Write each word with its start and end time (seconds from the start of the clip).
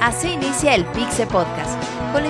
Así 0.00 0.28
inicia 0.28 0.74
el 0.74 0.84
Pixe 0.84 1.26
Podcast, 1.26 1.83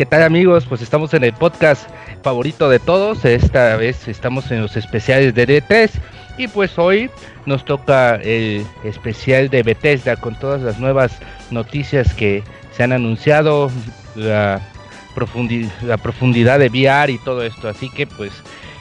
¿Qué 0.00 0.06
tal 0.06 0.22
amigos? 0.22 0.64
Pues 0.66 0.80
estamos 0.80 1.12
en 1.12 1.24
el 1.24 1.34
podcast 1.34 1.86
favorito 2.22 2.70
de 2.70 2.78
todos. 2.78 3.22
Esta 3.26 3.76
vez 3.76 4.08
estamos 4.08 4.50
en 4.50 4.62
los 4.62 4.74
especiales 4.78 5.34
de 5.34 5.46
D3 5.46 5.90
y 6.38 6.48
pues 6.48 6.78
hoy 6.78 7.10
nos 7.44 7.66
toca 7.66 8.14
el 8.14 8.64
especial 8.82 9.50
de 9.50 9.62
Bethesda 9.62 10.16
con 10.16 10.38
todas 10.38 10.62
las 10.62 10.78
nuevas 10.78 11.12
noticias 11.50 12.14
que 12.14 12.42
se 12.72 12.82
han 12.82 12.92
anunciado, 12.92 13.70
la, 14.14 14.62
profundi 15.14 15.68
la 15.82 15.98
profundidad 15.98 16.58
de 16.60 16.70
VR 16.70 17.12
y 17.12 17.18
todo 17.18 17.42
esto. 17.42 17.68
Así 17.68 17.90
que 17.90 18.06
pues 18.06 18.32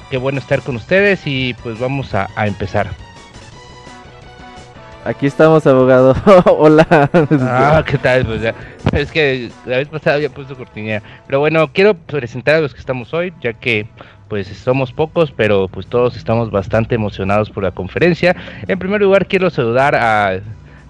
qué 0.10 0.16
bueno 0.16 0.40
estar 0.40 0.62
con 0.62 0.78
ustedes 0.78 1.20
y 1.26 1.54
pues 1.62 1.78
vamos 1.80 2.16
a, 2.16 2.30
a 2.38 2.48
empezar. 2.48 2.96
Aquí 5.10 5.26
estamos, 5.26 5.66
abogado. 5.66 6.14
Hola. 6.46 6.86
Ah, 7.42 7.84
¿qué 7.84 7.98
tal? 7.98 8.28
Pues 8.28 8.44
ya, 8.44 8.54
es 8.92 9.12
que 9.12 9.50
la 9.66 9.78
vez 9.78 9.88
pasada 9.88 10.18
había 10.18 10.30
puesto 10.30 10.56
cortinilla. 10.56 11.02
Pero 11.26 11.40
bueno, 11.40 11.68
quiero 11.74 11.96
presentar 11.96 12.54
a 12.58 12.62
los 12.62 12.76
que 12.76 12.80
estamos 12.80 13.12
hoy, 13.12 13.34
ya 13.42 13.54
que 13.54 13.88
pues 14.28 14.48
somos 14.50 14.94
pocos, 14.94 15.32
pero 15.32 15.68
pues 15.68 15.88
todos 15.88 16.16
estamos 16.16 16.52
bastante 16.52 16.94
emocionados 16.94 17.50
por 17.50 17.64
la 17.64 17.72
conferencia. 17.72 18.36
En 18.68 18.78
primer 18.78 19.02
lugar, 19.02 19.26
quiero 19.26 19.50
saludar 19.50 19.96
a, 19.96 20.42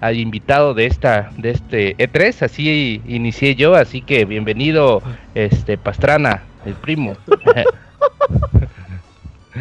al 0.02 0.16
invitado 0.18 0.74
de 0.74 0.84
esta 0.84 1.30
de 1.38 1.52
este 1.52 1.96
E3, 1.96 2.42
así 2.42 3.00
inicié 3.06 3.54
yo, 3.54 3.74
así 3.74 4.02
que 4.02 4.26
bienvenido 4.26 5.02
este 5.34 5.78
Pastrana, 5.78 6.42
el 6.66 6.74
primo. 6.74 7.16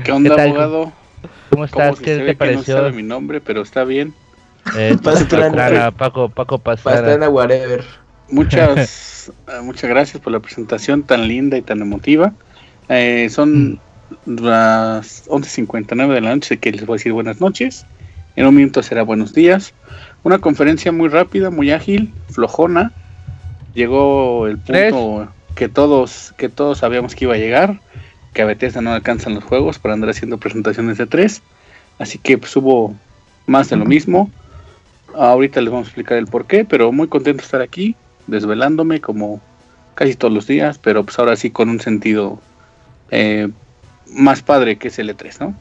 ¿Qué 0.04 0.12
onda, 0.12 0.36
tal? 0.36 0.50
abogado? 0.50 0.92
¿Cómo 1.50 1.64
estás? 1.64 1.92
¿Cómo 1.92 2.02
¿Qué 2.04 2.16
se 2.18 2.24
ve 2.24 2.36
te 2.36 2.38
que 2.38 2.46
no 2.46 2.52
pareció? 2.52 2.76
sabe 2.76 2.92
mi 2.92 3.04
nombre, 3.04 3.40
pero 3.40 3.62
está 3.62 3.86
bien. 3.86 4.14
Eh, 4.76 4.98
Pastrana. 5.02 5.56
Pastrana, 5.56 5.92
Paco, 5.92 6.30
Paco 6.30 6.60
Pastrana. 6.60 7.02
Pastrana 7.02 7.30
whatever. 7.30 7.84
Muchas, 8.30 9.32
eh, 9.48 9.62
muchas 9.64 9.90
gracias 9.90 10.22
por 10.22 10.34
la 10.34 10.40
presentación 10.40 11.04
tan 11.04 11.28
linda 11.28 11.58
y 11.58 11.62
tan 11.62 11.82
emotiva. 11.82 12.34
Eh, 12.90 13.30
son 13.30 13.80
las 14.26 15.28
11.59 15.28 16.14
de 16.14 16.22
la 16.22 16.34
noche 16.36 16.58
que 16.58 16.72
les 16.72 16.86
voy 16.86 16.96
a 16.96 16.98
decir 16.98 17.14
buenas 17.14 17.40
noches. 17.40 17.86
En 18.36 18.46
un 18.46 18.56
minuto 18.56 18.84
será 18.84 19.04
buenos 19.04 19.34
días. 19.34 19.74
Una 20.24 20.40
conferencia 20.40 20.92
muy 20.92 21.10
rápida, 21.10 21.50
muy 21.50 21.72
ágil, 21.72 22.14
flojona. 22.30 22.92
Llegó 23.74 24.48
el 24.48 24.58
punto 24.58 25.32
que 25.56 25.68
todos, 25.70 26.34
que 26.38 26.50
todos 26.50 26.80
sabíamos 26.80 27.16
que 27.16 27.26
iba 27.26 27.34
a 27.34 27.38
llegar, 27.38 27.82
que 28.34 28.42
a 28.42 28.46
Bethesda 28.46 28.82
no 28.82 28.94
alcanzan 28.94 29.36
los 29.36 29.44
juegos 29.44 29.78
para 29.78 29.94
andar 29.94 30.10
haciendo 30.10 30.38
presentaciones 30.38 30.98
de 30.98 31.06
tres. 31.06 31.42
Así 31.98 32.18
que 32.18 32.38
pues, 32.38 32.56
hubo 32.56 32.96
más 33.46 33.70
de 33.70 33.76
lo 33.76 33.86
mismo. 33.86 34.32
Ahorita 35.16 35.62
les 35.62 35.72
vamos 35.72 35.88
a 35.88 35.90
explicar 35.90 36.18
el 36.18 36.28
por 36.28 36.46
qué, 36.46 36.66
pero 36.66 36.92
muy 36.92 37.08
contento 37.08 37.42
de 37.42 37.46
estar 37.46 37.62
aquí, 37.62 37.96
desvelándome 38.28 39.02
como 39.02 39.42
casi 39.96 40.16
todos 40.16 40.34
los 40.34 40.48
días, 40.48 40.78
pero 40.78 41.04
pues 41.04 41.18
ahora 41.20 41.36
sí 41.36 41.50
con 41.52 41.70
un 41.70 41.80
sentido 41.80 42.40
eh, 43.12 43.50
más 44.08 44.42
padre 44.42 44.78
que 44.78 44.88
es 44.90 45.00
el 45.00 45.10
E3, 45.16 45.40
¿no? 45.42 45.56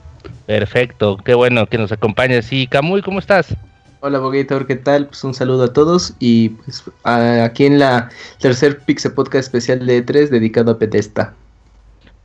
Perfecto, 0.47 1.17
qué 1.25 1.35
bueno 1.35 1.67
que 1.67 1.79
nos 1.79 1.93
acompañas. 1.93 2.53
Y 2.53 2.67
Camuy, 2.67 3.03
¿cómo 3.03 3.19
estás? 3.19 3.55
Hola 4.01 4.21
Bogator, 4.21 4.67
¿qué 4.67 4.77
tal? 4.77 5.07
Pues 5.09 5.25
un 5.25 5.35
saludo 5.35 5.65
a 5.65 5.73
todos 5.73 6.15
y 6.21 6.51
pues 6.51 6.85
a- 7.03 7.45
aquí 7.45 7.67
en 7.67 7.81
la 7.81 8.11
tercer 8.39 8.79
Pixel 8.79 9.13
Podcast 9.13 9.47
especial 9.47 9.85
de 9.85 10.05
E3 10.07 10.29
dedicado 10.29 10.71
a 10.71 10.75
Bethesda. 10.75 11.35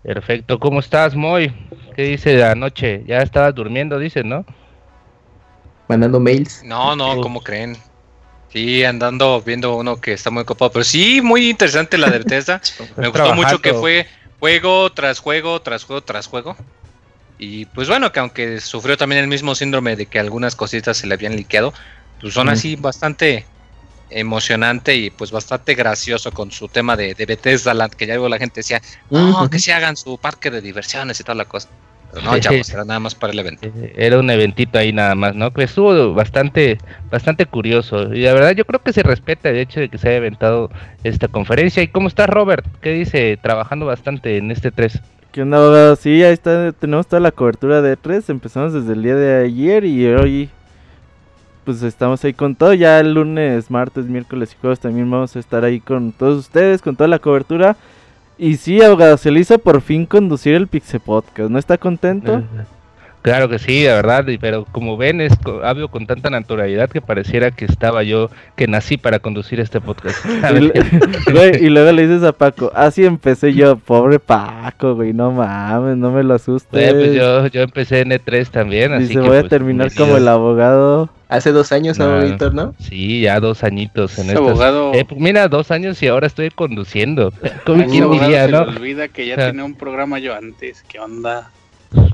Perfecto, 0.03 0.59
¿cómo 0.59 0.81
estás, 0.81 1.15
Moy? 1.15 1.51
¿Qué 1.95 2.03
dice 2.03 2.37
la 2.37 2.53
noche? 2.55 3.03
Ya 3.07 3.19
estabas 3.19 3.55
durmiendo, 3.55 3.97
dices, 3.97 4.23
¿no? 4.25 4.45
Mandando 5.87 6.19
mails. 6.19 6.61
No, 6.63 6.95
no. 6.95 7.19
¿cómo 7.21 7.41
creen? 7.41 7.77
Sí, 8.51 8.83
andando 8.83 9.41
viendo 9.41 9.75
uno 9.75 9.99
que 9.99 10.13
está 10.13 10.29
muy 10.29 10.45
copado, 10.45 10.71
pero 10.71 10.85
sí, 10.85 11.21
muy 11.21 11.49
interesante 11.49 11.97
la 11.97 12.09
de 12.09 12.19
Bethesda. 12.19 12.61
Me 12.97 13.07
gustó 13.07 13.33
mucho 13.33 13.59
que 13.59 13.73
fue 13.73 14.07
juego 14.39 14.91
tras 14.91 15.19
juego, 15.19 15.61
tras 15.61 15.83
juego, 15.83 16.03
tras 16.03 16.27
juego. 16.27 16.55
Y 17.39 17.65
pues 17.65 17.89
bueno, 17.89 18.11
que 18.11 18.19
aunque 18.19 18.61
sufrió 18.61 18.95
también 18.95 19.21
el 19.21 19.27
mismo 19.27 19.55
síndrome 19.55 19.95
de 19.95 20.05
que 20.05 20.19
algunas 20.19 20.55
cositas 20.55 20.97
se 20.97 21.07
le 21.07 21.15
habían 21.15 21.35
liqueado, 21.35 21.73
pues 22.21 22.35
son 22.35 22.47
así 22.47 22.75
bastante 22.75 23.45
emocionante 24.11 24.95
y 24.95 25.09
pues 25.09 25.31
bastante 25.31 25.73
gracioso 25.73 26.31
con 26.31 26.51
su 26.51 26.67
tema 26.67 26.95
de, 26.95 27.15
de 27.15 27.25
Bethesda 27.25 27.73
Land, 27.73 27.95
que 27.95 28.05
ya 28.05 28.13
luego 28.13 28.29
la 28.29 28.37
gente 28.37 28.59
decía, 28.59 28.81
no, 29.09 29.49
que 29.49 29.59
se 29.59 29.73
hagan 29.73 29.97
su 29.97 30.17
parque 30.17 30.51
de 30.51 30.61
diversiones 30.61 31.19
y 31.19 31.23
toda 31.23 31.35
la 31.35 31.45
cosa. 31.45 31.69
Pero 32.13 32.25
no, 32.25 32.39
chavos, 32.39 32.69
era 32.73 32.85
nada 32.85 32.99
más 32.99 33.15
para 33.15 33.33
el 33.33 33.39
evento. 33.39 33.67
Eh, 33.67 33.93
Era 33.97 34.19
un 34.19 34.29
eventito 34.29 34.77
ahí 34.77 34.93
nada 34.93 35.15
más, 35.15 35.35
¿no? 35.35 35.51
Pues 35.51 35.71
estuvo 35.71 36.13
bastante, 36.13 36.77
bastante 37.09 37.45
curioso. 37.45 38.13
Y 38.13 38.21
la 38.21 38.33
verdad 38.33 38.51
yo 38.51 38.65
creo 38.65 38.81
que 38.81 38.93
se 38.93 39.03
respeta 39.03 39.49
el 39.49 39.57
hecho 39.57 39.79
de 39.79 39.89
que 39.89 39.97
se 39.97 40.09
haya 40.09 40.17
inventado 40.17 40.69
esta 41.03 41.27
conferencia. 41.27 41.81
¿Y 41.81 41.87
cómo 41.87 42.07
está 42.07 42.27
Robert? 42.27 42.65
¿Qué 42.81 42.91
dice? 42.91 43.37
Trabajando 43.41 43.85
bastante 43.85 44.37
en 44.37 44.51
este 44.51 44.71
3. 44.71 45.01
¿Qué 45.31 45.41
onda, 45.41 45.57
abogado? 45.57 45.95
Sí, 45.95 46.23
ahí 46.23 46.33
está, 46.33 46.71
tenemos 46.73 47.07
toda 47.07 47.19
la 47.19 47.31
cobertura 47.31 47.81
de 47.81 47.97
tres. 47.97 48.29
Empezamos 48.29 48.71
desde 48.71 48.93
el 48.93 49.01
día 49.01 49.15
de 49.15 49.43
ayer 49.45 49.83
y 49.83 50.05
hoy, 50.05 50.49
pues 51.63 51.81
estamos 51.81 52.23
ahí 52.23 52.33
con 52.33 52.55
todo. 52.55 52.75
Ya 52.75 52.99
el 52.99 53.15
lunes, 53.15 53.71
martes, 53.71 54.05
miércoles 54.05 54.53
y 54.53 54.61
jueves 54.61 54.79
también 54.79 55.09
vamos 55.09 55.35
a 55.35 55.39
estar 55.39 55.65
ahí 55.65 55.79
con 55.79 56.11
todos 56.11 56.37
ustedes, 56.37 56.83
con 56.83 56.95
toda 56.95 57.07
la 57.07 57.17
cobertura. 57.17 57.75
Y 58.43 58.57
sí, 58.57 58.81
abogado, 58.81 59.15
se 59.15 59.31
le 59.31 59.39
hizo 59.39 59.57
por 59.57 59.79
fin 59.79 60.05
conducir 60.05 60.53
el 60.55 60.67
Pixel 60.67 60.99
Podcast. 60.99 61.49
¿No 61.49 61.57
está 61.57 61.77
contento? 61.77 62.43
Claro 63.23 63.49
que 63.49 63.57
sí, 63.57 63.85
la 63.85 63.95
verdad, 63.95 64.27
y- 64.27 64.37
pero 64.37 64.65
como 64.71 64.97
ven, 64.97 65.21
es, 65.21 65.33
co- 65.41 65.61
hablo 65.63 65.87
con 65.87 66.05
tanta 66.05 66.29
naturalidad 66.29 66.89
que 66.89 67.01
pareciera 67.01 67.51
que 67.51 67.65
estaba 67.65 68.03
yo, 68.03 68.29
que 68.55 68.67
nací 68.67 68.97
para 68.97 69.19
conducir 69.19 69.59
este 69.59 69.79
podcast. 69.81 70.17
Y, 70.53 70.71
güey, 71.31 71.63
y 71.65 71.69
luego 71.69 71.91
le 71.93 72.05
dices 72.07 72.23
a 72.23 72.33
Paco, 72.33 72.71
así 72.75 73.05
empecé 73.05 73.53
yo, 73.53 73.77
pobre 73.77 74.19
Paco, 74.19 74.95
güey, 74.95 75.13
no 75.13 75.31
mames, 75.31 75.97
no 75.97 76.11
me 76.11 76.21
lo 76.23 76.33
asustes. 76.35 76.89
Eh, 76.89 76.93
pues 76.93 77.13
yo, 77.15 77.47
yo 77.47 77.61
empecé 77.61 78.01
en 78.01 78.09
E3 78.11 78.49
también, 78.49 78.91
así 78.93 79.07
Dice, 79.07 79.13
que 79.15 79.19
voy 79.27 79.37
a 79.37 79.39
pues, 79.41 79.49
terminar 79.49 79.93
como 79.95 80.17
el 80.17 80.27
abogado. 80.27 81.09
Hace 81.29 81.51
dos 81.51 81.71
años, 81.71 81.97
No. 81.97 82.07
Bogator, 82.09 82.53
¿no? 82.53 82.75
Sí, 82.77 83.21
ya 83.21 83.39
dos 83.39 83.63
añitos 83.63 84.19
en 84.19 84.35
abogado, 84.37 84.93
Eh, 84.93 85.03
pues 85.07 85.19
mira, 85.19 85.47
dos 85.47 85.71
años 85.71 86.03
y 86.03 86.07
ahora 86.07 86.27
estoy 86.27 86.49
conduciendo. 86.51 87.31
¿Cómo 87.65 87.85
quién 87.87 88.11
diría, 88.11 88.45
se 88.45 88.51
no? 88.51 88.65
le 88.65 88.71
olvida 88.77 89.07
que 89.07 89.25
ya 89.25 89.35
Ah. 89.35 89.47
tenía 89.47 89.63
un 89.63 89.73
programa 89.75 90.19
yo 90.19 90.35
antes. 90.35 90.83
¿Qué 90.87 90.99
onda? 90.99 91.49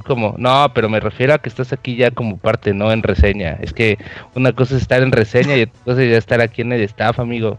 Como, 0.05 0.35
no, 0.37 0.71
pero 0.73 0.89
me 0.89 0.99
refiero 0.99 1.33
a 1.33 1.37
que 1.37 1.49
estás 1.49 1.71
aquí 1.71 1.95
ya 1.95 2.11
como 2.11 2.37
parte, 2.37 2.73
no 2.73 2.91
en 2.91 3.03
reseña. 3.03 3.57
Es 3.61 3.73
que 3.73 3.97
una 4.35 4.53
cosa 4.53 4.75
es 4.75 4.81
estar 4.81 5.03
en 5.03 5.11
reseña 5.11 5.55
y 5.55 5.63
otra 5.63 5.83
cosa 5.85 6.03
es 6.03 6.11
ya 6.11 6.17
estar 6.17 6.41
aquí 6.41 6.61
en 6.61 6.73
el 6.73 6.81
staff, 6.81 7.19
amigo. 7.19 7.57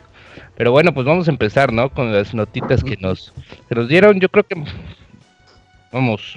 Pero 0.57 0.73
bueno, 0.73 0.93
pues 0.93 1.07
vamos 1.07 1.29
a 1.29 1.31
empezar, 1.31 1.73
¿no? 1.73 1.91
Con 1.91 2.13
las 2.13 2.35
notitas 2.35 2.85
que 2.85 2.97
nos, 2.97 3.33
que 3.69 3.75
nos 3.75 3.89
dieron. 3.89 4.21
Yo 4.21 4.29
creo 4.29 4.45
que, 4.45 4.63
vamos, 5.93 6.37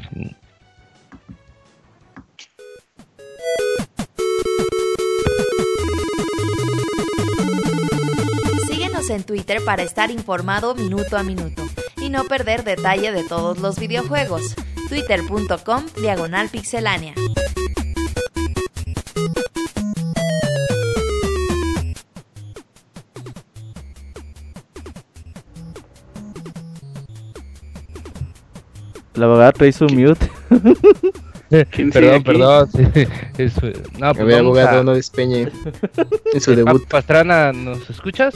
Síguenos 8.68 9.09
en 9.09 9.24
Twitter 9.24 9.62
para 9.65 9.83
estar 9.83 10.12
informado 10.12 10.75
minuto 10.75 11.18
a 11.18 11.24
minuto 11.24 11.63
y 12.01 12.09
no 12.09 12.24
perder 12.25 12.63
detalle 12.63 13.12
de 13.12 13.24
todos 13.24 13.59
los 13.59 13.79
videojuegos 13.79 14.56
twitter.com 14.89 15.85
diagonal 16.01 16.50
pixelánea. 16.50 17.13
La 29.15 29.25
abogada 29.25 29.51
trae 29.51 29.71
su 29.71 29.85
mute. 29.85 30.27
perdón, 31.94 32.24
perdón. 32.24 32.69
Sí, 32.71 32.81
no, 34.00 34.13
pues 34.15 34.36
abogado 34.36 34.83
no 34.83 34.95
despeñe. 34.95 35.51
en 36.33 36.41
su 36.41 36.56
debut. 36.56 36.88
Pastrana, 36.88 37.51
¿nos 37.53 37.88
escuchas? 37.89 38.36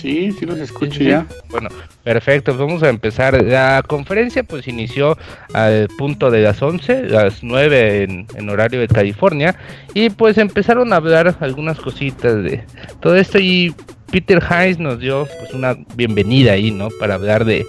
Sí, 0.00 0.32
sí 0.32 0.46
los 0.46 0.58
escucho 0.58 0.92
Sí, 0.92 0.98
sí, 0.98 1.04
ya. 1.06 1.26
Bueno, 1.48 1.68
perfecto, 2.02 2.52
pues 2.52 2.66
vamos 2.66 2.82
a 2.82 2.88
empezar. 2.88 3.42
La 3.42 3.82
conferencia 3.86 4.42
pues 4.42 4.66
inició 4.68 5.16
al 5.52 5.88
punto 5.98 6.30
de 6.30 6.42
las 6.42 6.62
11, 6.62 7.08
las 7.08 7.42
9 7.42 8.02
en, 8.04 8.26
en 8.34 8.48
horario 8.48 8.80
de 8.80 8.88
California, 8.88 9.56
y 9.94 10.10
pues 10.10 10.38
empezaron 10.38 10.92
a 10.92 10.96
hablar 10.96 11.36
algunas 11.40 11.78
cositas 11.78 12.42
de 12.42 12.64
todo 13.00 13.16
esto 13.16 13.38
y 13.38 13.74
Peter 14.10 14.42
Hines 14.42 14.78
nos 14.78 14.98
dio 14.98 15.26
pues 15.38 15.52
una 15.54 15.76
bienvenida 15.94 16.52
ahí, 16.52 16.70
¿no? 16.70 16.88
Para 16.98 17.14
hablar 17.14 17.44
de, 17.44 17.64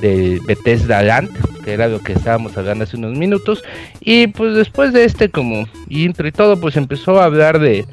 de 0.00 0.40
Bethesda 0.46 1.02
Land, 1.02 1.30
que 1.64 1.72
era 1.72 1.88
lo 1.88 2.00
que 2.00 2.12
estábamos 2.12 2.56
hablando 2.56 2.84
hace 2.84 2.96
unos 2.96 3.16
minutos, 3.16 3.64
y 4.00 4.26
pues 4.28 4.54
después 4.54 4.92
de 4.92 5.04
este 5.04 5.30
como 5.30 5.66
intro 5.88 6.28
y 6.28 6.32
todo, 6.32 6.60
pues 6.60 6.76
empezó 6.76 7.20
a 7.20 7.24
hablar 7.24 7.58
de, 7.58 7.86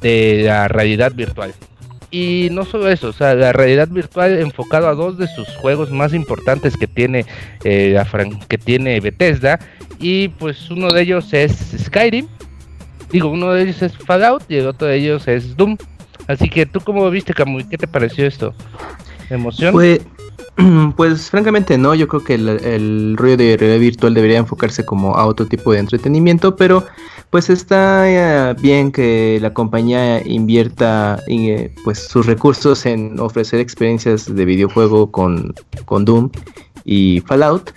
de 0.00 0.42
la 0.44 0.68
realidad 0.68 1.12
virtual. 1.14 1.54
Y 2.14 2.48
no 2.52 2.64
solo 2.64 2.88
eso, 2.88 3.08
o 3.08 3.12
sea, 3.12 3.34
la 3.34 3.52
realidad 3.52 3.88
virtual 3.88 4.38
enfocado 4.38 4.86
a 4.86 4.94
dos 4.94 5.18
de 5.18 5.26
sus 5.26 5.48
juegos 5.56 5.90
más 5.90 6.14
importantes 6.14 6.76
que 6.76 6.86
tiene 6.86 7.26
eh, 7.64 8.00
que 8.46 8.56
tiene 8.56 9.00
Bethesda 9.00 9.58
y 9.98 10.28
pues 10.28 10.70
uno 10.70 10.92
de 10.92 11.02
ellos 11.02 11.32
es 11.32 11.74
Skyrim. 11.76 12.28
Digo, 13.10 13.30
uno 13.30 13.50
de 13.50 13.64
ellos 13.64 13.82
es 13.82 13.98
Fallout 13.98 14.44
y 14.48 14.58
el 14.58 14.68
otro 14.68 14.86
de 14.86 14.98
ellos 14.98 15.26
es 15.26 15.56
Doom. 15.56 15.76
Así 16.28 16.48
que 16.48 16.66
tú 16.66 16.78
cómo 16.78 17.10
viste, 17.10 17.34
Camuy, 17.34 17.64
¿qué 17.64 17.78
te 17.78 17.88
pareció 17.88 18.28
esto? 18.28 18.54
¿Emoción? 19.28 19.74
Pues, 20.96 21.30
francamente 21.30 21.76
no, 21.78 21.96
yo 21.96 22.06
creo 22.06 22.22
que 22.22 22.34
el 22.34 23.16
rollo 23.16 23.36
de 23.36 23.56
realidad 23.56 23.80
virtual 23.80 24.14
debería 24.14 24.38
enfocarse 24.38 24.84
como 24.84 25.16
a 25.16 25.26
otro 25.26 25.46
tipo 25.46 25.72
de 25.72 25.80
entretenimiento, 25.80 26.54
pero 26.54 26.86
pues 27.34 27.50
está 27.50 28.04
eh, 28.08 28.54
bien 28.60 28.92
que 28.92 29.40
la 29.42 29.52
compañía 29.52 30.24
invierta 30.24 31.20
eh, 31.26 31.74
pues 31.82 31.98
sus 31.98 32.26
recursos 32.26 32.86
en 32.86 33.18
ofrecer 33.18 33.58
experiencias 33.58 34.32
de 34.32 34.44
videojuego 34.44 35.10
con, 35.10 35.52
con 35.84 36.04
Doom 36.04 36.30
y 36.84 37.24
Fallout. 37.26 37.72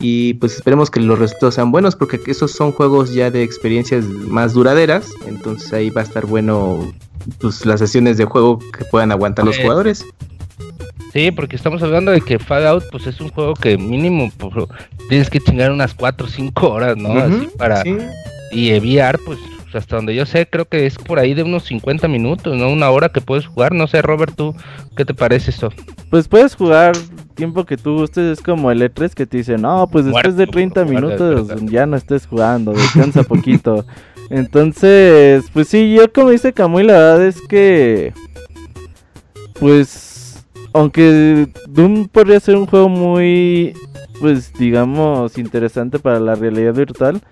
Y 0.00 0.34
pues 0.34 0.56
esperemos 0.56 0.90
que 0.90 0.98
los 0.98 1.16
resultados 1.16 1.54
sean 1.54 1.70
buenos 1.70 1.94
porque 1.94 2.18
esos 2.26 2.50
son 2.50 2.72
juegos 2.72 3.14
ya 3.14 3.30
de 3.30 3.44
experiencias 3.44 4.04
más 4.04 4.52
duraderas. 4.52 5.08
Entonces 5.28 5.72
ahí 5.72 5.90
va 5.90 6.00
a 6.00 6.04
estar 6.04 6.26
bueno 6.26 6.92
pues, 7.38 7.64
las 7.64 7.78
sesiones 7.78 8.18
de 8.18 8.24
juego 8.24 8.58
que 8.76 8.84
puedan 8.86 9.12
aguantar 9.12 9.44
los 9.44 9.56
Eh, 9.58 9.62
jugadores. 9.62 10.04
Sí, 11.12 11.30
porque 11.30 11.54
estamos 11.54 11.84
hablando 11.84 12.10
de 12.10 12.20
que 12.20 12.40
Fallout 12.40 12.82
pues 12.90 13.06
es 13.06 13.20
un 13.20 13.28
juego 13.28 13.54
que 13.54 13.78
mínimo 13.78 14.32
pues, 14.38 14.66
tienes 15.08 15.30
que 15.30 15.38
chingar 15.38 15.70
unas 15.70 15.94
4 15.94 16.26
o 16.26 16.28
5 16.28 16.68
horas, 16.68 16.96
¿no? 16.96 17.12
Así 17.12 17.48
para 17.56 17.82
sí. 17.82 17.96
Y 18.50 18.72
VR 18.78 19.18
pues 19.24 19.38
hasta 19.74 19.96
donde 19.96 20.14
yo 20.14 20.24
sé 20.24 20.48
creo 20.48 20.66
que 20.66 20.86
es 20.86 20.96
por 20.96 21.18
ahí 21.18 21.34
de 21.34 21.42
unos 21.42 21.64
50 21.64 22.08
minutos, 22.08 22.56
no 22.56 22.70
una 22.70 22.90
hora 22.90 23.10
que 23.10 23.20
puedes 23.20 23.46
jugar, 23.46 23.72
no 23.72 23.86
sé 23.86 24.00
Robert, 24.02 24.34
tú 24.34 24.54
qué 24.96 25.04
te 25.04 25.14
parece 25.14 25.50
esto? 25.50 25.70
Pues 26.10 26.26
puedes 26.28 26.54
jugar 26.54 26.96
tiempo 27.34 27.64
que 27.64 27.76
tú 27.76 27.98
gustes, 27.98 28.38
es 28.38 28.42
como 28.42 28.70
el 28.70 28.82
E3 28.82 29.12
que 29.12 29.26
te 29.26 29.36
dice, 29.38 29.58
no, 29.58 29.86
pues 29.90 30.06
después 30.06 30.36
de 30.36 30.46
Muerto, 30.46 30.52
30 30.52 30.82
guarda, 30.82 31.00
minutos 31.00 31.70
ya 31.70 31.86
no 31.86 31.96
estés 31.96 32.26
jugando, 32.26 32.72
descansa 32.72 33.22
poquito. 33.22 33.84
Entonces, 34.30 35.44
pues 35.52 35.68
sí, 35.68 35.94
yo 35.94 36.12
como 36.12 36.30
dice 36.30 36.52
Camuy, 36.52 36.82
la 36.82 36.94
verdad 36.94 37.26
es 37.26 37.40
que, 37.42 38.12
pues, 39.58 40.44
aunque 40.74 41.48
Doom 41.68 42.08
podría 42.08 42.38
ser 42.40 42.56
un 42.56 42.66
juego 42.66 42.88
muy, 42.88 43.74
pues, 44.20 44.52
digamos, 44.58 45.38
interesante 45.38 45.98
para 45.98 46.20
la 46.20 46.34
realidad 46.34 46.74
virtual, 46.74 47.22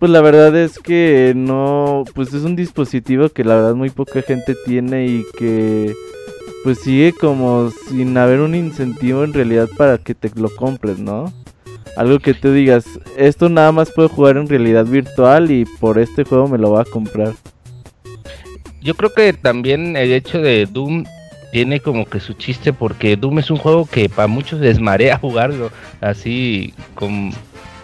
pues 0.00 0.10
la 0.10 0.22
verdad 0.22 0.56
es 0.56 0.78
que 0.78 1.34
no, 1.36 2.04
pues 2.14 2.32
es 2.32 2.42
un 2.44 2.56
dispositivo 2.56 3.28
que 3.28 3.44
la 3.44 3.54
verdad 3.54 3.74
muy 3.74 3.90
poca 3.90 4.22
gente 4.22 4.56
tiene 4.64 5.04
y 5.04 5.24
que 5.38 5.94
pues 6.64 6.78
sigue 6.80 7.12
como 7.12 7.70
sin 7.70 8.16
haber 8.16 8.40
un 8.40 8.54
incentivo 8.54 9.24
en 9.24 9.34
realidad 9.34 9.68
para 9.76 9.98
que 9.98 10.14
te 10.14 10.30
lo 10.36 10.48
compres, 10.56 10.98
¿no? 10.98 11.30
Algo 11.98 12.18
que 12.18 12.32
tú 12.32 12.50
digas, 12.50 12.86
esto 13.18 13.50
nada 13.50 13.72
más 13.72 13.92
puedo 13.92 14.08
jugar 14.08 14.38
en 14.38 14.48
realidad 14.48 14.86
virtual 14.86 15.50
y 15.50 15.66
por 15.66 15.98
este 15.98 16.24
juego 16.24 16.48
me 16.48 16.56
lo 16.56 16.70
voy 16.70 16.80
a 16.80 16.90
comprar. 16.90 17.34
Yo 18.80 18.94
creo 18.94 19.12
que 19.12 19.34
también 19.34 19.98
el 19.98 20.12
hecho 20.12 20.40
de 20.40 20.64
Doom 20.64 21.04
tiene 21.52 21.80
como 21.80 22.06
que 22.06 22.20
su 22.20 22.32
chiste 22.32 22.72
porque 22.72 23.16
Doom 23.16 23.40
es 23.40 23.50
un 23.50 23.58
juego 23.58 23.84
que 23.84 24.08
para 24.08 24.28
muchos 24.28 24.60
les 24.60 24.80
marea 24.80 25.18
jugarlo 25.20 25.70
así 26.00 26.72
con 26.94 27.32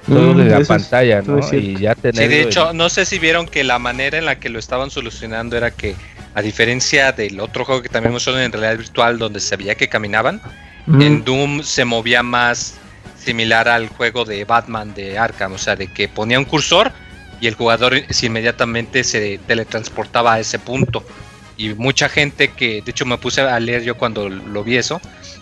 todo 0.07 0.35
Mm, 0.35 0.41
en 0.41 0.51
la 0.51 0.59
es- 0.59 0.69
pantalla, 0.69 1.23
¿no? 1.23 1.39
Y 1.55 1.79
ya 1.79 1.95
tener 1.95 2.23
Sí, 2.25 2.29
de 2.29 2.43
hecho, 2.43 2.73
no 2.73 2.89
sé 2.89 3.05
si 3.05 3.19
vieron 3.19 3.47
que 3.47 3.65
la 3.65 3.79
manera 3.79 4.19
en 4.19 4.25
la 4.25 4.37
que 4.39 4.49
lo 4.49 4.59
estaban 4.59 4.91
solucionando 4.91 5.57
era 5.57 5.71
que, 5.71 5.95
a 6.35 6.43
diferencia 6.43 7.13
del 7.13 7.41
otro 7.41 7.65
juego 7.65 7.83
que 7.83 7.89
también 7.89 8.13
mostraron 8.13 8.43
en 8.43 8.53
realidad 8.53 8.77
virtual, 8.79 9.19
donde 9.19 9.41
se 9.41 9.57
veía 9.57 9.75
que 9.75 9.89
caminaban, 9.89 10.41
en 11.01 11.25
Doom 11.25 11.63
se 11.65 11.85
movía 11.85 12.23
más 12.23 12.75
similar 13.19 13.69
al 13.69 13.89
juego 13.89 14.25
de 14.25 14.45
Batman 14.45 14.95
de 14.95 15.19
Arkham, 15.19 15.53
o 15.55 15.59
sea, 15.59 15.75
de 15.75 15.89
que 15.89 16.09
ponía 16.09 16.39
un 16.39 16.45
cursor 16.45 16.93
y 17.41 17.49
el 17.49 17.55
jugador 17.55 18.01
se 18.09 18.27
inmediatamente 18.27 19.03
se 19.03 19.39
teletransportaba 19.49 20.35
a 20.35 20.41
ese 20.41 20.59
punto. 20.61 21.05
Y 21.57 21.71
mucha 21.75 22.09
gente 22.09 22.49
que, 22.53 22.83
de 22.83 22.91
hecho 22.91 23.05
me 23.05 23.19
puse 23.19 23.41
a 23.41 23.59
leer 23.59 23.83
yo 23.83 23.97
cuando 23.97 24.29
lo 24.29 24.63
vi 24.63 24.77
eso, 24.77 25.01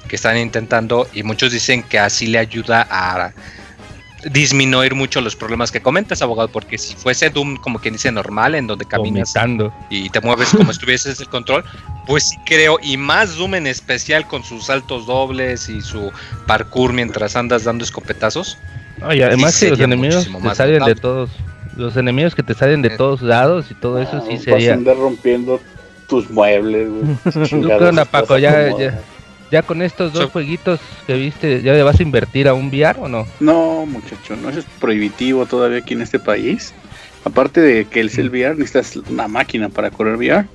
que 0.08 0.16
están 0.16 0.38
intentando 0.38 1.06
y 1.12 1.22
muchos 1.24 1.52
dicen 1.52 1.82
que 1.82 1.98
así 1.98 2.26
le 2.28 2.38
ayuda 2.38 2.86
a 2.88 3.32
disminuir 4.30 4.94
mucho 4.94 5.20
los 5.20 5.36
problemas 5.36 5.70
que 5.70 5.80
comentas, 5.82 6.22
abogado, 6.22 6.48
porque 6.48 6.78
si 6.78 6.94
fuese 6.94 7.30
Doom 7.30 7.56
como 7.56 7.78
quien 7.78 7.94
dice 7.94 8.10
normal, 8.10 8.54
en 8.54 8.66
donde 8.66 8.84
caminas 8.84 9.32
vomitando. 9.34 9.72
y 9.90 10.08
te 10.10 10.20
mueves 10.20 10.50
como 10.50 10.70
estuvieses 10.70 11.20
el 11.20 11.28
control, 11.28 11.64
pues 12.06 12.28
sí 12.30 12.36
creo, 12.46 12.78
y 12.82 12.96
más 12.96 13.36
Doom 13.36 13.54
en 13.56 13.66
especial 13.66 14.26
con 14.26 14.42
sus 14.44 14.66
saltos 14.66 15.06
dobles 15.06 15.68
y 15.68 15.80
su 15.82 16.10
parkour 16.46 16.92
mientras 16.92 17.36
andas 17.36 17.64
dando 17.64 17.84
escopetazos. 17.84 18.56
No, 18.98 19.12
y 19.12 19.22
además 19.22 19.54
Sí 19.54 19.66
que 19.66 19.70
los 19.72 19.80
enemigos 19.80 20.24
te 20.24 20.30
más 20.38 20.56
salen 20.56 20.84
de 20.84 20.94
todos, 20.94 21.30
los 21.76 21.96
enemigos 21.96 22.34
que 22.34 22.42
te 22.42 22.54
salen 22.54 22.80
de 22.82 22.88
Eh. 22.88 22.96
todos 22.96 23.20
lados 23.22 23.66
y 23.70 23.74
todo 23.74 24.00
eso 24.00 24.20
sí 24.20 24.26
Ah, 24.30 24.30
Vas 24.32 24.40
a 24.40 24.44
sería. 24.44 24.74
andar 24.74 24.96
rompiendo 24.96 25.60
tus 26.08 26.30
muebles, 26.30 26.88
güey. 26.88 27.46
Chingados, 27.46 27.82
¿Qué 27.82 27.88
onda, 27.88 28.04
vas 28.04 28.08
a 28.08 28.10
Paco? 28.10 28.38
Ya- 28.38 28.66
acomodar. 28.66 29.00
Ya 29.54 29.62
con 29.62 29.82
estos 29.82 30.12
dos 30.12 30.24
So- 30.24 30.30
jueguitos 30.30 30.80
que 31.06 31.14
viste, 31.14 31.62
¿ya 31.62 31.74
le 31.74 31.84
vas 31.84 32.00
a 32.00 32.02
invertir 32.02 32.48
a 32.48 32.54
un 32.54 32.66
VR 32.70 32.98
o 33.02 33.08
no? 33.08 33.24
No, 33.38 33.86
muchacho, 33.86 34.34
no 34.34 34.48
eso 34.50 34.58
es 34.58 34.64
prohibitivo 34.80 35.46
todavía 35.46 35.78
aquí 35.78 35.94
en 35.94 36.02
este 36.02 36.18
país. 36.18 36.74
Aparte 37.24 37.60
de 37.60 37.84
que 37.84 38.00
el 38.00 38.08
Mm. 38.08 38.10
cel 38.10 38.30
VR 38.30 38.56
necesitas 38.56 38.96
una 39.08 39.28
máquina 39.28 39.68
para 39.68 39.92
correr 39.92 40.16
VR. 40.16 40.46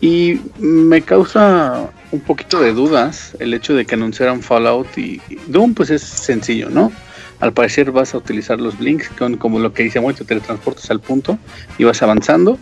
Y 0.00 0.38
me 0.58 1.02
causa 1.02 1.90
un 2.12 2.20
poquito 2.20 2.60
de 2.60 2.72
dudas 2.72 3.36
el 3.40 3.52
hecho 3.52 3.74
de 3.74 3.84
que 3.84 3.96
anunciaran 3.96 4.42
Fallout 4.42 4.96
y 4.96 5.20
Doom, 5.48 5.74
pues 5.74 5.90
es 5.90 6.02
sencillo, 6.02 6.70
¿no? 6.70 6.92
Al 7.40 7.52
parecer 7.52 7.90
vas 7.90 8.14
a 8.14 8.18
utilizar 8.18 8.60
los 8.60 8.78
blinks, 8.78 9.08
con, 9.18 9.36
como 9.38 9.58
lo 9.58 9.72
que 9.72 9.82
dice 9.82 9.98
Moy, 9.98 10.14
te 10.14 10.24
teletransportas 10.24 10.88
al 10.92 11.00
punto 11.00 11.36
y 11.78 11.82
vas 11.84 12.00
avanzando, 12.00 12.58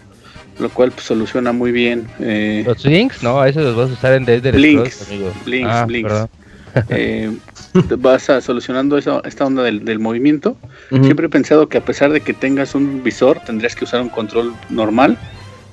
lo 0.59 0.69
cual 0.71 0.93
pues, 0.93 1.07
soluciona 1.07 1.53
muy 1.53 1.73
bien 1.73 2.07
eh, 2.21 2.63
Los 2.67 2.85
links, 2.85 3.23
no, 3.23 3.41
a 3.41 3.49
esos 3.49 3.65
los 3.65 3.77
vas 3.77 3.91
a 3.91 3.93
usar 3.93 4.13
en 4.15 4.25
Scrolls, 4.25 5.09
amigo. 5.09 5.33
blinks, 5.45 5.71
Ah, 5.71 6.29
eh, 6.89 7.31
vas 7.99 8.31
a 8.31 8.41
solucionando 8.41 8.99
esa, 8.99 9.21
esta 9.25 9.45
onda 9.45 9.63
del, 9.63 9.85
del 9.85 9.99
movimiento. 9.99 10.57
Siempre 10.91 11.27
he 11.27 11.29
pensado 11.29 11.69
que 11.69 11.79
a 11.79 11.85
pesar 11.85 12.13
de 12.13 12.21
que 12.21 12.35
tengas 12.35 12.75
un 12.75 13.03
visor, 13.03 13.41
tendrías 13.41 13.75
que 13.77 13.85
usar 13.85 14.01
un 14.01 14.09
control 14.09 14.55
normal. 14.71 15.17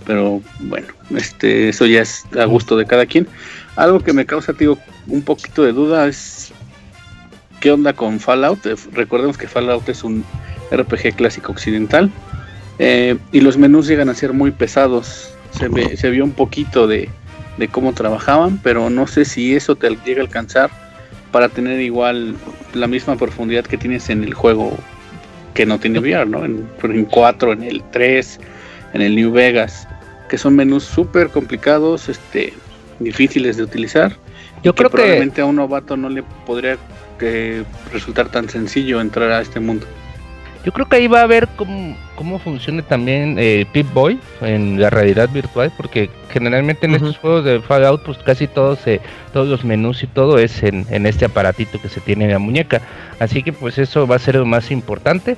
Pero 0.06 0.42
bueno, 0.60 0.88
este, 1.16 1.70
eso 1.70 1.86
ya 1.86 2.02
es 2.02 2.26
a 2.40 2.46
gusto 2.46 2.76
de 2.76 2.86
cada 2.86 3.06
quien. 3.06 3.28
Algo 3.76 4.00
que 4.00 4.14
me 4.14 4.26
causa, 4.26 4.54
tío, 4.54 4.78
un 5.08 5.22
poquito 5.22 5.64
de 5.64 5.74
duda 5.74 6.08
es 6.08 6.52
qué 7.60 7.72
onda 7.72 7.94
con 7.94 8.20
Fallout. 8.20 8.66
Recordemos 8.94 9.38
que 9.38 9.48
Fallout 9.48 9.88
es 9.90 10.04
un 10.04 10.24
RPG 10.72 11.16
clásico 11.16 11.52
occidental. 11.52 12.12
Eh, 12.84 13.16
y 13.32 13.42
los 13.42 13.58
menús 13.60 13.86
llegan 13.88 14.10
a 14.10 14.16
ser 14.16 14.34
muy 14.34 14.50
pesados. 14.50 15.34
Se, 15.52 15.68
ve- 15.68 15.96
se 15.98 16.10
vio 16.10 16.24
un 16.24 16.32
poquito 16.32 16.88
de, 16.88 17.10
de 17.58 17.68
cómo 17.68 17.94
trabajaban, 17.94 18.58
pero 18.64 18.90
no 18.90 19.06
sé 19.06 19.24
si 19.24 19.56
eso 19.56 19.76
te 19.76 19.88
llega 20.04 20.22
a 20.22 20.26
alcanzar 20.26 20.72
para 21.32 21.48
tener 21.48 21.80
igual 21.80 22.36
la 22.74 22.88
misma 22.88 23.16
profundidad 23.18 23.64
que 23.66 23.78
tienes 23.78 24.10
en 24.10 24.24
el 24.24 24.34
juego 24.34 24.76
que 25.54 25.66
no 25.66 25.78
tiene 25.80 26.00
VR, 26.00 26.26
¿no? 26.26 26.44
En, 26.44 26.68
en 26.84 27.06
4, 27.06 27.54
en 27.54 27.64
el 27.64 27.84
3, 27.92 28.40
en 28.94 29.02
el 29.02 29.16
New 29.16 29.32
Vegas, 29.32 29.88
que 30.30 30.38
son 30.38 30.56
menús 30.56 30.84
súper 30.84 31.30
complicados, 31.30 32.10
este, 32.10 32.54
difíciles 33.00 33.58
de 33.58 33.64
utilizar. 33.64 34.16
Yo 34.64 34.74
que 34.74 34.78
creo 34.80 34.90
que 34.90 34.96
probablemente 34.98 35.42
a 35.42 35.46
un 35.46 35.58
novato 35.58 35.98
no 35.98 36.10
le 36.10 36.24
podría 36.46 36.78
eh, 37.20 37.64
resultar 37.94 38.30
tan 38.30 38.50
sencillo 38.50 39.02
entrar 39.02 39.30
a 39.32 39.42
este 39.42 39.60
mundo. 39.60 39.86
Yo 40.64 40.72
creo 40.72 40.88
que 40.88 40.98
ahí 40.98 41.08
va 41.08 41.22
a 41.22 41.28
ver 41.28 41.48
cómo, 41.56 41.98
cómo 42.16 42.38
funciona 42.38 42.84
también 42.84 43.36
eh, 43.40 43.66
Pip-Boy 43.74 44.20
en 44.42 44.80
la 44.80 44.92
realidad 44.92 45.28
virtual, 45.30 45.72
porque 45.76 46.12
generalmente 46.30 46.86
en 46.86 46.94
estos 46.94 47.18
juegos 47.18 47.46
de 47.46 47.62
Fallout, 47.62 48.04
pues 48.04 48.20
casi 48.20 48.48
todos, 48.48 48.80
todos 49.34 49.48
los 49.48 49.66
menús 49.66 50.04
y 50.04 50.08
todo 50.08 50.38
es 50.38 50.62
en, 50.62 50.86
en, 50.92 51.08
este 51.08 51.26
aparatito 51.26 51.82
que 51.82 51.90
se 51.90 52.00
tiene 52.00 52.26
en 52.26 52.32
la 52.32 52.40
muñeca. 52.40 52.82
Así 53.20 53.42
que 53.42 53.54
pues 53.54 53.80
eso 53.80 54.06
va 54.06 54.18
a 54.18 54.20
ser 54.20 54.36
lo 54.36 54.46
más 54.46 54.70
importante. 54.70 55.36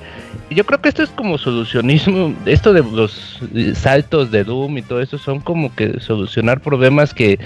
Y 0.50 0.56
yo 0.56 0.64
creo 0.64 0.82
que 0.82 0.90
esto 0.90 1.02
es 1.02 1.10
como 1.10 1.38
solucionismo, 1.38 2.34
esto 2.44 2.74
de 2.74 2.82
los 2.82 3.40
saltos 3.74 4.30
de 4.30 4.44
Doom 4.44 4.76
y 4.76 4.82
todo 4.82 5.00
eso 5.00 5.16
son 5.16 5.40
como 5.40 5.74
que 5.74 6.00
solucionar 6.00 6.60
problemas 6.60 7.14
que 7.14 7.38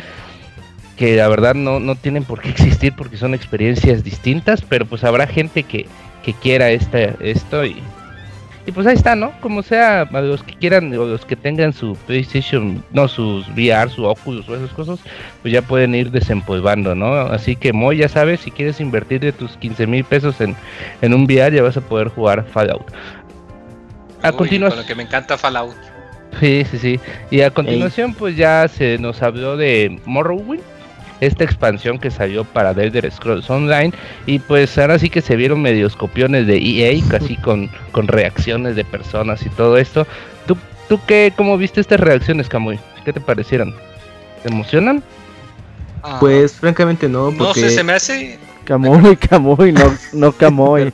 que 0.96 1.14
la 1.14 1.28
verdad 1.28 1.54
no, 1.54 1.78
no 1.78 1.94
tienen 1.94 2.24
por 2.24 2.40
qué 2.40 2.48
existir 2.48 2.92
porque 2.92 3.16
son 3.16 3.32
experiencias 3.32 4.02
distintas, 4.02 4.62
pero 4.62 4.84
pues 4.84 5.04
habrá 5.04 5.28
gente 5.28 5.62
que, 5.62 5.86
que 6.22 6.32
quiera 6.32 6.70
esta, 6.70 6.98
esto 7.20 7.64
y, 7.64 7.82
y 8.66 8.72
pues 8.72 8.86
ahí 8.86 8.94
está, 8.94 9.16
¿no? 9.16 9.32
Como 9.40 9.62
sea, 9.62 10.02
a 10.02 10.20
los 10.20 10.42
que 10.42 10.54
quieran 10.54 10.92
o 10.94 11.06
los 11.06 11.24
que 11.24 11.36
tengan 11.36 11.72
su 11.72 11.96
PlayStation, 12.06 12.84
no, 12.92 13.08
sus 13.08 13.48
VR, 13.48 13.88
su 13.90 14.04
Oculus 14.04 14.48
o 14.48 14.56
esas 14.56 14.70
cosas, 14.72 14.98
pues 15.42 15.52
ya 15.54 15.62
pueden 15.62 15.94
ir 15.94 16.10
desempolvando, 16.10 16.94
¿no? 16.94 17.14
Así 17.14 17.56
que 17.56 17.72
Moy, 17.72 17.98
ya 17.98 18.08
sabes, 18.08 18.40
si 18.40 18.50
quieres 18.50 18.80
invertir 18.80 19.20
de 19.20 19.32
tus 19.32 19.56
15 19.56 19.86
mil 19.86 20.04
pesos 20.04 20.40
en, 20.40 20.54
en 21.00 21.14
un 21.14 21.24
VR, 21.24 21.56
ya 21.56 21.62
vas 21.62 21.76
a 21.76 21.80
poder 21.80 22.08
jugar 22.08 22.44
Fallout. 22.44 22.92
A 24.22 24.32
continuación. 24.32 24.84
que 24.86 24.94
me 24.94 25.04
encanta 25.04 25.38
Fallout. 25.38 25.74
Sí, 26.40 26.64
sí, 26.70 26.78
sí. 26.78 27.00
Y 27.30 27.40
a 27.40 27.50
continuación, 27.50 28.12
pues 28.12 28.36
ya 28.36 28.68
se 28.68 28.98
nos 28.98 29.22
habló 29.22 29.56
de 29.56 29.98
Morrowind 30.04 30.62
esta 31.20 31.44
expansión 31.44 31.98
que 31.98 32.10
salió 32.10 32.44
para 32.44 32.74
The 32.74 32.84
Elder 32.84 33.10
Scrolls 33.10 33.48
Online 33.50 33.92
y 34.26 34.38
pues 34.38 34.76
ahora 34.78 34.98
sí 34.98 35.10
que 35.10 35.20
se 35.20 35.36
vieron 35.36 35.62
medios 35.62 35.96
copiones 35.96 36.46
de 36.46 36.58
EA 36.58 37.02
casi 37.10 37.36
con, 37.36 37.70
con 37.92 38.08
reacciones 38.08 38.76
de 38.76 38.84
personas 38.84 39.44
y 39.44 39.48
todo 39.50 39.76
esto. 39.76 40.06
¿Tú, 40.46 40.56
tú 40.88 41.00
qué, 41.06 41.32
cómo 41.36 41.56
viste 41.58 41.80
estas 41.80 42.00
reacciones, 42.00 42.48
Camuy? 42.48 42.78
¿Qué 43.04 43.12
te 43.12 43.20
parecieron? 43.20 43.74
¿Te 44.42 44.50
emocionan? 44.50 45.02
Ah. 46.02 46.18
Pues 46.20 46.54
francamente 46.54 47.08
no, 47.08 47.32
porque... 47.36 47.42
No 47.42 47.54
sé, 47.54 47.70
se 47.70 47.82
me 47.82 47.92
hace... 47.92 48.38
Camuy, 48.64 49.16
Camuy, 49.16 49.72
no, 49.72 49.94
no 50.12 50.32
Camuy. 50.32 50.92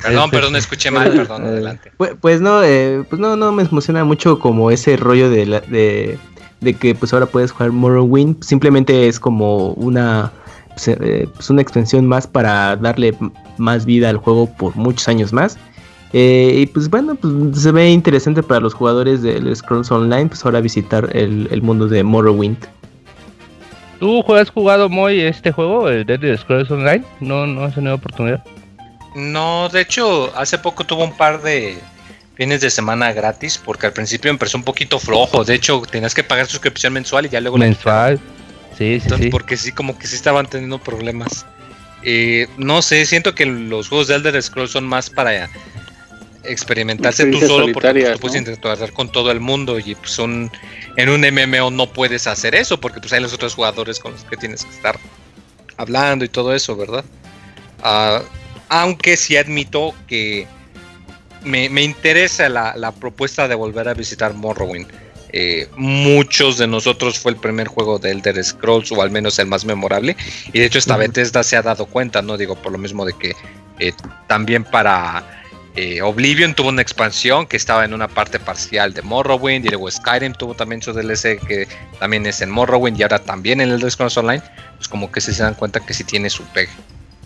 Perdón, 0.00 0.30
perdón, 0.30 0.56
escuché 0.56 0.90
mal, 0.90 1.10
perdón, 1.12 1.42
adelante. 1.46 1.92
Pues, 1.96 2.12
pues 2.20 2.40
no, 2.40 2.62
eh, 2.62 3.04
pues 3.08 3.20
no, 3.20 3.36
no 3.36 3.52
me 3.52 3.62
emociona 3.62 4.04
mucho 4.04 4.38
como 4.38 4.70
ese 4.70 4.96
rollo 4.96 5.28
de, 5.28 5.46
la, 5.46 5.60
de 5.60 6.18
de 6.62 6.74
que 6.74 6.94
pues 6.94 7.12
ahora 7.12 7.26
puedes 7.26 7.52
jugar 7.52 7.72
Morrowind, 7.72 8.42
simplemente 8.42 9.08
es 9.08 9.20
como 9.20 9.72
una 9.72 10.32
pues, 10.68 10.88
eh, 10.88 11.28
pues, 11.34 11.50
una 11.50 11.62
extensión 11.62 12.06
más 12.06 12.26
para 12.26 12.76
darle 12.76 13.14
más 13.58 13.84
vida 13.84 14.08
al 14.08 14.16
juego 14.16 14.46
por 14.46 14.74
muchos 14.76 15.08
años 15.08 15.32
más. 15.32 15.58
Eh, 16.14 16.54
y 16.58 16.66
pues 16.66 16.90
bueno, 16.90 17.14
pues 17.14 17.32
se 17.54 17.72
ve 17.72 17.90
interesante 17.90 18.42
para 18.42 18.60
los 18.60 18.74
jugadores 18.74 19.22
del 19.22 19.54
Scrolls 19.54 19.90
Online, 19.90 20.26
pues 20.26 20.44
ahora 20.44 20.60
visitar 20.60 21.08
el, 21.16 21.62
mundo 21.62 21.88
de 21.88 22.02
Morrowind. 22.02 22.58
¿Tú 23.98 24.22
has 24.34 24.50
jugado 24.50 24.88
muy 24.88 25.20
este 25.20 25.52
juego, 25.52 25.88
el 25.88 26.04
Dead 26.04 26.36
Scrolls 26.36 26.70
Online? 26.70 27.04
¿No, 27.20 27.46
no 27.46 27.64
has 27.64 27.74
tenido 27.74 27.94
oportunidad? 27.94 28.44
No, 29.14 29.68
de 29.70 29.82
hecho, 29.82 30.30
hace 30.36 30.58
poco 30.58 30.84
tuvo 30.84 31.04
un 31.04 31.16
par 31.16 31.40
de, 31.42 31.78
fines 32.34 32.60
de 32.60 32.70
semana 32.70 33.12
gratis, 33.12 33.60
porque 33.62 33.86
al 33.86 33.92
principio 33.92 34.30
empezó 34.30 34.56
un 34.56 34.64
poquito 34.64 34.98
flojo. 34.98 35.44
De 35.44 35.54
hecho, 35.54 35.82
tenías 35.90 36.14
que 36.14 36.24
pagar 36.24 36.46
suscripción 36.46 36.92
mensual 36.92 37.26
y 37.26 37.28
ya 37.28 37.40
luego. 37.40 37.58
Mensual. 37.58 38.18
Sí, 38.76 39.00
sí, 39.00 39.08
sí. 39.16 39.28
Porque 39.28 39.56
sí, 39.56 39.72
como 39.72 39.98
que 39.98 40.06
sí 40.06 40.16
estaban 40.16 40.46
teniendo 40.46 40.78
problemas. 40.78 41.46
Eh, 42.02 42.48
no 42.56 42.82
sé, 42.82 43.06
siento 43.06 43.34
que 43.34 43.46
los 43.46 43.88
juegos 43.88 44.08
de 44.08 44.16
Elder 44.16 44.42
Scrolls 44.42 44.72
son 44.72 44.84
más 44.84 45.08
para 45.08 45.48
experimentarse 46.44 47.26
tú 47.26 47.38
solo 47.40 47.72
porque 47.72 47.92
pues, 47.92 48.12
tú 48.14 48.18
puedes 48.18 48.36
interactuar 48.36 48.92
con 48.92 49.12
todo 49.12 49.30
el 49.30 49.38
mundo 49.38 49.78
y 49.78 49.94
pues 49.94 50.10
son 50.10 50.50
en 50.96 51.08
un 51.08 51.20
MMO 51.20 51.70
no 51.70 51.92
puedes 51.92 52.26
hacer 52.26 52.56
eso 52.56 52.80
porque 52.80 52.98
pues 52.98 53.12
hay 53.12 53.20
los 53.20 53.32
otros 53.32 53.54
jugadores 53.54 54.00
con 54.00 54.10
los 54.10 54.24
que 54.24 54.36
tienes 54.36 54.64
que 54.64 54.74
estar 54.74 54.98
hablando 55.76 56.24
y 56.24 56.28
todo 56.28 56.52
eso, 56.52 56.76
¿verdad? 56.76 57.04
Ah, 57.82 58.22
aunque 58.68 59.16
sí 59.16 59.36
admito 59.36 59.94
que 60.06 60.46
me, 61.44 61.82
interesa 61.82 62.48
la, 62.48 62.92
propuesta 62.92 63.48
de 63.48 63.54
volver 63.54 63.88
a 63.88 63.94
visitar 63.94 64.34
Morrowind. 64.34 64.88
Eh, 65.34 65.66
muchos 65.76 66.58
de 66.58 66.66
nosotros 66.66 67.18
fue 67.18 67.32
el 67.32 67.38
primer 67.38 67.66
juego 67.66 67.98
de 67.98 68.10
Elder 68.10 68.42
Scrolls, 68.44 68.92
o 68.92 69.02
al 69.02 69.10
menos 69.10 69.38
el 69.38 69.46
más 69.46 69.64
memorable. 69.64 70.16
Y 70.52 70.58
de 70.58 70.66
hecho, 70.66 70.78
esta 70.78 70.96
Bethesda 70.96 71.42
se 71.42 71.56
ha 71.56 71.62
dado 71.62 71.86
cuenta, 71.86 72.20
¿no? 72.22 72.36
Digo, 72.36 72.54
por 72.56 72.72
lo 72.72 72.78
mismo 72.78 73.04
de 73.04 73.14
que 73.14 73.34
eh, 73.78 73.92
también 74.26 74.64
para 74.64 75.42
eh, 75.74 76.02
Oblivion 76.02 76.54
tuvo 76.54 76.68
una 76.68 76.82
expansión 76.82 77.46
que 77.46 77.56
estaba 77.56 77.86
en 77.86 77.94
una 77.94 78.08
parte 78.08 78.38
parcial 78.38 78.92
de 78.92 79.02
Morrowind. 79.02 79.64
Y 79.64 79.68
luego 79.70 79.90
Skyrim 79.90 80.34
tuvo 80.34 80.54
también 80.54 80.82
su 80.82 80.92
DLC 80.92 81.40
que 81.46 81.66
también 81.98 82.26
es 82.26 82.42
en 82.42 82.50
Morrowind. 82.50 82.98
Y 82.98 83.02
ahora 83.02 83.18
también 83.18 83.60
en 83.60 83.70
Elder 83.70 83.90
Scrolls 83.90 84.16
Online. 84.18 84.42
Pues 84.76 84.88
como 84.88 85.10
que 85.10 85.20
se 85.20 85.32
dan 85.42 85.54
cuenta 85.54 85.80
que 85.80 85.94
sí 85.94 86.04
tiene 86.04 86.28
su 86.28 86.44
pegue. 86.44 86.70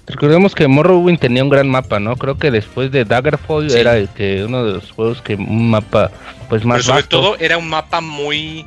Recordemos 0.07 0.55
que 0.55 0.69
Morrowind 0.69 1.19
tenía 1.19 1.43
un 1.43 1.51
gran 1.51 1.69
mapa, 1.69 1.99
¿no? 1.99 2.17
Creo 2.17 2.39
que 2.39 2.51
después 2.51 2.93
de 2.93 3.05
Daggerfall 3.05 3.71
era 3.73 3.97
el 3.97 4.09
que 4.09 4.45
uno 4.45 4.65
de 4.65 4.75
los 4.75 4.93
juegos 4.93 5.21
que 5.21 5.35
un 5.35 5.71
mapa 5.71 6.13
pues 6.49 6.65
más 6.65 6.79
Pero 6.79 6.85
sobre 6.85 7.03
todo 7.05 7.37
era 7.39 7.59
un 7.59 7.69
mapa 7.69 8.01
muy 8.01 8.65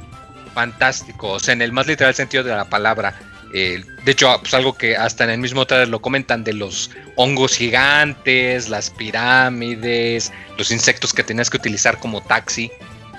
fantástico, 0.54 1.30
o 1.30 1.40
sea, 1.40 1.54
en 1.54 1.62
el 1.62 1.72
más 1.72 1.88
literal 1.88 2.14
sentido 2.14 2.44
de 2.44 2.54
la 2.54 2.66
palabra. 2.66 3.18
Eh, 3.54 3.84
de 4.04 4.12
hecho, 4.12 4.38
pues 4.42 4.54
algo 4.54 4.74
que 4.74 4.98
hasta 4.98 5.24
en 5.24 5.30
el 5.30 5.40
mismo 5.40 5.66
trailer 5.66 5.88
lo 5.88 6.02
comentan 6.02 6.44
de 6.44 6.54
los 6.54 6.92
hongos 7.16 7.56
gigantes, 7.56 8.68
las 8.68 8.90
pirámides, 8.90 10.32
los 10.58 10.72
insectos 10.72 11.14
que 11.14 11.24
tenías 11.24 11.50
que 11.50 11.58
utilizar 11.58 12.00
como 12.00 12.22
taxi. 12.22 12.70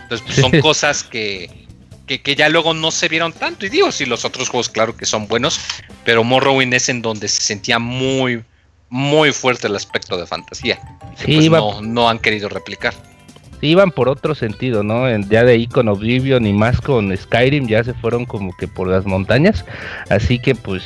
Entonces, 0.03 0.27
pues, 0.27 0.37
son 0.37 0.61
cosas 0.61 1.03
que, 1.03 1.51
que, 2.19 2.35
ya 2.35 2.49
luego 2.49 2.75
no 2.75 2.91
se 2.91 3.09
vieron 3.09 3.33
tanto. 3.33 3.67
Y 3.67 3.69
digo, 3.69 3.93
sí, 3.93 4.07
los 4.07 4.25
otros 4.25 4.49
juegos, 4.49 4.69
claro 4.69 4.97
que 4.97 5.07
son 5.07 5.29
buenos, 5.29 5.61
pero 6.05 6.25
Morrowind 6.25 6.75
es 6.75 6.89
en 6.89 7.03
donde 7.03 7.29
se 7.29 7.43
sentía 7.43 7.79
muy, 7.79 8.43
muy 8.89 9.33
fuerte 9.33 9.69
el 9.69 9.77
aspecto 9.77 10.17
de 10.17 10.27
fantasía. 10.27 10.81
Sí, 11.17 11.49
pues 11.49 11.81
no, 11.83 12.09
han 12.09 12.19
querido 12.19 12.49
replicar. 12.49 12.95
iban 13.61 13.93
por 13.93 14.09
otro 14.09 14.35
sentido, 14.35 14.83
¿no? 14.83 15.09
Ya 15.29 15.45
de 15.45 15.53
ahí 15.53 15.67
con 15.67 15.89
Oblivion 15.89 16.47
y 16.47 16.53
más 16.53 16.81
con 16.81 17.17
Skyrim 17.17 17.69
ya 17.69 17.85
se 17.85 17.95
fueron 17.95 18.27
como 18.27 18.57
que 18.57 18.67
por 18.67 18.89
las 18.89 19.07
montañas. 19.07 19.65
Así 20.09 20.39
que 20.39 20.55
pues... 20.55 20.83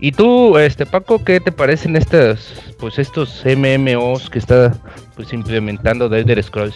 ¿Y 0.00 0.10
tú, 0.10 0.58
este 0.58 0.84
Paco, 0.84 1.22
qué 1.24 1.38
te 1.38 1.52
parecen 1.52 1.94
estas, 1.94 2.52
pues 2.80 2.98
estos 2.98 3.44
MMOs 3.44 4.28
que 4.30 4.40
está 4.40 4.76
pues 5.14 5.32
implementando 5.32 6.10
The 6.10 6.18
Elder 6.18 6.42
Scrolls? 6.42 6.74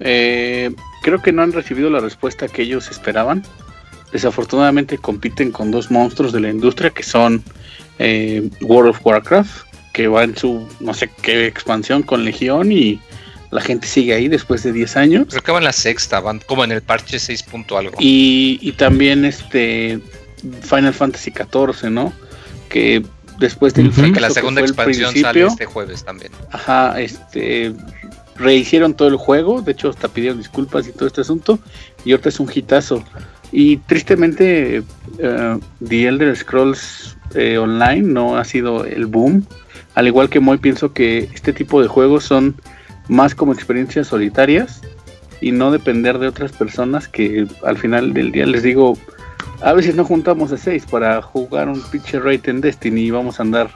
Eh, 0.00 0.70
creo 1.02 1.20
que 1.20 1.32
no 1.32 1.42
han 1.42 1.52
recibido 1.52 1.90
la 1.90 2.00
respuesta 2.00 2.48
que 2.48 2.62
ellos 2.62 2.90
esperaban. 2.90 3.42
Desafortunadamente 4.12 4.98
compiten 4.98 5.52
con 5.52 5.70
dos 5.70 5.90
monstruos 5.90 6.32
de 6.32 6.40
la 6.40 6.50
industria 6.50 6.90
que 6.90 7.02
son 7.02 7.42
eh, 7.98 8.48
World 8.62 8.90
of 8.90 9.06
Warcraft, 9.06 9.66
que 9.92 10.08
va 10.08 10.24
en 10.24 10.36
su 10.36 10.66
no 10.80 10.94
sé 10.94 11.10
qué 11.22 11.46
expansión 11.46 12.02
con 12.02 12.24
Legión 12.24 12.72
y 12.72 13.00
la 13.50 13.60
gente 13.60 13.86
sigue 13.86 14.14
ahí 14.14 14.28
después 14.28 14.62
de 14.62 14.72
10 14.72 14.96
años. 14.96 15.26
Creo 15.28 15.42
que 15.42 15.52
van 15.52 15.64
la 15.64 15.72
sexta, 15.72 16.20
van 16.20 16.40
como 16.46 16.64
en 16.64 16.72
el 16.72 16.82
parche 16.82 17.18
6. 17.18 17.44
algo. 17.76 17.96
Y, 17.98 18.72
también 18.78 19.24
este 19.24 20.00
Final 20.62 20.94
Fantasy 20.94 21.32
XIV, 21.32 21.90
¿no? 21.90 22.12
Que 22.68 23.04
después 23.38 23.74
del 23.74 23.90
que 23.90 24.20
la 24.20 24.30
segunda 24.30 24.60
expansión 24.60 25.14
sale 25.16 25.46
este 25.46 25.66
jueves 25.66 26.04
también. 26.04 26.32
Ajá, 26.52 27.00
este 27.00 27.74
rehicieron 28.40 28.94
todo 28.94 29.08
el 29.08 29.16
juego, 29.16 29.60
de 29.62 29.72
hecho 29.72 29.90
hasta 29.90 30.08
pidieron 30.08 30.38
disculpas 30.38 30.88
y 30.88 30.92
todo 30.92 31.06
este 31.06 31.20
asunto, 31.20 31.58
y 32.04 32.12
ahorita 32.12 32.30
es 32.30 32.40
un 32.40 32.50
hitazo. 32.52 33.04
Y 33.52 33.76
tristemente, 33.78 34.80
uh, 34.80 35.60
The 35.86 36.06
Elder 36.06 36.36
Scrolls 36.36 37.16
eh, 37.34 37.58
Online 37.58 38.02
no 38.02 38.36
ha 38.36 38.44
sido 38.44 38.84
el 38.84 39.06
boom. 39.06 39.44
Al 39.94 40.06
igual 40.06 40.30
que 40.30 40.40
Moy, 40.40 40.58
pienso 40.58 40.92
que 40.92 41.28
este 41.34 41.52
tipo 41.52 41.82
de 41.82 41.88
juegos 41.88 42.24
son 42.24 42.54
más 43.08 43.34
como 43.34 43.52
experiencias 43.52 44.06
solitarias 44.06 44.80
y 45.40 45.52
no 45.52 45.72
depender 45.72 46.18
de 46.18 46.28
otras 46.28 46.52
personas 46.52 47.08
que 47.08 47.46
al 47.64 47.76
final 47.76 48.12
del 48.12 48.30
día 48.30 48.46
les 48.46 48.62
digo, 48.62 48.96
a 49.62 49.72
veces 49.72 49.96
no 49.96 50.04
juntamos 50.04 50.52
a 50.52 50.56
seis 50.56 50.86
para 50.86 51.20
jugar 51.20 51.68
un 51.68 51.82
pitcher 51.82 52.22
rate 52.22 52.50
en 52.50 52.60
Destiny 52.60 53.02
y 53.02 53.10
vamos 53.10 53.40
a 53.40 53.42
andar 53.42 53.70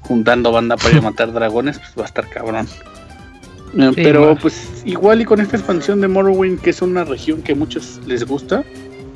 juntando 0.00 0.52
banda 0.52 0.76
para 0.76 0.90
ir 0.90 0.98
a 0.98 1.02
matar 1.02 1.32
dragones, 1.34 1.78
pues 1.78 1.92
va 1.98 2.02
a 2.02 2.06
estar 2.06 2.28
cabrón. 2.28 2.66
Pero 3.94 4.36
pues 4.36 4.82
igual 4.84 5.20
y 5.20 5.24
con 5.24 5.40
esta 5.40 5.56
expansión 5.56 6.00
de 6.00 6.08
Morrowind, 6.08 6.60
que 6.60 6.70
es 6.70 6.82
una 6.82 7.04
región 7.04 7.42
que 7.42 7.52
a 7.52 7.54
muchos 7.56 8.00
les 8.06 8.24
gusta, 8.24 8.64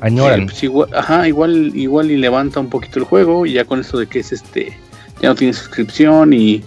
añoran. 0.01 0.41
Eh, 0.41 0.45
pues 0.45 0.63
igual, 0.63 0.89
ajá, 0.95 1.27
igual, 1.27 1.71
igual 1.75 2.11
y 2.11 2.17
levanta 2.17 2.59
un 2.59 2.69
poquito 2.69 2.99
el 2.99 3.05
juego, 3.05 3.45
y 3.45 3.53
ya 3.53 3.65
con 3.65 3.79
esto 3.79 3.97
de 3.97 4.07
que 4.07 4.19
es 4.19 4.31
este, 4.31 4.77
ya 5.21 5.29
no 5.29 5.35
tiene 5.35 5.53
suscripción 5.53 6.33
y 6.33 6.63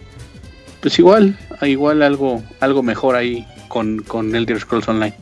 pues 0.80 0.98
igual, 0.98 1.36
igual 1.62 2.02
algo, 2.02 2.42
algo 2.60 2.82
mejor 2.82 3.16
ahí 3.16 3.46
con, 3.68 4.02
con 4.02 4.34
Elder 4.34 4.60
Scrolls 4.60 4.88
Online. 4.88 5.14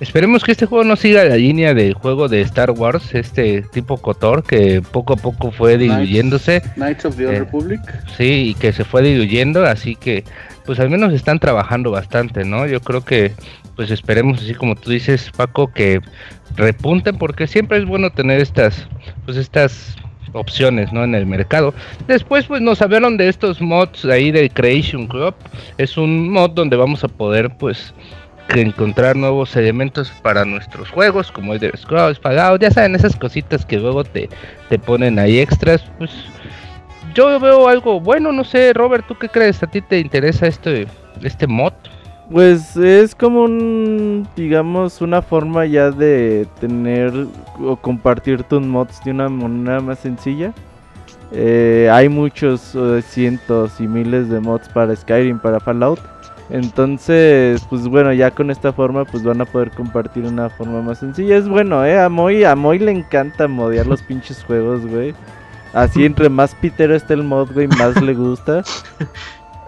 Esperemos 0.00 0.42
que 0.42 0.52
este 0.52 0.64
juego 0.64 0.82
no 0.82 0.96
siga 0.96 1.24
la 1.24 1.36
línea 1.36 1.74
del 1.74 1.92
juego 1.92 2.26
de 2.26 2.40
Star 2.40 2.70
Wars, 2.70 3.14
este 3.14 3.60
tipo 3.70 3.98
Kotor, 3.98 4.42
que 4.42 4.80
poco 4.80 5.12
a 5.12 5.16
poco 5.16 5.50
fue 5.50 5.76
diluyéndose. 5.76 6.62
Knights 6.76 7.04
of 7.04 7.16
the 7.16 7.26
Old 7.26 7.34
Eh, 7.36 7.38
Republic. 7.40 7.80
Sí, 8.16 8.24
y 8.48 8.54
que 8.54 8.72
se 8.72 8.84
fue 8.84 9.02
diluyendo, 9.02 9.62
así 9.66 9.96
que 9.96 10.24
pues 10.70 10.78
al 10.78 10.88
menos 10.88 11.12
están 11.12 11.40
trabajando 11.40 11.90
bastante, 11.90 12.44
¿no? 12.44 12.64
Yo 12.64 12.80
creo 12.80 13.04
que 13.04 13.32
pues 13.74 13.90
esperemos 13.90 14.40
así 14.40 14.54
como 14.54 14.76
tú 14.76 14.92
dices, 14.92 15.28
Paco, 15.36 15.72
que 15.72 16.00
repunten 16.54 17.18
porque 17.18 17.48
siempre 17.48 17.78
es 17.78 17.84
bueno 17.84 18.10
tener 18.10 18.40
estas 18.40 18.86
pues 19.24 19.36
estas 19.36 19.96
opciones, 20.32 20.92
¿no? 20.92 21.02
En 21.02 21.16
el 21.16 21.26
mercado. 21.26 21.74
Después 22.06 22.46
pues 22.46 22.62
nos 22.62 22.80
hablaron 22.82 23.16
de 23.16 23.28
estos 23.28 23.60
mods 23.60 24.04
ahí 24.04 24.30
de 24.30 24.48
Creation 24.48 25.08
Club. 25.08 25.34
Es 25.76 25.96
un 25.96 26.30
mod 26.30 26.50
donde 26.50 26.76
vamos 26.76 27.02
a 27.02 27.08
poder 27.08 27.50
pues 27.58 27.92
encontrar 28.54 29.16
nuevos 29.16 29.56
elementos 29.56 30.12
para 30.22 30.44
nuestros 30.44 30.88
juegos, 30.88 31.32
como 31.32 31.54
el 31.54 31.58
de 31.58 31.76
Scrolls, 31.76 32.20
pagados, 32.20 32.60
ya 32.60 32.70
saben, 32.70 32.94
esas 32.94 33.16
cositas 33.16 33.66
que 33.66 33.80
luego 33.80 34.04
te, 34.04 34.28
te 34.68 34.78
ponen 34.78 35.18
ahí 35.18 35.40
extras, 35.40 35.82
pues 35.98 36.12
yo 37.14 37.38
veo 37.40 37.68
algo 37.68 38.00
bueno, 38.00 38.32
no 38.32 38.44
sé, 38.44 38.72
Robert, 38.72 39.06
¿tú 39.06 39.16
qué 39.18 39.28
crees? 39.28 39.62
¿A 39.62 39.66
ti 39.66 39.80
te 39.80 39.98
interesa 39.98 40.46
este, 40.46 40.86
este 41.22 41.46
mod? 41.46 41.72
Pues 42.30 42.76
es 42.76 43.14
como 43.14 43.42
un, 43.42 44.26
digamos, 44.36 45.00
una 45.00 45.20
forma 45.20 45.66
ya 45.66 45.90
de 45.90 46.46
tener 46.60 47.12
o 47.60 47.76
compartir 47.76 48.44
tus 48.44 48.62
mods 48.62 49.02
de 49.04 49.10
una 49.10 49.28
manera 49.28 49.80
más 49.80 49.98
sencilla. 49.98 50.52
Eh, 51.32 51.88
hay 51.92 52.08
muchos 52.08 52.74
eh, 52.74 53.02
cientos 53.02 53.80
y 53.80 53.88
miles 53.88 54.28
de 54.28 54.38
mods 54.38 54.68
para 54.68 54.94
Skyrim, 54.94 55.40
para 55.40 55.58
Fallout. 55.58 56.00
Entonces, 56.50 57.64
pues 57.70 57.86
bueno, 57.86 58.12
ya 58.12 58.32
con 58.32 58.50
esta 58.50 58.72
forma, 58.72 59.04
pues 59.04 59.22
van 59.22 59.40
a 59.40 59.44
poder 59.44 59.70
compartir 59.70 60.24
una 60.24 60.50
forma 60.50 60.82
más 60.82 60.98
sencilla. 60.98 61.36
Es 61.36 61.48
bueno, 61.48 61.84
eh. 61.84 61.98
A 61.98 62.08
Moy, 62.08 62.44
a 62.44 62.56
Moy 62.56 62.78
le 62.78 62.90
encanta 62.90 63.46
modear 63.46 63.86
los 63.86 64.02
pinches 64.08 64.42
juegos, 64.44 64.84
güey. 64.86 65.14
Así 65.72 66.04
entre 66.04 66.28
más 66.28 66.54
pitero 66.54 66.94
está 66.96 67.14
el 67.14 67.22
mod, 67.22 67.50
güey, 67.52 67.66
más 67.68 68.00
le 68.02 68.14
gusta. 68.14 68.62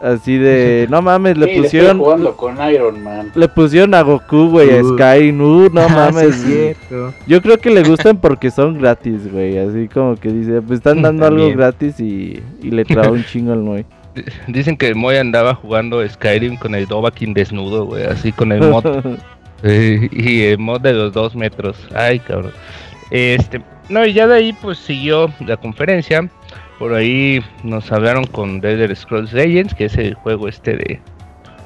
Así 0.03 0.37
de, 0.37 0.89
no 0.91 1.01
mames, 1.01 1.39
le 1.39 1.55
Sí, 1.55 1.61
pusieron, 1.61 1.99
jugando 1.99 2.37
con 2.37 2.57
Iron 2.73 3.05
Man. 3.05 3.31
le 3.37 3.47
pusieron 3.47 3.95
a 3.95 4.03
Goku, 4.03 4.49
güey, 4.49 4.77
a 4.77 4.83
Uh. 4.83 4.95
Sky, 4.99 5.31
uh, 5.31 5.69
no 5.73 5.81
Ah, 5.83 5.87
sí, 5.89 5.95
mames. 5.95 6.25
es 6.25 6.43
cierto. 6.43 7.15
Yo 7.29 7.41
creo 7.41 7.57
que 7.59 7.71
le 7.71 7.85
gustan 7.85 8.17
porque 8.17 8.51
son 8.51 8.79
gratis, 8.81 9.31
güey. 9.31 9.59
Así 9.59 9.87
como 9.87 10.17
que 10.17 10.31
dice, 10.31 10.61
pues 10.61 10.79
están 10.79 11.03
dando 11.03 11.25
algo 11.27 11.49
gratis 11.53 12.01
y, 12.01 12.43
y 12.61 12.71
le 12.73 12.85
traba 12.85 13.11
un 13.13 13.25
chingo 13.25 13.53
al 13.53 13.61
Moy. 13.61 13.87
Dicen 14.49 14.77
que 14.77 14.89
el 14.89 14.97
Moy 14.97 15.17
andaba 15.19 15.55
jugando 15.55 16.05
Skyrim 16.07 16.57
con 16.57 16.75
el 16.75 16.87
Dovahkiin 16.87 17.33
desnudo, 17.33 17.85
güey, 17.87 18.03
así 18.03 18.33
con 18.33 18.51
el 18.51 18.61
mod. 18.61 18.85
eh, 19.63 20.09
y 20.11 20.41
el 20.43 20.59
mod 20.59 20.81
de 20.81 20.95
los 20.95 21.13
dos 21.13 21.37
metros. 21.37 21.77
Ay, 21.95 22.19
cabrón. 22.19 22.51
Este, 23.13 23.61
no, 23.91 24.07
y 24.07 24.15
ya 24.15 24.27
de 24.27 24.37
ahí 24.37 24.53
pues 24.55 24.79
siguió 24.79 25.31
la 25.41 25.57
conferencia. 25.59 26.29
Por 26.79 26.95
ahí 26.95 27.41
nos 27.63 27.93
hablaron 27.93 28.25
con 28.25 28.61
The 28.61 28.73
Elder 28.73 28.97
Scrolls 28.97 29.33
Legends, 29.33 29.75
que 29.75 29.85
es 29.85 29.97
el 29.97 30.15
juego 30.15 30.49
este 30.49 30.73
de, 30.73 31.01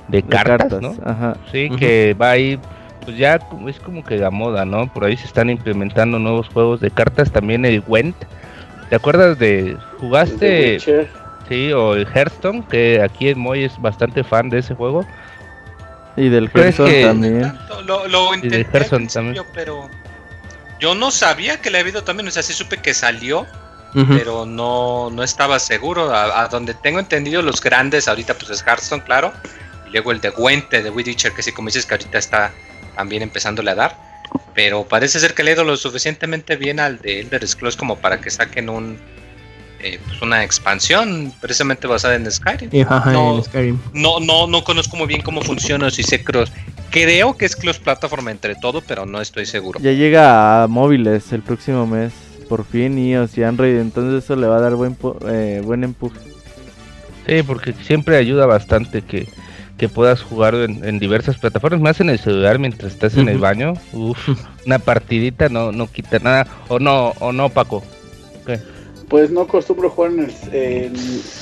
de 0.09 0.21
De 0.21 0.23
cartas, 0.25 0.83
¿no? 0.83 0.95
Ajá. 1.05 1.37
Sí, 1.53 1.71
que 1.79 2.15
va 2.21 2.33
ahí, 2.33 2.59
pues 3.05 3.17
ya 3.17 3.39
es 3.69 3.79
como 3.81 4.05
que 4.05 4.17
la 4.19 4.31
moda, 4.31 4.65
¿no? 4.65 4.93
Por 4.93 5.05
ahí 5.05 5.17
se 5.17 5.25
están 5.27 5.49
implementando 5.49 6.19
nuevos 6.19 6.49
juegos 6.49 6.81
de 6.81 6.91
cartas, 6.91 7.31
también 7.31 7.65
el 7.65 7.81
Gwent. 7.81 8.17
¿Te 8.91 8.97
acuerdas 8.97 9.39
de 9.39 9.77
jugaste, 9.99 10.79
sí, 11.49 11.73
o 11.73 11.95
el 11.95 12.07
Hearthstone? 12.07 12.63
Que 12.65 13.01
aquí 13.01 13.29
el 13.29 13.37
Moy 13.37 13.65
es 13.65 13.81
bastante 13.81 14.23
fan 14.25 14.51
de 14.51 14.59
ese 14.59 14.75
juego. 14.75 15.07
Y 16.17 16.29
del 16.29 16.51
¿Crees 16.51 16.79
Hearthstone. 16.79 17.41
Tanto, 17.43 17.83
Lo, 17.83 18.07
lo 18.09 18.35
Y 18.35 18.41
de 18.41 18.47
intenté 18.61 18.79
al 18.79 18.85
principio, 18.85 19.09
también. 19.13 19.45
pero 19.55 19.89
yo 20.81 20.95
no 20.95 21.11
sabía 21.11 21.61
que 21.61 21.71
le 21.71 21.79
había 21.79 21.93
ido 21.93 22.05
también, 22.05 22.29
o 22.29 22.31
sea, 22.31 22.43
sí 22.43 22.53
supe 22.53 22.79
que 22.79 22.95
salió, 22.95 23.47
pero 24.09 24.45
no, 24.45 25.09
no 25.11 25.23
estaba 25.23 25.59
seguro. 25.59 26.15
A, 26.15 26.43
a 26.43 26.49
donde 26.49 26.75
tengo 26.75 26.99
entendido, 26.99 27.41
los 27.41 27.61
grandes 27.63 28.09
ahorita 28.09 28.35
pues 28.35 28.51
es 28.51 28.63
Hearthstone, 28.67 29.03
claro, 29.03 29.33
y 29.87 29.91
luego 29.93 30.13
el 30.13 30.21
de 30.21 30.31
Gwente, 30.31 30.83
de 30.83 30.91
Witcher, 30.91 31.33
que 31.33 31.43
sí, 31.43 31.53
como 31.53 31.69
dices 31.69 31.87
que 31.87 31.95
ahorita 31.95 32.19
está 32.19 32.53
también 32.95 33.23
empezándole 33.23 33.71
a 33.71 33.75
dar, 33.75 33.97
pero 34.55 34.85
parece 34.85 35.19
ser 35.21 35.33
que 35.35 35.43
le 35.45 35.53
ha 35.53 35.55
ido 35.55 35.65
lo 35.65 35.77
suficientemente 35.77 36.57
bien 36.57 36.79
al 36.81 36.99
de 37.01 37.21
Elder 37.21 37.47
Scrolls 37.47 37.77
como 37.77 37.97
para 37.97 38.21
que 38.21 38.31
saquen 38.31 38.69
un 38.69 38.99
eh, 39.81 40.01
pues 40.07 40.21
una 40.23 40.43
expansión 40.43 41.33
precisamente 41.41 41.87
basada 41.87 42.15
en 42.15 42.31
Skyrim. 42.31 42.71
Ajá, 42.89 43.13
No. 43.13 43.37
en 43.37 43.45
Skyrim. 43.45 43.79
No, 43.93 44.21
no, 44.21 44.47
no 44.47 44.65
conozco 44.65 44.97
muy 44.97 45.07
bien 45.07 45.21
cómo 45.23 45.43
funciona, 45.43 45.91
si 45.91 46.03
sé. 46.03 46.25
Creo 46.91 47.37
que 47.37 47.45
es 47.45 47.57
cross 47.57 47.79
plataforma 47.79 48.31
entre 48.31 48.55
todo, 48.55 48.81
pero 48.81 49.07
no 49.07 49.21
estoy 49.21 49.47
seguro. 49.47 49.81
Ya 49.81 49.93
llega 49.93 50.63
a 50.63 50.67
móviles 50.67 51.33
el 51.33 51.43
próximo 51.43 51.87
mes. 51.87 52.13
Por 52.49 52.65
fin 52.65 52.97
iOS 52.97 53.37
y 53.39 53.43
Android. 53.43 53.77
Entonces 53.79 54.25
eso 54.25 54.37
le 54.37 54.47
va 54.47 54.59
a 54.59 54.61
dar 54.61 54.75
buen, 54.77 54.97
eh, 55.29 55.61
buen 55.65 55.83
empuje. 55.85 56.19
Sí, 57.27 57.43
porque 57.43 57.73
siempre 57.73 58.17
ayuda 58.17 58.47
bastante 58.47 59.03
que, 59.03 59.29
que 59.77 59.89
puedas 59.89 60.23
jugar 60.23 60.55
en, 60.55 60.85
en 60.85 61.01
diversas 61.01 61.39
plataformas, 61.39 61.81
más 61.81 62.01
en 62.01 62.11
el 62.11 62.21
celular 62.21 62.61
mientras 62.61 62.93
estás 62.93 63.17
en 63.17 63.29
el 63.29 63.39
baño. 63.39 63.75
Uf, 63.93 64.29
una 64.65 64.79
partidita 64.79 65.49
no, 65.49 65.73
no 65.73 65.91
quita 65.91 66.21
nada. 66.21 66.47
O 66.69 66.79
no, 66.79 67.15
o 67.19 67.33
no, 67.33 67.49
Paco. 67.49 67.83
Pues 69.09 69.31
no 69.31 69.43
acostumbro 69.43 69.91
jugar 69.91 70.13
en 70.13 70.21
el, 70.21 70.35
en 70.53 70.95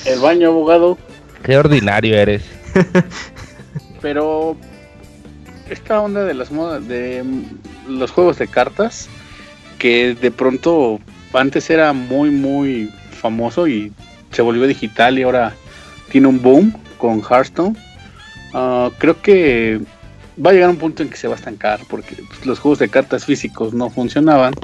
el 0.06 0.20
baño, 0.20 0.48
abogado. 0.48 0.98
Qué 1.42 1.56
ordinario 1.56 2.16
eres. 2.16 2.42
Pero 4.00 4.56
esta 5.70 6.00
onda 6.00 6.24
de 6.24 6.34
las 6.34 6.50
modas 6.50 6.86
de 6.86 7.22
mm, 7.22 7.98
los 7.98 8.10
juegos 8.10 8.38
de 8.38 8.48
cartas 8.48 9.08
que 9.78 10.14
de 10.14 10.30
pronto 10.30 11.00
antes 11.32 11.68
era 11.70 11.92
muy 11.92 12.30
muy 12.30 12.90
famoso 13.10 13.66
y 13.66 13.92
se 14.30 14.42
volvió 14.42 14.66
digital 14.66 15.18
y 15.18 15.22
ahora 15.22 15.54
tiene 16.10 16.26
un 16.26 16.40
boom 16.40 16.72
con 16.98 17.22
Hearthstone. 17.22 17.76
Ah, 18.52 18.90
creo 18.98 19.20
que 19.20 19.80
va 20.44 20.50
a 20.50 20.52
llegar 20.52 20.70
un 20.70 20.76
punto 20.76 21.02
en 21.02 21.08
que 21.08 21.16
se 21.16 21.28
va 21.28 21.34
a 21.34 21.36
estancar 21.36 21.80
porque 21.88 22.16
pues, 22.16 22.46
los 22.46 22.58
juegos 22.58 22.78
de 22.78 22.88
cartas 22.88 23.24
físicos 23.24 23.72
no 23.74 23.90
funcionaban 23.90 24.54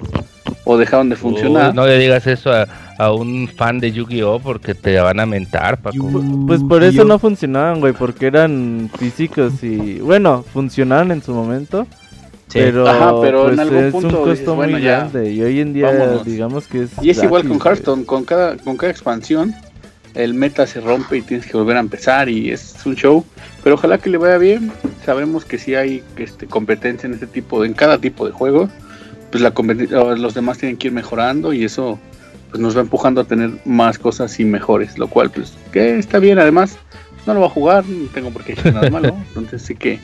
o 0.65 0.77
dejaron 0.77 1.09
de 1.09 1.17
funcionar. 1.17 1.71
Uy, 1.71 1.77
no 1.77 1.87
le 1.87 1.99
digas 1.99 2.27
eso 2.27 2.53
a, 2.53 2.67
a 2.99 3.13
un 3.13 3.49
fan 3.49 3.79
de 3.81 3.93
Yu-Gi-Oh! 3.93 4.41
porque 4.41 4.75
te 4.75 5.01
van 5.01 5.21
a 5.21 5.27
mentar, 5.27 5.81
Paco. 5.81 6.23
Pues 6.47 6.63
por 6.63 6.83
eso 6.83 7.05
no 7.05 7.19
funcionaban, 7.19 7.81
güey. 7.81 7.93
Porque 7.93 8.27
eran 8.27 8.91
físicos 8.99 9.63
y. 9.63 10.01
Bueno, 10.01 10.45
funcionaban 10.53 11.11
en 11.11 11.23
su 11.23 11.33
momento. 11.33 11.87
Sí. 12.49 12.59
Pero, 12.59 12.87
Ajá, 12.87 13.13
pero 13.21 13.49
en 13.49 13.57
pues, 13.57 13.59
algún 13.61 13.79
es 13.79 13.93
punto 13.93 14.09
un 14.09 14.29
dices, 14.29 14.39
costo 14.39 14.55
bueno, 14.57 14.73
muy 14.73 14.83
ya, 14.83 14.99
grande. 14.99 15.33
Y 15.33 15.41
hoy 15.41 15.61
en 15.61 15.73
día, 15.73 15.87
vámonos. 15.87 16.25
digamos 16.25 16.67
que 16.67 16.83
es. 16.83 16.91
Y 17.01 17.11
es 17.11 17.23
igual 17.23 17.47
con. 17.47 17.61
Hearthstone, 17.61 18.05
con 18.05 18.25
cada, 18.25 18.57
con 18.57 18.77
cada 18.77 18.91
expansión, 18.91 19.55
el 20.15 20.35
meta 20.35 20.67
se 20.67 20.81
rompe 20.81 21.19
y 21.19 21.23
tienes 21.23 21.47
que 21.47 21.57
volver 21.57 21.77
a 21.77 21.81
empezar 21.81 22.29
y 22.29 22.51
es 22.51 22.75
un 22.85 22.97
show. 22.97 23.25
Pero 23.63 23.75
ojalá 23.77 23.99
que 23.99 24.11
le 24.11 24.19
vaya 24.19 24.39
bien. 24.39 24.73
Sabemos 25.05 25.45
que 25.45 25.59
si 25.59 25.75
hay 25.75 26.03
este, 26.17 26.47
competencia 26.47 27.07
en 27.07 27.15
este 27.15 27.27
tipo, 27.27 27.65
en 27.65 27.75
cada 27.75 27.99
tipo 27.99 28.27
de 28.27 28.33
juego, 28.33 28.69
pues 29.31 29.43
la 29.43 29.53
los 30.17 30.35
demás 30.35 30.59
tienen 30.59 30.77
que 30.77 30.89
ir 30.89 30.93
mejorando 30.93 31.53
y 31.53 31.65
eso 31.65 31.99
pues 32.51 32.61
nos 32.61 32.77
va 32.77 32.81
empujando 32.81 33.21
a 33.21 33.25
tener 33.25 33.51
más 33.65 33.99
cosas 33.99 34.39
y 34.41 34.45
mejores, 34.45 34.99
lo 34.99 35.09
cual 35.09 35.31
pues 35.31 35.53
que 35.73 35.99
está 35.99 36.19
bien. 36.19 36.39
Además, 36.39 36.79
no 37.27 37.35
lo 37.35 37.41
va 37.41 37.47
a 37.47 37.51
jugar, 37.51 37.87
no 37.87 38.09
tengo 38.09 38.31
por 38.31 38.43
qué 38.45 38.55
decir 38.55 38.75
nada 38.75 38.91
malo. 38.91 39.17
Entonces 39.29 39.63
sí 39.63 39.75
que 39.75 40.01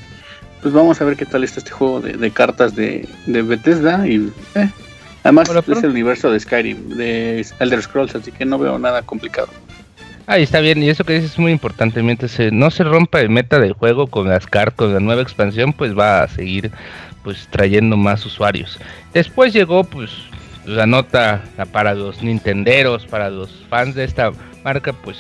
pues 0.62 0.72
vamos 0.72 1.00
a 1.00 1.04
ver 1.04 1.16
qué 1.16 1.26
tal 1.26 1.44
está 1.44 1.60
este 1.60 1.70
juego 1.70 2.00
de, 2.00 2.14
de 2.14 2.30
cartas 2.30 2.74
de, 2.74 3.08
de 3.26 3.42
Bethesda 3.42 4.06
y 4.06 4.32
eh, 4.54 4.70
además 5.22 5.48
Bueno, 5.48 5.62
es 5.66 5.84
el 5.84 5.90
universo 5.90 6.30
de 6.30 6.40
Skyrim, 6.40 6.88
de 6.96 7.46
Elder 7.60 7.82
Scrolls, 7.82 8.14
así 8.14 8.32
que 8.32 8.44
no 8.44 8.58
veo 8.58 8.78
nada 8.78 9.02
complicado. 9.02 9.48
Ahí 10.28 10.42
está 10.42 10.58
bien, 10.60 10.82
y 10.82 10.88
eso 10.88 11.04
que 11.04 11.14
dices 11.14 11.32
es 11.32 11.38
muy 11.38 11.52
importante. 11.52 12.02
Mientras 12.02 12.36
no 12.52 12.70
se 12.70 12.82
rompa 12.82 13.20
el 13.20 13.30
meta 13.30 13.60
del 13.60 13.74
juego 13.74 14.08
con 14.08 14.28
las 14.28 14.46
cartas, 14.46 14.74
con 14.76 14.92
la 14.94 15.00
nueva 15.00 15.22
expansión, 15.22 15.72
pues 15.72 15.96
va 15.96 16.22
a 16.22 16.28
seguir 16.28 16.72
pues 17.22 17.48
trayendo 17.50 17.96
más 17.96 18.26
usuarios. 18.26 18.78
Después 19.14 19.52
llegó 19.52 19.84
pues 19.84 20.10
la 20.64 20.86
nota 20.86 21.44
para 21.70 21.94
los 21.94 22.22
nintenderos, 22.22 23.06
para 23.06 23.30
los 23.30 23.64
fans 23.70 23.94
de 23.94 24.04
esta 24.04 24.32
marca, 24.64 24.92
pues 24.92 25.16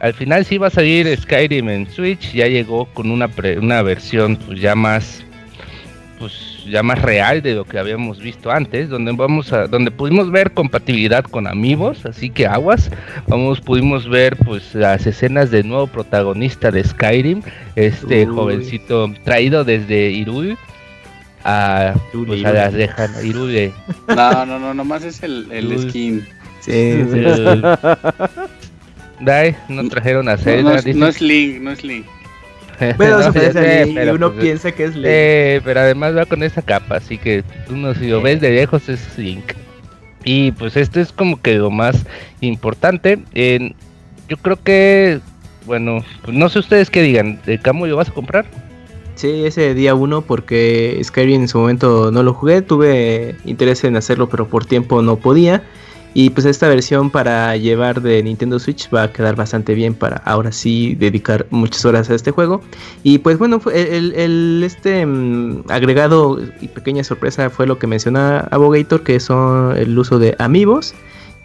al 0.00 0.12
final 0.12 0.44
sí 0.44 0.58
va 0.58 0.66
a 0.66 0.70
salir 0.70 1.14
Skyrim 1.18 1.70
en 1.70 1.90
Switch, 1.90 2.32
ya 2.32 2.46
llegó 2.46 2.84
con 2.86 3.10
una 3.10 3.28
pre- 3.28 3.58
una 3.58 3.80
versión 3.80 4.36
pues 4.36 4.60
ya 4.60 4.74
más 4.74 5.24
pues 6.18 6.55
ya 6.70 6.82
más 6.82 7.00
real 7.02 7.42
de 7.42 7.54
lo 7.54 7.64
que 7.64 7.78
habíamos 7.78 8.20
visto 8.20 8.50
antes, 8.50 8.88
donde 8.88 9.12
vamos 9.12 9.52
a 9.52 9.66
donde 9.66 9.90
pudimos 9.90 10.30
ver 10.30 10.52
compatibilidad 10.52 11.24
con 11.24 11.46
amigos, 11.46 12.04
así 12.06 12.30
que 12.30 12.46
aguas, 12.46 12.90
vamos 13.26 13.60
pudimos 13.60 14.08
ver 14.08 14.36
pues 14.36 14.74
las 14.74 15.06
escenas 15.06 15.50
del 15.50 15.68
nuevo 15.68 15.86
protagonista 15.86 16.70
de 16.70 16.84
Skyrim, 16.84 17.42
este 17.74 18.26
Uy. 18.26 18.34
jovencito 18.34 19.12
traído 19.24 19.64
desde 19.64 20.10
Irul 20.10 20.56
a, 21.44 21.94
Irule, 22.12 22.26
pues, 22.26 22.44
a 22.44 22.52
las 22.52 22.74
lejanas 22.74 23.24
Irule. 23.24 23.72
No, 24.08 24.46
no, 24.46 24.58
no, 24.58 24.74
nomás 24.74 25.04
es 25.04 25.22
el, 25.22 25.46
el 25.50 25.88
skin. 25.88 26.26
Sí, 26.60 27.04
Dai, 29.20 29.56
no 29.68 29.88
trajeron 29.88 30.28
a 30.28 30.36
Zelda, 30.36 30.72
no 30.72 30.76
es, 30.78 30.96
no 30.96 31.06
es 31.06 31.20
Link, 31.20 31.60
no 31.60 31.70
es 31.70 31.82
Link. 31.84 32.06
No, 32.98 33.32
sé, 33.32 33.52
Ley, 33.52 33.90
y 33.90 33.94
pero, 33.94 34.14
uno 34.14 34.32
pues, 34.32 34.44
piensa 34.44 34.72
que 34.72 34.84
es 34.84 34.96
Ley. 34.96 35.10
Eh, 35.12 35.60
pero 35.64 35.80
además 35.80 36.16
va 36.16 36.26
con 36.26 36.42
esa 36.42 36.62
capa, 36.62 36.96
así 36.96 37.18
que 37.18 37.44
uno 37.70 37.94
si 37.94 38.08
lo 38.08 38.20
ves 38.20 38.40
de 38.40 38.50
lejos 38.50 38.88
es 38.88 39.18
Link. 39.18 39.52
Y 40.24 40.50
pues 40.52 40.76
esto 40.76 41.00
es 41.00 41.12
como 41.12 41.40
que 41.40 41.54
lo 41.54 41.70
más 41.70 42.04
importante. 42.40 43.20
Yo 44.28 44.36
creo 44.38 44.56
que, 44.62 45.20
bueno, 45.66 46.04
pues 46.22 46.36
no 46.36 46.48
sé 46.48 46.58
ustedes 46.58 46.90
qué 46.90 47.00
digan. 47.00 47.40
¿De 47.46 47.60
Camu 47.60 47.86
lo 47.86 47.96
vas 47.96 48.08
a 48.08 48.12
comprar? 48.12 48.44
Sí, 49.14 49.46
ese 49.46 49.72
día 49.72 49.94
uno 49.94 50.22
porque 50.22 51.00
Skyrim 51.02 51.42
en 51.42 51.48
su 51.48 51.58
momento 51.58 52.10
no 52.10 52.22
lo 52.22 52.34
jugué, 52.34 52.60
tuve 52.60 53.36
interés 53.44 53.82
en 53.84 53.96
hacerlo 53.96 54.28
pero 54.28 54.48
por 54.48 54.66
tiempo 54.66 55.00
no 55.00 55.16
podía. 55.16 55.62
Y 56.18 56.30
pues 56.30 56.46
esta 56.46 56.66
versión 56.66 57.10
para 57.10 57.54
llevar 57.58 58.00
de 58.00 58.22
Nintendo 58.22 58.58
Switch 58.58 58.88
va 58.90 59.02
a 59.02 59.12
quedar 59.12 59.36
bastante 59.36 59.74
bien 59.74 59.92
para 59.92 60.16
ahora 60.24 60.50
sí 60.50 60.94
dedicar 60.94 61.44
muchas 61.50 61.84
horas 61.84 62.08
a 62.08 62.14
este 62.14 62.30
juego. 62.30 62.62
Y 63.02 63.18
pues 63.18 63.36
bueno, 63.36 63.60
el, 63.74 64.14
el- 64.14 64.62
este 64.64 65.04
mm, 65.04 65.64
agregado 65.68 66.38
y 66.62 66.68
pequeña 66.68 67.04
sorpresa 67.04 67.50
fue 67.50 67.66
lo 67.66 67.78
que 67.78 67.86
menciona 67.86 68.38
Abogator, 68.50 69.02
que 69.02 69.20
son 69.20 69.76
el 69.76 69.98
uso 69.98 70.18
de 70.18 70.34
amigos 70.38 70.94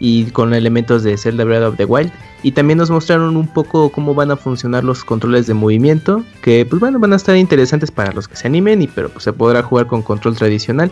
y 0.00 0.24
con 0.30 0.54
elementos 0.54 1.02
de 1.02 1.18
Zelda 1.18 1.44
Breath 1.44 1.64
of 1.64 1.76
the 1.76 1.84
Wild. 1.84 2.10
Y 2.42 2.52
también 2.52 2.78
nos 2.78 2.90
mostraron 2.90 3.36
un 3.36 3.48
poco 3.52 3.90
cómo 3.92 4.14
van 4.14 4.30
a 4.30 4.36
funcionar 4.38 4.84
los 4.84 5.04
controles 5.04 5.46
de 5.46 5.52
movimiento, 5.52 6.24
que 6.40 6.64
pues 6.64 6.80
bueno, 6.80 6.98
van 6.98 7.12
a 7.12 7.16
estar 7.16 7.36
interesantes 7.36 7.90
para 7.90 8.10
los 8.12 8.26
que 8.26 8.36
se 8.36 8.46
animen, 8.48 8.80
y 8.80 8.86
pero 8.86 9.10
pues 9.10 9.24
se 9.24 9.34
podrá 9.34 9.62
jugar 9.62 9.86
con 9.86 10.00
control 10.00 10.34
tradicional. 10.34 10.90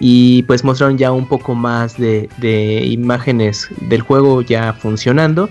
Y 0.00 0.42
pues 0.44 0.62
mostraron 0.64 0.98
ya 0.98 1.10
un 1.12 1.26
poco 1.26 1.54
más 1.54 1.96
de, 1.98 2.28
de 2.38 2.84
imágenes 2.84 3.68
del 3.80 4.02
juego 4.02 4.42
ya 4.42 4.72
funcionando. 4.74 5.48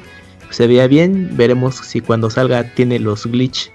Se 0.51 0.67
veía 0.67 0.87
bien, 0.87 1.29
veremos 1.33 1.75
si 1.77 2.01
cuando 2.01 2.29
salga 2.29 2.63
tiene 2.75 2.99
los 2.99 3.25
glitch, 3.25 3.71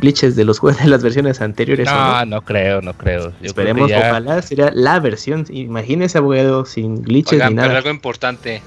glitches 0.00 0.34
de 0.34 0.44
los 0.44 0.58
juegos 0.60 0.82
de 0.82 0.88
las 0.90 1.02
versiones 1.04 1.40
anteriores. 1.40 1.86
o 1.88 1.92
No, 1.92 2.18
no. 2.20 2.26
no 2.26 2.42
creo, 2.42 2.80
no 2.82 2.92
creo. 2.94 3.26
Yo 3.26 3.30
creo 3.32 3.46
Esperemos, 3.46 3.88
ya- 3.90 4.08
ojalá 4.10 4.42
sería 4.42 4.72
la 4.74 4.98
versión. 4.98 5.46
Imagínese 5.50 6.18
abogado 6.18 6.64
sin 6.64 7.00
glitches 7.02 7.34
Oigan, 7.34 7.54
ni 7.54 7.62
pero 7.62 7.76
algo 7.76 7.90
importante. 7.90 8.60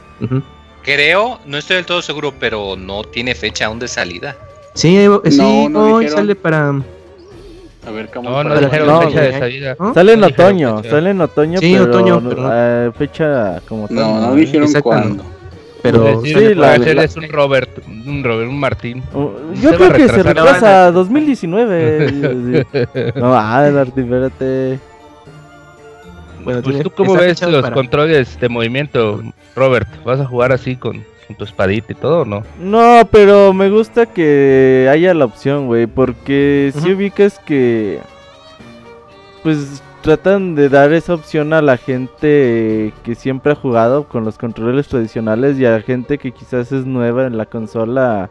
Creo, 0.84 1.40
no 1.46 1.58
estoy 1.58 1.76
del 1.76 1.86
todo 1.86 2.02
seguro, 2.02 2.34
pero 2.40 2.76
no 2.78 3.04
tiene 3.04 3.36
fecha 3.36 3.66
aún 3.66 3.78
de 3.80 3.88
salida. 3.88 4.36
Sí, 4.74 4.96
eh, 4.98 5.10
sí, 5.30 5.38
No, 5.38 5.70
no 5.70 5.96
hoy 5.96 6.06
dijeron. 6.06 6.24
sale 6.24 6.36
para. 6.36 6.82
A 7.88 7.92
ver, 7.92 8.10
¿cómo 8.14 8.30
No, 8.30 8.44
no 8.44 8.62
No, 8.62 9.02
fecha 9.02 9.22
de 9.22 9.40
salida. 9.40 9.76
Sale 9.94 10.14
en 10.14 10.24
otoño, 10.24 10.84
sale 10.84 11.10
en 11.12 11.22
otoño, 11.22 11.60
Sí, 11.60 11.72
pero, 11.74 11.86
otoño, 11.86 12.22
pero 12.30 12.42
no. 12.44 12.50
eh, 12.54 12.92
fecha 12.98 13.60
como 13.68 13.88
tal. 13.88 13.96
No, 13.98 14.22
no 14.28 14.36
dijeron 14.36 14.72
cuándo. 14.84 15.24
Pero 15.82 16.22
Sí, 16.24 16.54
la- 16.54 16.78
la- 16.78 17.04
es 17.04 17.16
un 17.18 17.28
Robert, 17.28 17.70
un 17.88 18.24
Robert, 18.24 18.48
un 18.52 18.60
Martín. 18.60 19.02
Uh, 19.16 19.30
Se 19.56 19.62
Yo 19.62 19.72
va 19.72 19.78
creo 19.78 19.90
a 19.90 19.94
que 19.94 20.10
se 20.10 20.22
retrasa 20.24 20.86
a 20.86 20.92
2019. 20.92 22.66
no, 23.16 23.34
ah, 23.36 23.68
Darty, 23.72 24.02
espérate. 24.02 24.80
bueno, 26.44 26.62
Pues 26.62 26.76
tiene- 26.76 26.84
tú 26.84 26.92
cómo 26.92 27.16
ves 27.16 27.42
los 27.42 27.64
para- 27.64 27.74
controles 27.74 28.40
de 28.40 28.48
movimiento, 28.48 29.24
Robert, 29.56 29.88
¿vas 30.06 30.20
a 30.20 30.26
jugar 30.26 30.52
así 30.52 30.76
con, 30.76 31.04
con 31.32 31.36
tu 31.36 31.44
espadita 31.46 31.92
y 31.92 31.96
todo 31.96 32.26
no? 32.26 32.44
No, 32.60 33.08
pero 33.12 33.54
me 33.54 33.70
gusta 33.70 34.06
que 34.06 34.88
haya 34.92 35.14
la 35.14 35.26
opción, 35.26 35.68
güey, 35.68 35.88
porque 35.88 36.72
si 36.76 36.92
ubicas 36.92 37.40
que 37.40 38.00
pues 39.44 39.82
tratan 40.02 40.56
de 40.56 40.70
dar 40.70 40.94
esa 40.94 41.14
opción 41.14 41.54
a 41.54 41.62
la 41.62 41.78
gente 41.78 42.94
que 43.04 43.16
siempre 43.16 43.52
ha 43.54 43.56
jugado 43.56 44.08
con 44.08 44.26
los 44.26 44.38
controles 44.38 44.88
tradicionales 44.88 45.60
y 45.60 45.66
a 45.66 45.72
la 45.72 45.82
gente 45.82 46.18
que 46.18 46.32
quizás 46.32 46.72
es 46.72 46.86
nueva 46.86 47.28
en 47.28 47.38
la 47.38 47.46
consola, 47.46 48.30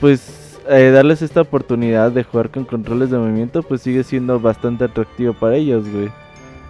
pues 0.00 0.58
eh, 0.68 0.90
darles 0.92 1.22
esta 1.22 1.40
oportunidad 1.40 2.12
de 2.12 2.24
jugar 2.24 2.50
con 2.50 2.64
controles 2.64 3.10
de 3.10 3.18
movimiento, 3.18 3.62
pues 3.62 3.82
sigue 3.82 4.04
siendo 4.04 4.38
bastante 4.38 4.84
atractivo 4.84 5.32
para 5.32 5.56
ellos, 5.56 5.88
güey. 5.88 6.10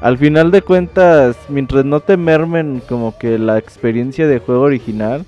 Al 0.02 0.18
final 0.18 0.50
de 0.50 0.62
cuentas, 0.62 1.36
mientras 1.48 1.84
no 1.84 2.00
te 2.00 2.16
mermen 2.16 2.82
como 2.88 3.16
que 3.16 3.38
la 3.38 3.56
experiencia 3.56 4.26
de 4.26 4.40
juego 4.40 4.62
original, 4.62 5.24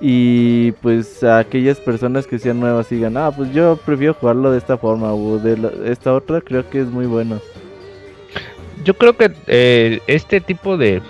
y 0.00 0.72
pues 0.72 1.24
a 1.24 1.38
aquellas 1.38 1.80
personas 1.80 2.26
que 2.28 2.38
sean 2.38 2.60
nuevas 2.60 2.88
digan, 2.88 3.16
ah, 3.16 3.32
pues 3.34 3.52
yo 3.52 3.76
prefiero 3.84 4.14
jugarlo 4.14 4.52
de 4.52 4.58
esta 4.58 4.76
forma 4.76 5.12
o 5.12 5.38
de 5.38 5.56
la- 5.56 5.72
esta 5.86 6.14
otra, 6.14 6.40
creo 6.40 6.68
que 6.70 6.80
es 6.82 6.86
muy 6.86 7.06
bueno. 7.06 7.40
Yo 8.84 8.94
creo 8.94 9.16
que 9.16 9.32
eh, 9.48 10.00
este 10.06 10.40
tipo 10.40 10.76
de, 10.76 11.02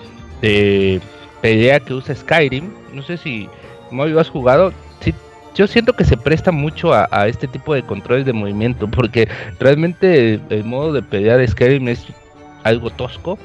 pelea 1.42 1.80
que 1.80 1.92
usa 1.92 2.14
Skyrim, 2.14 2.70
no 2.94 3.02
sé 3.02 3.18
si 3.18 3.46
lo 3.92 4.20
has 4.20 4.30
jugado, 4.30 4.72
sí, 5.00 5.12
yo 5.54 5.66
siento 5.66 5.92
que 5.92 6.04
se 6.04 6.16
presta 6.16 6.50
mucho 6.50 6.94
a, 6.94 7.28
este 7.28 7.46
tipo 7.46 7.74
de 7.74 7.82
controles 7.82 8.24
de 8.24 8.32
movimiento, 8.32 8.88
porque 8.88 9.28
realmente 9.60 10.34
el, 10.34 10.40
el 10.48 10.64
modo 10.64 10.94
de 10.94 11.02
pelea 11.02 11.36
de 11.36 11.46
Skyrim 11.46 11.88
es 11.88 12.06
algo 12.66 12.90
tosco 12.90 13.38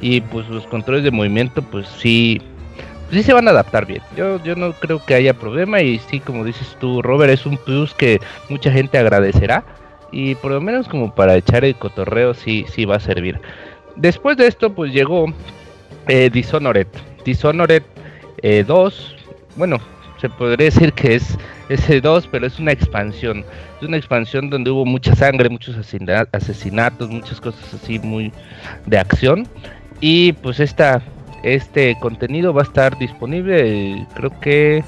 y 0.00 0.20
pues 0.20 0.48
los 0.48 0.66
controles 0.66 1.04
de 1.04 1.10
movimiento 1.10 1.62
pues 1.62 1.86
sí, 1.98 2.40
sí 3.10 3.22
se 3.22 3.32
van 3.32 3.48
a 3.48 3.50
adaptar 3.50 3.86
bien. 3.86 4.02
Yo, 4.16 4.42
yo 4.42 4.54
no 4.54 4.72
creo 4.72 5.04
que 5.04 5.14
haya 5.14 5.34
problema 5.34 5.80
y 5.80 5.98
sí, 5.98 6.20
como 6.20 6.44
dices 6.44 6.76
tú, 6.80 7.02
Robert, 7.02 7.32
es 7.32 7.46
un 7.46 7.56
plus 7.58 7.94
que 7.94 8.20
mucha 8.48 8.70
gente 8.70 8.98
agradecerá 8.98 9.64
y 10.12 10.34
por 10.36 10.52
lo 10.52 10.60
menos 10.60 10.88
como 10.88 11.14
para 11.14 11.36
echar 11.36 11.64
el 11.64 11.76
cotorreo 11.76 12.34
sí, 12.34 12.64
sí 12.68 12.84
va 12.84 12.96
a 12.96 13.00
servir. 13.00 13.40
Después 13.96 14.36
de 14.36 14.46
esto, 14.46 14.72
pues 14.72 14.92
llegó 14.92 15.26
eh, 16.06 16.30
Dishonored. 16.30 16.86
Dishonored 17.24 17.82
eh, 18.42 18.64
2. 18.66 19.16
Bueno, 19.56 19.78
se 20.20 20.28
podría 20.28 20.66
decir 20.66 20.92
que 20.92 21.14
es 21.16 21.38
ese 21.68 22.00
2, 22.00 22.28
pero 22.30 22.46
es 22.46 22.58
una 22.58 22.72
expansión. 22.72 23.44
Es 23.80 23.86
una 23.88 23.96
expansión 23.96 24.50
donde 24.50 24.70
hubo 24.70 24.84
mucha 24.84 25.14
sangre, 25.14 25.48
muchos 25.48 25.76
asesina- 25.76 26.26
asesinatos, 26.32 27.08
muchas 27.10 27.40
cosas 27.40 27.74
así 27.74 27.98
muy 27.98 28.32
de 28.86 28.98
acción. 28.98 29.46
Y 30.00 30.32
pues 30.34 30.60
esta, 30.60 31.00
este 31.42 31.96
contenido 32.00 32.52
va 32.52 32.62
a 32.62 32.64
estar 32.64 32.98
disponible, 32.98 33.92
eh, 33.94 34.06
creo 34.14 34.38
que 34.40 34.82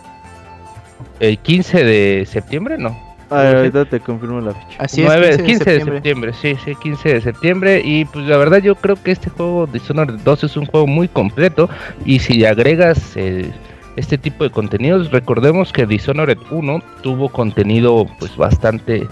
el 1.21 1.39
15 1.39 1.85
de 1.85 2.27
septiembre, 2.27 2.79
¿no? 2.79 2.97
A 3.31 3.43
ver, 3.43 3.57
ahorita 3.59 3.85
te 3.85 4.01
confirmo 4.01 4.41
la 4.41 4.53
fecha. 4.55 4.77
Así 4.79 5.03
9, 5.03 5.29
es, 5.29 5.43
15, 5.43 5.71
de 5.71 5.85
septiembre, 5.85 6.33
sí, 6.33 6.57
sí, 6.65 6.75
15 6.75 7.15
de 7.15 7.21
septiembre. 7.21 7.81
Y 7.85 8.05
pues 8.07 8.27
la 8.27 8.37
verdad 8.37 8.59
yo 8.59 8.75
creo 8.75 8.97
que 9.01 9.13
este 9.13 9.31
juego 9.31 9.69
Dishonored 9.69 10.19
2 10.25 10.45
es 10.45 10.57
un 10.57 10.67
juego 10.67 10.89
muy 10.89 11.07
completo. 11.07 11.71
Y 12.05 12.19
si 12.19 12.35
le 12.35 12.49
agregas 12.49 13.17
el- 13.17 13.53
este 14.01 14.19
tipo 14.19 14.43
de 14.45 14.51
contenidos, 14.51 15.11
recordemos 15.11 15.73
que 15.73 15.87
Dishonored 15.87 16.39
1 16.51 16.83
tuvo 17.03 17.29
contenido 17.29 18.07
pues 18.19 18.37
bastante... 18.37 19.07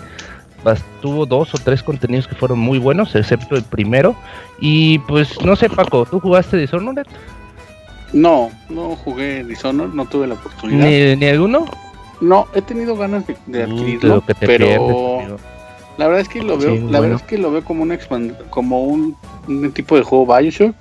bas- 0.64 0.82
tuvo 1.00 1.24
dos 1.26 1.54
o 1.54 1.58
tres 1.58 1.82
contenidos 1.82 2.26
que 2.26 2.34
fueron 2.34 2.58
muy 2.58 2.78
buenos, 2.78 3.14
excepto 3.14 3.54
el 3.56 3.62
primero. 3.62 4.16
Y 4.60 4.98
pues 5.00 5.40
no 5.44 5.54
sé 5.56 5.68
Paco, 5.70 6.04
¿tú 6.06 6.18
jugaste 6.20 6.56
Dishonored? 6.56 7.06
No, 8.12 8.50
no 8.68 8.96
jugué 8.96 9.44
Dishonored, 9.44 9.92
no 9.92 10.06
tuve 10.06 10.26
la 10.26 10.34
oportunidad. 10.34 10.86
¿Ni, 10.86 11.16
ni 11.16 11.26
alguno? 11.26 11.66
No, 12.20 12.46
he 12.54 12.62
tenido 12.62 12.96
ganas 12.96 13.26
de, 13.26 13.36
de 13.46 13.60
Uh, 13.66 13.70
adquirirlo, 13.72 14.20
pierdes, 14.22 14.48
pero 14.58 15.36
la 15.98 16.06
verdad 16.06 16.22
es 16.22 16.28
que 16.28 16.42
lo 16.42 16.56
veo, 16.58 16.74
Sí, 16.74 16.78
la 16.78 16.84
bueno. 16.86 17.00
verdad 17.02 17.16
es 17.16 17.22
que 17.22 17.38
lo 17.38 17.50
veo 17.52 17.62
como 17.64 17.82
una 17.82 17.94
expan- 17.94 18.34
como 18.50 18.82
un, 18.84 19.14
un 19.46 19.70
tipo 19.72 19.96
de 19.96 20.02
juego 20.02 20.26
BioShock 20.26 20.74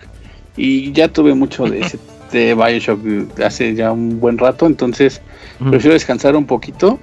y 0.55 0.91
ya 0.93 1.07
tuve 1.07 1.33
mucho 1.35 1.65
de 1.65 1.81
ese 1.81 1.99
de 2.31 2.53
BioShock 2.53 3.39
hace 3.41 3.73
ya 3.75 3.91
un 3.91 4.19
buen 4.19 4.37
rato, 4.37 4.65
entonces 4.65 5.21
prefiero 5.69 5.93
descansar 5.93 6.35
un 6.35 6.45
poquito. 6.45 6.99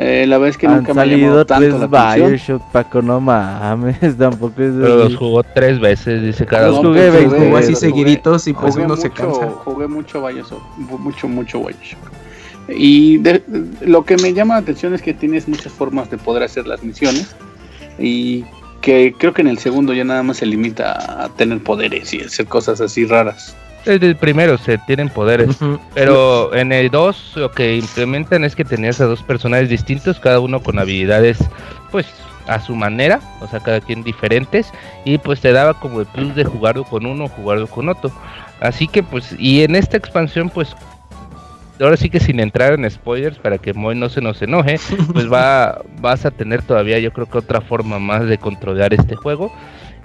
Eh, 0.00 0.26
la 0.28 0.38
verdad 0.38 0.50
es 0.50 0.58
que 0.58 0.68
Han 0.68 0.76
nunca 0.76 0.94
me 0.94 1.00
ha 1.00 1.04
salido 1.04 1.18
llamado 1.18 1.46
tanto 1.46 1.66
tres 1.78 1.90
la 1.90 2.00
atención. 2.02 2.28
Bioshock, 2.30 2.62
Paco, 2.72 3.02
no 3.02 3.20
mames, 3.20 3.98
tampoco 4.18 4.62
es 4.62 4.72
Pero 4.80 4.96
los 4.98 5.16
jugó 5.16 5.42
tres 5.42 5.80
veces, 5.80 6.22
dice 6.22 6.46
cada 6.46 6.68
Los 6.68 6.78
uno. 6.78 6.90
jugué 6.90 7.10
20 7.10 7.36
Jugó 7.36 7.56
así 7.56 7.74
seguiditos 7.74 8.46
y 8.46 8.52
pues 8.52 8.74
jugué 8.74 8.84
uno 8.86 8.96
se 8.96 9.08
mucho, 9.08 9.22
cansa. 9.22 9.48
Jugué 9.64 9.88
mucho 9.88 10.24
Bioshock, 10.24 10.62
mucho, 11.00 11.26
mucho 11.28 11.58
Bioshock. 11.58 11.98
Y 12.68 13.18
de- 13.18 13.42
lo 13.80 14.04
que 14.04 14.16
me 14.18 14.32
llama 14.34 14.54
la 14.54 14.60
atención 14.60 14.94
es 14.94 15.02
que 15.02 15.14
tienes 15.14 15.48
muchas 15.48 15.72
formas 15.72 16.08
de 16.10 16.18
poder 16.18 16.44
hacer 16.44 16.66
las 16.68 16.82
misiones. 16.84 17.34
Y 17.98 18.44
que 18.80 19.12
creo 19.18 19.32
que 19.34 19.42
en 19.42 19.48
el 19.48 19.58
segundo 19.58 19.92
ya 19.94 20.04
nada 20.04 20.22
más 20.22 20.36
se 20.36 20.46
limita 20.46 21.24
a 21.24 21.28
tener 21.30 21.60
poderes 21.60 22.14
y 22.14 22.20
hacer 22.20 22.46
cosas 22.46 22.80
así 22.80 23.04
raras. 23.04 23.56
Desde 23.84 24.06
el 24.06 24.16
primero 24.16 24.58
se 24.58 24.78
tienen 24.78 25.08
poderes. 25.08 25.56
Pero 25.94 26.54
en 26.54 26.72
el 26.72 26.90
2 26.90 27.32
lo 27.36 27.50
que 27.50 27.76
implementan 27.76 28.44
es 28.44 28.54
que 28.54 28.64
tenías 28.64 29.00
a 29.00 29.06
dos 29.06 29.22
personajes 29.22 29.68
distintos, 29.68 30.20
cada 30.20 30.40
uno 30.40 30.60
con 30.62 30.78
habilidades 30.78 31.38
pues 31.90 32.06
a 32.46 32.60
su 32.60 32.74
manera, 32.74 33.20
o 33.40 33.46
sea, 33.46 33.60
cada 33.60 33.80
quien 33.80 34.02
diferentes, 34.02 34.72
y 35.04 35.18
pues 35.18 35.40
te 35.40 35.52
daba 35.52 35.74
como 35.74 36.00
el 36.00 36.06
plus 36.06 36.34
de 36.34 36.44
jugarlo 36.44 36.84
con 36.84 37.04
uno 37.06 37.24
o 37.24 37.28
jugarlo 37.28 37.66
con 37.66 37.88
otro. 37.88 38.10
Así 38.60 38.88
que 38.88 39.02
pues, 39.02 39.34
y 39.38 39.62
en 39.62 39.76
esta 39.76 39.96
expansión 39.96 40.48
pues, 40.50 40.74
ahora 41.80 41.96
sí 41.96 42.08
que 42.10 42.20
sin 42.20 42.40
entrar 42.40 42.72
en 42.72 42.90
spoilers 42.90 43.38
para 43.38 43.58
que 43.58 43.74
Moy 43.74 43.94
no 43.94 44.08
se 44.08 44.20
nos 44.20 44.40
enoje, 44.42 44.80
pues 45.12 45.30
va, 45.30 45.82
vas 46.00 46.24
a 46.24 46.30
tener 46.30 46.62
todavía 46.62 46.98
yo 46.98 47.12
creo 47.12 47.26
que 47.26 47.38
otra 47.38 47.60
forma 47.60 47.98
más 47.98 48.24
de 48.26 48.38
controlar 48.38 48.94
este 48.94 49.14
juego. 49.14 49.52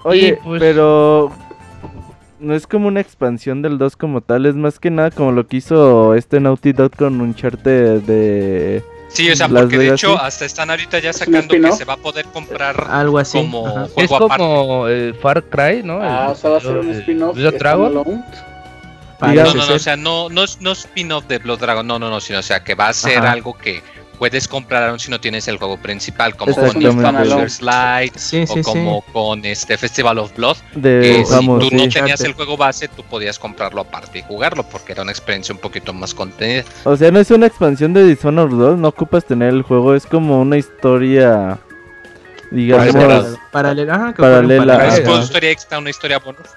Oye, 0.03 0.37
pues- 0.43 0.59
pero 0.59 1.31
no 2.43 2.53
es 2.55 2.67
como 2.67 2.87
una 2.87 2.99
expansión 2.99 3.61
del 3.61 3.77
2 3.77 3.95
como 3.95 4.21
tal, 4.21 4.45
es 4.45 4.55
más 4.55 4.79
que 4.79 4.91
nada 4.91 5.09
como 5.11 5.31
lo 5.31 5.47
que 5.47 5.57
hizo 5.57 6.13
este 6.15 6.39
Naughty 6.39 6.73
Dog 6.73 6.95
con 6.95 7.19
Uncharted 7.21 8.01
de 8.01 8.83
Sí, 9.07 9.29
o 9.29 9.35
sea, 9.35 9.47
Las 9.47 9.63
porque 9.63 9.77
de 9.77 9.89
hecho 9.89 10.19
hasta 10.19 10.43
están 10.45 10.71
ahorita 10.71 10.97
ya 10.99 11.11
¿Es 11.11 11.21
un 11.21 11.33
sacando 11.33 11.53
que 11.53 11.71
se 11.73 11.85
va 11.85 11.93
a 11.93 11.97
poder 11.97 12.25
comprar 12.25 12.87
Algo 12.89 13.19
así. 13.19 13.37
como 13.37 13.67
ajá. 13.67 13.87
Es 13.95 14.07
juego 14.07 14.25
aparte. 14.25 14.43
como 14.43 14.87
eh, 14.87 15.13
Far 15.21 15.43
Cry, 15.43 15.83
¿no? 15.83 15.99
Ah, 16.01 16.25
El- 16.27 16.31
o 16.31 16.35
sea, 16.35 16.49
va 16.49 16.57
a 16.57 16.61
ser 16.61 16.77
un 16.77 16.89
el- 16.89 16.99
spin-off. 16.99 17.35
Blood 17.35 17.53
Dragon. 17.59 17.93
No, 17.93 18.03
no, 19.21 19.53
no, 19.53 19.73
o 19.75 19.79
sea, 19.79 19.95
no, 19.95 20.29
no, 20.29 20.43
es- 20.43 20.59
no 20.61 20.71
es 20.71 20.79
spin-off 20.79 21.25
de 21.27 21.37
Blood 21.37 21.59
Dragon, 21.59 21.85
no, 21.87 21.99
no, 21.99 22.09
no, 22.09 22.19
sino, 22.19 22.39
o 22.39 22.43
sea, 22.43 22.63
que 22.63 22.75
va 22.75 22.87
a 22.89 22.93
ser 22.93 23.19
Ajá. 23.19 23.31
algo 23.31 23.55
que 23.57 23.81
puedes 24.17 24.47
comprar 24.47 24.89
aún 24.89 24.99
si 24.99 25.09
no 25.11 25.19
tienes 25.19 25.47
el 25.47 25.57
juego 25.57 25.77
principal, 25.77 26.35
como 26.35 26.53
con. 26.55 26.81
Bowser's 26.81 27.61
Light 27.61 28.15
Sí, 28.15 28.45
sí, 28.47 28.59
o 28.59 28.63
como 28.63 29.03
sí. 29.05 29.11
con 29.13 29.45
este 29.45 29.77
Festival 29.77 30.17
of 30.19 30.35
Blood, 30.35 30.57
De, 30.75 31.01
que 31.01 31.25
si 31.25 31.31
vamos, 31.33 31.59
tú 31.67 31.75
no 31.75 31.89
tenías 31.89 32.21
el 32.21 32.33
juego 32.33 32.57
base, 32.57 32.87
tú 32.87 33.03
podías 33.03 33.37
comprarlo 33.39 33.81
aparte 33.81 34.19
y 34.19 34.21
jugarlo, 34.23 34.63
porque 34.63 34.91
era 34.93 35.01
una 35.01 35.11
experiencia 35.11 35.53
un 35.53 35.59
poquito 35.61 35.93
más 35.93 36.13
contenida. 36.13 36.63
O 36.83 36.95
sea, 36.95 37.11
no 37.11 37.19
es 37.19 37.31
una 37.31 37.47
expansión 37.47 37.93
de 37.93 38.05
Dishonored 38.05 38.55
2, 38.55 38.79
no 38.79 38.87
ocupas 38.87 39.25
tener 39.25 39.49
el 39.49 39.61
juego, 39.63 39.95
es 39.95 40.05
como 40.05 40.41
una 40.41 40.57
historia, 40.57 41.59
digamos, 42.51 42.93
Paralela. 42.93 43.37
Paralela. 43.51 43.95
Ajá, 43.95 44.13
que 44.13 44.21
Paralela. 44.21 44.77
Ah, 44.79 44.87
Es 44.97 45.07
una 45.07 45.21
historia 45.21 45.51
extra, 45.51 45.79
una 45.79 45.89
historia 45.89 46.19
bonus. 46.19 46.47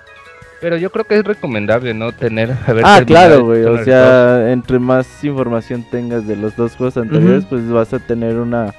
Pero 0.60 0.76
yo 0.76 0.90
creo 0.90 1.04
que 1.04 1.18
es 1.18 1.24
recomendable, 1.24 1.92
¿no? 1.92 2.12
Tener. 2.12 2.56
haber 2.66 2.84
Ah, 2.86 3.02
claro, 3.06 3.44
güey. 3.44 3.64
O 3.64 3.84
sea, 3.84 4.50
entre 4.52 4.78
más 4.78 5.22
información 5.22 5.84
tengas 5.90 6.26
de 6.26 6.36
los 6.36 6.56
dos 6.56 6.76
juegos 6.76 6.96
anteriores, 6.96 7.44
pues 7.44 7.68
vas 7.68 7.92
a 7.92 7.98
tener 7.98 8.36
una. 8.36 8.74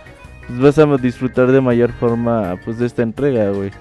Pues 0.47 0.59
vas 0.59 0.79
a 0.79 0.97
disfrutar 0.97 1.51
de 1.51 1.61
mayor 1.61 1.91
forma, 1.91 2.57
pues, 2.63 2.79
de 2.79 2.85
esta 2.85 3.03
entrega, 3.03 3.49
güey. 3.51 3.71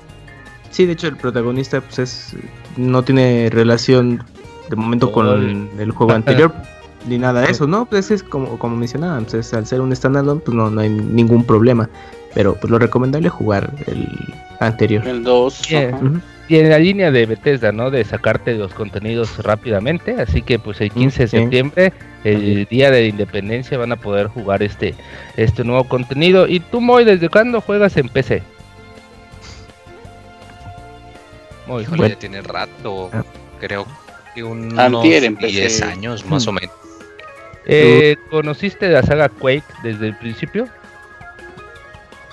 Sí, 0.70 0.84
de 0.84 0.92
hecho 0.92 1.08
el 1.08 1.16
protagonista 1.16 1.80
pues 1.80 1.98
es 1.98 2.36
no 2.76 3.02
tiene 3.02 3.48
relación 3.50 4.22
de 4.68 4.76
momento 4.76 5.10
con 5.10 5.70
el 5.78 5.90
juego 5.90 6.12
anterior 6.12 6.52
ni 7.08 7.18
nada 7.18 7.42
de 7.42 7.50
eso, 7.50 7.66
¿no? 7.66 7.86
Pues 7.86 8.10
es 8.10 8.22
como 8.22 8.58
como 8.58 8.76
mencionaba, 8.76 9.20
pues, 9.20 9.54
al 9.54 9.66
ser 9.66 9.80
un 9.80 9.94
standalone 9.94 10.40
pues 10.40 10.54
no, 10.54 10.70
no 10.70 10.80
hay 10.80 10.90
ningún 10.90 11.44
problema, 11.44 11.88
pero 12.36 12.54
pues 12.54 12.70
lo 12.70 12.78
recomendable 12.78 13.28
es 13.28 13.32
jugar 13.32 13.70
el 13.86 14.06
anterior. 14.60 15.08
El 15.08 15.24
2. 15.24 15.62
Bien. 15.70 15.94
ajá. 15.94 16.04
Ujú. 16.04 16.20
Y 16.48 16.56
en 16.58 16.68
la 16.70 16.78
línea 16.78 17.10
de 17.10 17.24
Bethesda, 17.26 17.72
¿no? 17.72 17.90
De 17.90 18.04
sacarte 18.04 18.54
los 18.54 18.72
contenidos 18.74 19.42
rápidamente. 19.42 20.20
Así 20.20 20.42
que, 20.42 20.58
pues, 20.60 20.80
el 20.80 20.92
15 20.92 21.22
de 21.22 21.28
sí. 21.28 21.36
septiembre, 21.38 21.92
el 22.22 22.66
día 22.66 22.90
de 22.92 23.00
la 23.00 23.06
independencia, 23.08 23.76
van 23.78 23.90
a 23.90 23.96
poder 23.96 24.28
jugar 24.28 24.62
este, 24.62 24.94
este 25.36 25.64
nuevo 25.64 25.84
contenido. 25.88 26.46
¿Y 26.46 26.60
tú, 26.60 26.80
Moy, 26.80 27.04
desde 27.04 27.28
cuándo 27.30 27.60
juegas 27.60 27.96
en 27.96 28.08
PC? 28.10 28.42
Moy, 31.66 31.82
Híjole, 31.82 31.98
Bueno. 31.98 32.14
ya 32.14 32.18
tiene 32.20 32.42
rato, 32.42 33.10
Ah. 33.12 33.24
creo 33.58 33.86
que 34.34 34.44
unos 34.44 34.78
Antier 34.78 35.24
empecé. 35.24 35.52
10 35.62 35.82
años 35.82 36.24
más 36.26 36.46
o 36.46 36.52
menos. 36.52 36.70
eh, 37.66 38.14
¿conociste 38.30 38.88
la 38.88 39.02
saga 39.02 39.28
Quake 39.28 39.64
desde 39.82 40.06
el 40.06 40.16
principio? 40.16 40.68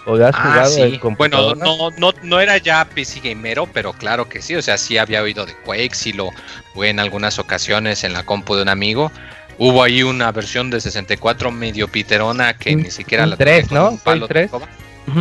¿O 0.05 0.15
has 0.15 0.35
Ah, 0.35 0.41
jugado 0.41 0.69
sí. 0.69 0.99
Bueno, 1.17 1.55
no, 1.55 1.89
no, 1.91 2.13
no 2.23 2.39
era 2.39 2.57
ya 2.57 2.83
PC 2.89 3.21
gamero, 3.21 3.67
pero 3.67 3.93
claro 3.93 4.27
que 4.27 4.41
sí. 4.41 4.55
O 4.55 4.61
sea, 4.61 4.77
sí 4.77 4.97
había 4.97 5.21
oído 5.21 5.45
de 5.45 5.53
Quake, 5.65 5.95
sí 5.95 6.13
lo 6.13 6.29
jugué 6.73 6.89
en 6.89 6.99
algunas 6.99 7.39
ocasiones 7.39 8.03
en 8.03 8.13
la 8.13 8.25
compu 8.25 8.55
de 8.55 8.63
un 8.63 8.69
amigo. 8.69 9.11
Hubo 9.57 9.83
ahí 9.83 10.03
una 10.03 10.31
versión 10.31 10.69
de 10.69 10.81
64 10.81 11.51
medio 11.51 11.87
piterona 11.87 12.57
que 12.57 12.75
ni 12.75 12.89
siquiera 12.91 13.25
la 13.25 13.37
tres, 13.37 13.63
toqué 13.63 13.75
con 13.75 13.77
¿no? 13.77 13.89
un 13.91 13.97
palo 13.99 14.27
de. 14.27 14.49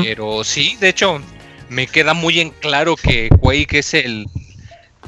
Pero 0.03 0.43
sí, 0.43 0.77
de 0.81 0.89
hecho, 0.89 1.21
me 1.69 1.87
queda 1.87 2.15
muy 2.15 2.41
en 2.41 2.51
claro 2.51 2.97
que 2.97 3.29
Quake 3.41 3.79
es 3.79 3.95
el 3.95 4.27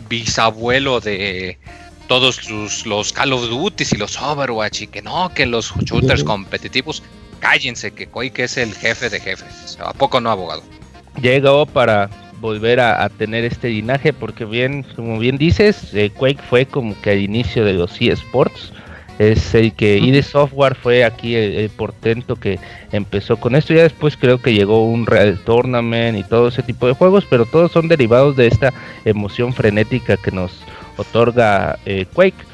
bisabuelo 0.08 1.00
de 1.00 1.58
todos 2.06 2.48
los, 2.50 2.86
los 2.86 3.12
Call 3.12 3.32
of 3.32 3.48
Duty 3.48 3.84
y 3.92 3.96
los 3.96 4.20
Overwatch 4.20 4.82
y 4.82 4.86
que 4.88 5.00
no, 5.02 5.32
que 5.34 5.46
los 5.46 5.72
shooters 5.84 6.22
competitivos. 6.24 7.02
Cállense, 7.44 7.90
que 7.90 8.06
Quake 8.06 8.44
es 8.44 8.56
el 8.56 8.74
jefe 8.74 9.10
de 9.10 9.20
jefes. 9.20 9.76
¿A 9.78 9.92
poco 9.92 10.18
no, 10.18 10.30
abogado? 10.30 10.62
llegó 11.20 11.66
para 11.66 12.08
volver 12.40 12.80
a, 12.80 13.04
a 13.04 13.08
tener 13.10 13.44
este 13.44 13.68
linaje 13.68 14.12
porque 14.12 14.44
bien 14.46 14.82
como 14.96 15.18
bien 15.18 15.36
dices 15.38 15.94
eh, 15.94 16.10
Quake 16.10 16.42
fue 16.50 16.66
como 16.66 17.00
que 17.00 17.10
al 17.10 17.20
inicio 17.20 17.64
de 17.64 17.74
los 17.74 18.00
eSports 18.00 18.72
es 19.18 19.54
el 19.54 19.72
que. 19.74 19.98
ID 19.98 20.22
Software 20.22 20.74
fue 20.74 21.04
aquí 21.04 21.36
el, 21.36 21.54
el 21.54 21.70
portento 21.70 22.34
que 22.34 22.58
empezó 22.92 23.36
con 23.36 23.54
esto 23.54 23.74
ya 23.74 23.82
después 23.82 24.16
creo 24.16 24.38
que 24.38 24.54
llegó 24.54 24.86
un 24.86 25.06
Real 25.06 25.38
Tournament 25.44 26.18
y 26.18 26.24
todo 26.24 26.48
ese 26.48 26.62
tipo 26.62 26.86
de 26.86 26.94
juegos 26.94 27.26
pero 27.28 27.44
todos 27.44 27.70
son 27.70 27.88
derivados 27.88 28.36
de 28.36 28.46
esta 28.46 28.72
emoción 29.04 29.52
frenética 29.52 30.16
que 30.16 30.30
nos 30.32 30.50
otorga 30.96 31.78
eh, 31.84 32.06
Quake 32.12 32.44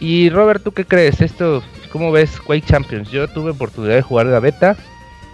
y 0.00 0.30
Robert 0.30 0.62
tú 0.62 0.72
qué 0.72 0.84
crees 0.84 1.20
esto 1.20 1.62
cómo 1.96 2.12
ves 2.12 2.38
Quake 2.40 2.66
Champions 2.66 3.10
yo 3.10 3.26
tuve 3.28 3.50
oportunidad 3.52 3.94
de 3.94 4.02
jugar 4.02 4.26
la 4.26 4.40
beta 4.40 4.76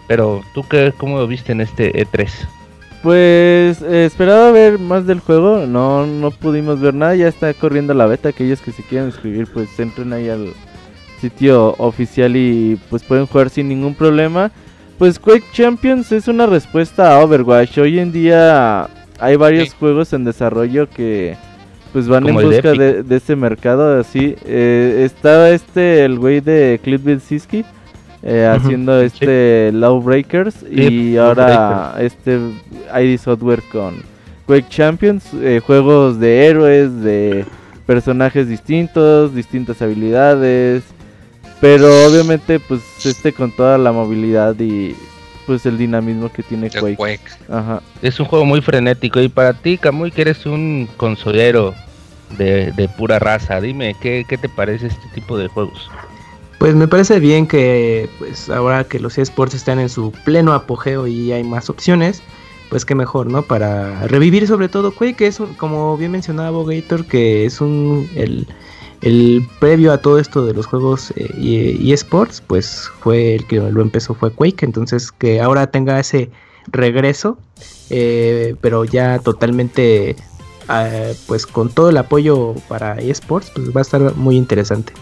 pero 0.07 0.43
tú 0.55 0.65
qué 0.69 0.93
cómo 0.97 1.19
lo 1.19 1.27
viste 1.27 1.51
en 1.53 1.61
este 1.61 2.01
E 2.01 2.07
E3 2.07 2.29
Pues 3.03 3.83
eh, 3.83 4.05
esperaba 4.07 4.53
ver 4.53 4.79
más 4.79 5.07
del 5.07 5.19
juego, 5.19 5.67
no, 5.67 6.07
no 6.07 6.31
pudimos 6.31 6.81
ver 6.81 6.95
nada, 6.95 7.17
ya 7.17 7.27
está 7.27 7.53
corriendo 7.53 7.95
la 7.95 8.07
beta, 8.07 8.29
aquellos 8.29 8.61
que 8.61 8.71
se 8.71 8.85
quieran 8.85 9.09
inscribir 9.09 9.49
pues 9.53 9.69
entren 9.81 10.13
ahí 10.13 10.29
al 10.29 10.53
sitio 11.21 11.75
oficial 11.79 12.37
y 12.37 12.79
pues 12.91 13.03
pueden 13.03 13.27
jugar 13.27 13.51
sin 13.51 13.69
ningún 13.69 13.95
problema. 13.95 14.51
Pues 14.99 15.19
Quake 15.19 15.45
Champions 15.53 16.13
es 16.13 16.29
una 16.29 16.47
respuesta 16.47 17.13
a 17.17 17.19
Overwatch, 17.25 17.79
hoy 17.79 17.99
en 17.99 18.13
día 18.13 18.89
hay 19.19 19.35
varios 19.37 19.71
Sí. 19.71 19.75
juegos 19.81 20.13
en 20.13 20.23
desarrollo 20.25 20.89
que 20.89 21.37
pues 21.93 22.09
van 22.09 22.27
en 22.27 22.35
Como 22.35 22.47
busca 22.47 22.73
de, 22.73 23.03
de 23.03 23.17
este 23.17 23.37
mercado 23.37 24.01
así. 24.01 24.35
Eh, 24.45 25.03
está 25.05 25.51
este, 25.51 26.05
el 26.05 26.19
güey 26.19 26.41
de 26.41 26.81
Cliff 26.83 27.03
Siski. 27.23 27.65
eh, 28.23 28.47
haciendo 28.51 29.01
Sí. 29.01 29.07
este 29.07 29.71
Lawbreakers 29.73 30.65
y 30.71 30.77
Sí, 30.89 31.17
ahora 31.17 31.97
este 31.99 32.39
ID 32.95 33.19
Software 33.19 33.63
con 33.73 33.95
Quake 34.47 34.69
Champions, 34.69 35.25
eh, 35.35 35.61
juegos 35.65 36.21
de 36.21 36.47
héroes, 36.47 37.03
de 37.03 37.45
personajes 37.85 38.49
distintos, 38.49 39.35
distintas 39.35 39.83
habilidades, 39.83 40.85
pero 41.61 41.89
obviamente 42.07 42.61
pues 42.61 42.81
este 43.05 43.33
con 43.33 43.51
toda 43.51 43.77
la 43.77 43.91
movilidad 43.93 44.55
y 44.61 44.95
pues 45.47 45.67
el 45.67 45.79
dinamismo 45.79 46.31
que 46.33 46.43
tiene 46.43 46.71
Quake. 46.71 46.97
Quake. 46.97 47.21
Ajá. 47.49 47.83
Es 48.03 48.19
un 48.21 48.27
juego 48.27 48.45
muy 48.45 48.61
frenético 48.61 49.21
y 49.21 49.29
para 49.29 49.53
ti, 49.53 49.79
Camuy, 49.79 50.11
que 50.11 50.23
eres 50.23 50.47
un 50.47 50.89
consolero 50.97 51.75
de, 52.39 52.73
de 52.73 52.89
pura 52.89 53.19
raza, 53.19 53.61
dime, 53.61 53.95
¿qué, 54.01 54.25
¿qué 54.29 54.39
te 54.39 54.49
parece 54.49 54.87
este 54.87 55.07
tipo 55.15 55.37
de 55.37 55.49
juegos? 55.49 55.91
Pues 56.59 56.75
me 56.75 56.87
parece 56.89 57.19
bien 57.19 57.47
que 57.47 58.09
pues 58.19 58.49
ahora 58.49 58.85
que 58.85 59.01
los 59.01 59.19
esports 59.19 59.55
están 59.55 59.81
en 59.81 59.89
su 59.89 60.13
pleno 60.25 60.53
apogeo 60.53 61.07
y 61.09 61.33
hay 61.33 61.43
más 61.43 61.69
opciones, 61.69 62.23
pues 62.71 62.85
qué 62.85 62.95
mejor, 62.95 63.27
¿no? 63.27 63.43
Para 63.43 64.07
revivir 64.07 64.47
sobre 64.47 64.69
todo 64.69 64.93
Quake, 64.93 65.15
que 65.17 65.27
es 65.27 65.41
un- 65.41 65.55
como 65.55 65.97
bien 65.97 66.13
mencionaba 66.13 66.57
Gator, 66.65 67.05
que 67.05 67.45
es 67.45 67.61
un 67.61 68.09
el, 68.15 68.47
el 69.03 69.47
previo 69.59 69.93
a 69.93 69.99
todo 69.99 70.19
esto 70.19 70.47
de 70.47 70.55
los 70.55 70.67
juegos 70.67 71.13
eh, 71.17 71.79
esports, 71.93 72.41
pues 72.41 72.89
fue 73.01 73.35
el 73.35 73.47
que 73.47 73.57
lo 73.57 73.83
empezó 73.83 74.15
fue 74.15 74.33
Quake, 74.33 74.65
entonces 74.65 75.11
que 75.11 75.41
ahora 75.41 75.67
tenga 75.67 75.99
ese 75.99 76.31
regreso, 76.69 77.37
eh, 77.91 78.55
pero 78.61 78.85
ya 78.85 79.19
totalmente 79.19 80.17
eh, 80.71 81.17
pues 81.27 81.47
con 81.47 81.69
todo 81.71 81.91
el 81.91 81.97
apoyo 81.97 82.55
para 82.69 82.95
esports, 82.99 83.51
pues 83.51 83.75
va 83.75 83.81
a 83.81 83.83
estar 83.83 84.15
muy 84.17 84.37
interesante. 84.37 84.93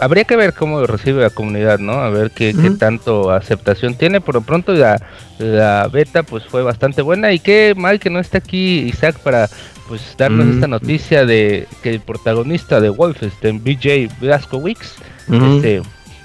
Habría 0.00 0.24
que 0.24 0.36
ver 0.36 0.54
cómo 0.54 0.84
recibe 0.86 1.22
la 1.22 1.30
comunidad, 1.30 1.80
¿no? 1.80 1.94
A 1.94 2.10
ver 2.10 2.30
qué, 2.30 2.54
qué 2.54 2.70
tanto 2.70 3.32
aceptación 3.32 3.96
tiene. 3.96 4.20
Por 4.20 4.36
lo 4.36 4.42
pronto 4.42 4.72
la, 4.72 5.00
la 5.38 5.88
beta 5.88 6.22
pues 6.22 6.44
fue 6.44 6.62
bastante 6.62 7.02
buena 7.02 7.32
y 7.32 7.40
qué 7.40 7.74
mal 7.76 7.98
que 7.98 8.08
no 8.08 8.20
está 8.20 8.38
aquí 8.38 8.78
Isaac 8.86 9.18
para 9.18 9.50
pues 9.88 10.14
darnos 10.18 10.46
Mm. 10.46 10.52
esta 10.54 10.68
noticia 10.68 11.24
de 11.26 11.66
que 11.82 11.90
el 11.90 12.00
protagonista 12.00 12.80
de 12.80 12.90
Wolfenstein, 12.90 13.62
BJ 13.64 14.08
Blazkowicz, 14.20 14.96
Ujú. 15.28 15.56
este, 15.56 15.82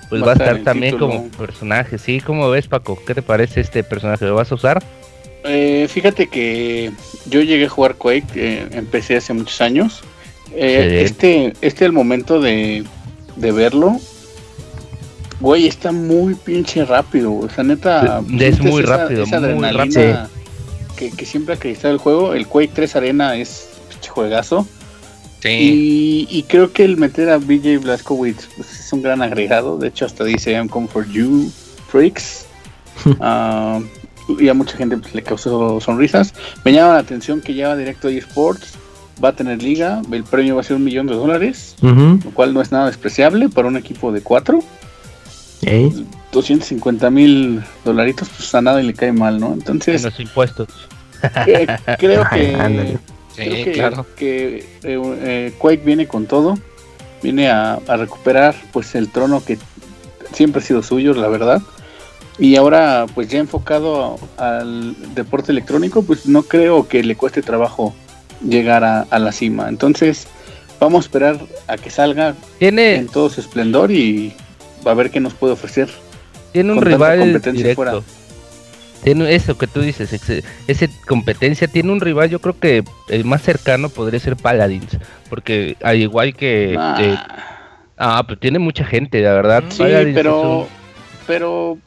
pues 0.09 0.21
Va 0.21 0.25
va 0.27 0.31
a 0.33 0.35
estar 0.35 0.57
también 0.59 0.93
título. 0.95 1.11
como 1.13 1.29
personaje. 1.29 1.97
Sí, 1.97 2.19
¿cómo 2.19 2.49
ves 2.49 2.67
Paco? 2.67 2.99
¿Qué 3.07 3.15
te 3.15 3.21
parece 3.21 3.61
este 3.61 3.83
personaje? 3.83 4.25
¿Lo 4.25 4.35
vas 4.35 4.51
a 4.51 4.55
usar? 4.55 4.83
Eh, 5.45 5.87
fíjate 5.89 6.27
que 6.27 6.91
yo 7.25 7.41
llegué 7.41 7.65
a 7.65 7.69
jugar 7.69 7.95
Quake, 7.95 8.23
eh, 8.35 8.67
empecé 8.73 9.15
hace 9.17 9.33
muchos 9.33 9.59
años. 9.61 10.01
Eh, 10.55 10.97
Sí. 10.99 11.05
este, 11.05 11.53
este 11.61 11.85
el 11.85 11.91
momento 11.93 12.39
de, 12.39 12.83
de 13.37 13.51
verlo. 13.51 13.97
Güey, 15.39 15.67
está 15.67 15.91
muy 15.91 16.35
pinche 16.35 16.85
rápido. 16.85 17.33
O 17.33 17.49
sea, 17.49 17.63
neta. 17.63 18.21
Es 18.39 18.59
muy 18.61 18.83
esa- 18.83 18.97
rápido, 18.97 19.23
esa 19.23 19.39
muy 19.39 19.49
adrenalina 19.49 20.29
Que, 21.09 21.15
que 21.17 21.25
siempre 21.25 21.53
ha 21.53 21.57
acreditado 21.57 21.93
el 21.93 21.99
juego. 21.99 22.33
El 22.33 22.47
Quake 22.47 22.71
3 22.73 22.95
Arena 22.95 23.35
es 23.35 23.69
pinche 23.89 24.09
juegazo. 24.09 24.67
Sí. 25.41 25.49
Y, 25.49 26.37
y 26.37 26.43
creo 26.43 26.71
que 26.71 26.85
el 26.85 26.95
meter 26.95 27.29
a 27.29 27.37
BJ 27.37 27.79
Blazkowicz 27.79 28.47
pues, 28.55 28.79
es 28.79 28.93
un 28.93 29.01
gran 29.01 29.21
agregado. 29.21 29.77
De 29.77 29.89
hecho, 29.89 30.05
hasta 30.05 30.23
dice 30.23 30.53
I'm 30.53 30.69
come 30.69 30.87
for 30.87 31.07
you, 31.09 31.51
freaks. 31.89 32.45
Ah, 33.19 33.81
y 34.39 34.47
a 34.47 34.53
mucha 34.53 34.77
gente 34.77 34.97
pues, 34.97 35.13
le 35.13 35.23
causó 35.23 35.81
sonrisas. 35.81 36.33
Me 36.63 36.71
llama 36.71 36.93
la 36.93 36.99
atención 36.99 37.41
que 37.41 37.53
ya 37.53 37.69
va 37.69 37.75
directo 37.75 38.07
a 38.07 38.11
eSports. 38.11 38.75
Va 39.21 39.29
a 39.29 39.35
tener 39.35 39.61
liga. 39.61 40.01
El 40.11 40.23
premio 40.23 40.55
va 40.55 40.61
a 40.61 40.63
ser 40.63 40.77
un 40.77 40.83
millón 40.85 41.07
de 41.07 41.15
dólares. 41.15 41.75
Lo 41.81 42.31
cual 42.33 42.53
no 42.53 42.61
es 42.61 42.71
nada 42.71 42.85
despreciable 42.85 43.49
para 43.49 43.67
un 43.67 43.75
equipo 43.75 44.11
de 44.13 44.21
cuatro. 44.21 44.63
Ey. 45.65 46.05
250 46.31 47.09
mil 47.09 47.63
dolaritos, 47.85 48.27
pues 48.29 48.53
a 48.55 48.61
nadie 48.61 48.83
le 48.83 48.93
cae 48.93 49.11
mal, 49.11 49.39
¿no? 49.39 49.47
En 49.47 49.53
Entonces, 49.53 50.03
los 50.03 50.19
impuestos. 50.19 50.67
eh, 51.47 51.67
creo 51.99 52.23
que. 52.31 52.97
Sí, 53.35 53.41
creo 53.43 53.65
que, 53.65 53.71
claro. 53.71 54.05
que, 54.15 54.57
eh, 54.83 55.01
eh, 55.23 55.53
Quake 55.57 55.83
viene 55.83 56.07
con 56.07 56.25
todo, 56.27 56.55
viene 57.23 57.49
a, 57.49 57.79
a 57.87 57.97
recuperar 57.97 58.55
pues 58.71 58.93
el 58.93 59.09
trono 59.09 59.43
que 59.43 59.57
siempre 60.33 60.61
ha 60.61 60.65
sido 60.65 60.83
suyo, 60.83 61.13
la 61.13 61.27
verdad. 61.27 61.61
Y 62.39 62.55
ahora, 62.55 63.05
pues 63.13 63.29
ya 63.29 63.39
enfocado 63.39 64.17
al 64.37 64.95
deporte 65.13 65.51
electrónico, 65.51 66.03
pues 66.03 66.25
no 66.25 66.43
creo 66.43 66.87
que 66.87 67.03
le 67.03 67.15
cueste 67.15 67.41
trabajo 67.43 67.93
llegar 68.47 68.83
a, 68.83 69.01
a 69.01 69.19
la 69.19 69.31
cima. 69.31 69.69
Entonces, 69.69 70.27
vamos 70.79 71.05
a 71.05 71.07
esperar 71.07 71.39
a 71.67 71.77
que 71.77 71.89
salga 71.91 72.35
Tiene, 72.59 72.95
en 72.95 73.07
todo 73.07 73.29
su 73.29 73.39
esplendor 73.41 73.91
y 73.91 74.33
a 74.91 74.93
ver 74.95 75.11
qué 75.11 75.19
nos 75.19 75.33
puede 75.33 75.53
ofrecer. 75.53 75.89
tiene 76.51 76.71
un 76.71 76.77
con 76.79 76.85
rival 76.85 77.41
directo. 77.41 77.75
fuera. 77.75 77.93
Tiene 79.03 79.35
eso 79.35 79.57
que 79.57 79.67
tú 79.67 79.81
dices, 79.81 80.13
ese 80.67 80.89
competencia 81.07 81.67
tiene 81.67 81.91
un 81.91 81.99
rival, 81.99 82.29
yo 82.29 82.39
creo 82.39 82.57
que 82.57 82.83
el 83.09 83.25
más 83.25 83.41
cercano 83.41 83.89
podría 83.89 84.19
ser 84.21 84.37
Paladins, 84.37 84.97
porque 85.29 85.75
al 85.83 85.97
igual 85.97 86.33
que 86.33 86.75
Ah, 86.79 86.95
eh, 87.01 87.17
ah, 87.97 88.23
pero 88.25 88.39
tiene 88.39 88.59
mucha 88.59 88.85
gente, 88.85 89.19
la 89.21 89.33
verdad. 89.33 89.63
sí, 89.69 89.79
Paladins 89.79 90.13
pero, 90.15 90.41
un- 90.59 90.67
pero 91.27 91.77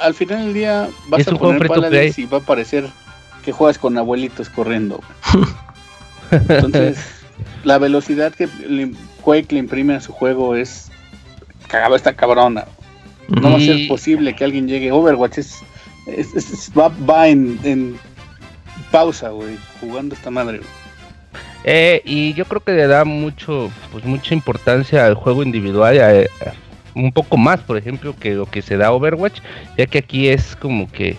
al 0.00 0.12
final 0.12 0.44
del 0.44 0.52
día 0.54 0.88
vas 1.08 1.20
Es 1.22 1.28
a 1.28 1.32
poner 1.36 1.66
Paladins 1.66 2.18
y 2.18 2.26
va 2.26 2.38
a 2.38 2.42
parecer 2.42 2.84
que 3.42 3.52
juegas 3.52 3.78
con 3.78 3.96
abuelitos 3.96 4.50
corriendo. 4.50 5.00
Entonces, 6.30 6.98
la 7.64 7.78
velocidad 7.78 8.34
que 8.34 8.48
Quake 9.22 9.52
le 9.54 9.60
imprime 9.60 9.94
a 9.94 10.00
su 10.00 10.12
juego 10.12 10.56
es 10.56 10.90
cagaba 11.66 11.96
esta 11.96 12.14
cabrona. 12.14 12.64
No 13.28 13.50
va 13.50 13.56
a 13.56 13.60
ser 13.60 13.76
Y- 13.76 13.88
posible 13.88 14.34
que 14.34 14.44
alguien 14.44 14.68
llegue. 14.68 14.92
Overwatch 14.92 15.38
es, 15.38 15.58
es- 16.06 16.34
es- 16.34 16.52
es- 16.52 16.72
va, 16.78 16.88
va 16.88 17.28
en, 17.28 17.58
en 17.64 17.96
pausa, 18.90 19.30
güey, 19.30 19.56
jugando 19.80 20.14
esta 20.14 20.30
madre. 20.30 20.58
güey. 20.58 20.70
Eh, 21.64 22.00
y 22.04 22.32
yo 22.34 22.44
creo 22.44 22.60
que 22.60 22.72
le 22.72 22.86
da 22.86 23.04
mucho, 23.04 23.70
pues 23.90 24.04
mucha 24.04 24.32
importancia 24.34 25.04
al 25.04 25.14
juego 25.14 25.42
individual, 25.42 25.98
a- 26.00 26.10
a- 26.48 26.52
un 26.94 27.10
poco 27.12 27.36
más, 27.36 27.60
por 27.60 27.76
ejemplo, 27.76 28.14
que 28.18 28.34
lo 28.34 28.46
que 28.46 28.62
se 28.62 28.76
da 28.76 28.92
Overwatch, 28.92 29.40
ya 29.76 29.86
que 29.86 29.98
aquí 29.98 30.28
es 30.28 30.54
como 30.56 30.90
que 30.90 31.16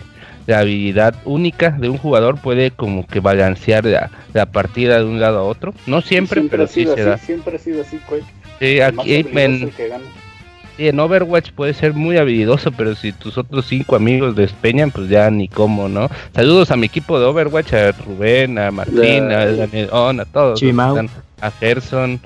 la 0.47 0.59
habilidad 0.59 1.13
única 1.25 1.71
de 1.71 1.89
un 1.89 1.97
jugador 1.97 2.39
puede 2.39 2.71
como 2.71 3.05
que 3.05 3.19
balancear 3.19 3.83
la, 3.85 4.09
la 4.33 4.45
partida 4.45 4.99
de 4.99 5.03
un 5.05 5.19
lado 5.19 5.39
a 5.39 5.43
otro. 5.43 5.73
No 5.85 6.01
siempre, 6.01 6.41
pero 6.49 6.65
sí 6.67 6.81
sido 6.83 6.95
se 6.95 7.01
así, 7.01 7.09
da. 7.09 7.17
Siempre 7.17 7.55
ha 7.57 7.59
sido 7.59 7.81
así, 7.81 7.97
Quake. 8.07 8.23
Sí, 8.59 8.77
El 8.79 8.93
más 8.95 9.05
aquí 9.05 9.15
en, 9.15 9.69
que 9.71 9.87
gana. 9.89 10.03
Sí, 10.77 10.87
en 10.87 10.99
Overwatch 10.99 11.51
puede 11.51 11.73
ser 11.73 11.93
muy 11.93 12.17
habilidoso, 12.17 12.71
pero 12.71 12.95
si 12.95 13.11
tus 13.11 13.37
otros 13.37 13.65
cinco 13.65 13.95
amigos 13.95 14.35
despeñan, 14.35 14.91
pues 14.91 15.09
ya 15.09 15.29
ni 15.29 15.47
cómo, 15.47 15.89
¿no? 15.89 16.09
Saludos 16.33 16.71
a 16.71 16.77
mi 16.77 16.85
equipo 16.85 17.19
de 17.19 17.25
Overwatch, 17.25 17.73
a 17.73 17.91
Rubén, 17.91 18.57
a 18.59 18.71
Martín, 18.71 19.31
a 19.31 19.45
Daniel, 19.47 19.89
a 19.91 20.25
todos. 20.25 20.59
Están- 20.95 21.09
a 21.41 21.51
Gerson, 21.51 22.19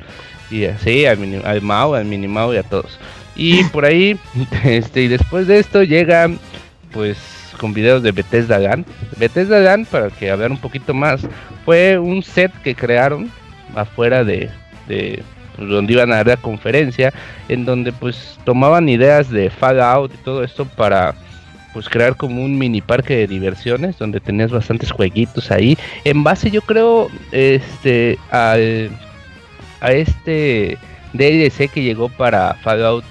y 0.50 0.66
así, 0.66 1.06
al, 1.06 1.18
mini, 1.18 1.42
al 1.44 1.62
Mau, 1.62 1.96
al 1.96 2.06
Minimau 2.06 2.54
y 2.54 2.58
a 2.58 2.64
todos. 2.64 3.00
Y 3.36 3.64
por 3.66 3.86
ahí, 3.86 4.18
este, 4.66 5.04
y 5.04 5.08
después 5.08 5.48
de 5.48 5.60
esto 5.60 5.84
llega, 5.84 6.30
pues, 6.92 7.18
con 7.58 7.74
videos 7.74 8.04
de 8.04 8.12
Bethesda 8.12 8.58
Land. 8.60 8.86
Bethesda 9.18 9.60
Land, 9.60 9.88
para 9.88 10.10
que 10.10 10.30
hablar 10.32 10.52
un 10.52 10.58
poquito 10.58 10.94
más, 10.94 11.22
fue 11.66 11.98
un 12.00 12.24
set 12.24 12.52
que 12.64 12.76
crearon 12.76 13.32
afuera 13.76 14.24
de, 14.24 14.50
de 14.88 15.24
donde 15.58 15.94
iban 15.94 16.12
a 16.12 16.18
dar 16.18 16.28
la 16.28 16.38
conferencia, 16.38 17.14
en 17.50 17.66
donde 17.66 17.92
pues 17.92 18.38
tomaban 18.46 18.90
ideas 18.90 19.30
de 19.30 19.50
Fallout 19.50 20.14
y 20.14 20.18
todo 20.18 20.44
esto 20.44 20.66
para 20.66 21.16
pues 21.74 21.88
crear 21.88 22.18
como 22.18 22.44
un 22.44 22.58
mini 22.58 22.82
parque 22.82 23.16
de 23.16 23.28
diversiones 23.28 23.98
donde 23.98 24.20
tenías 24.20 24.52
bastantes 24.52 24.92
jueguitos 24.92 25.52
ahí. 25.52 25.78
En 26.04 26.24
base 26.24 26.52
yo 26.52 26.62
creo 26.62 27.10
este 27.32 28.18
a 28.32 28.58
este 29.92 30.78
DLC 31.14 31.70
que 31.70 31.84
llegó 31.84 32.10
para 32.10 32.56
Fallout 32.56 33.04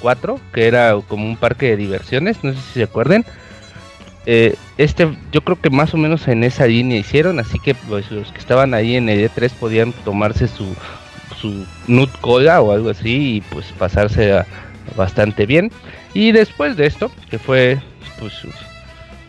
4 0.00 0.40
que 0.52 0.66
era 0.66 0.96
como 1.08 1.26
un 1.26 1.36
parque 1.36 1.70
de 1.70 1.76
diversiones 1.76 2.42
no 2.42 2.52
sé 2.52 2.60
si 2.60 2.72
se 2.74 2.82
acuerden 2.84 3.24
Eh, 4.28 4.56
este 4.76 5.08
yo 5.30 5.40
creo 5.42 5.60
que 5.60 5.70
más 5.70 5.94
o 5.94 5.96
menos 5.96 6.26
en 6.26 6.42
esa 6.42 6.66
línea 6.66 6.98
hicieron 6.98 7.38
así 7.38 7.60
que 7.60 7.74
pues 7.76 8.10
los 8.10 8.32
que 8.32 8.40
estaban 8.40 8.74
ahí 8.74 8.96
en 8.96 9.08
el 9.08 9.30
E3 9.30 9.52
podían 9.52 9.92
tomarse 10.04 10.48
su 10.48 10.74
su 11.40 11.66
nut 11.86 12.10
cola 12.20 12.60
o 12.60 12.72
algo 12.72 12.90
así 12.90 13.36
y 13.36 13.40
pues 13.40 13.66
pasarse 13.78 14.44
bastante 14.96 15.46
bien. 15.46 15.70
Y 16.14 16.32
después 16.32 16.76
de 16.76 16.86
esto 16.86 17.10
que 17.30 17.38
fue 17.38 17.78
pues 18.18 18.32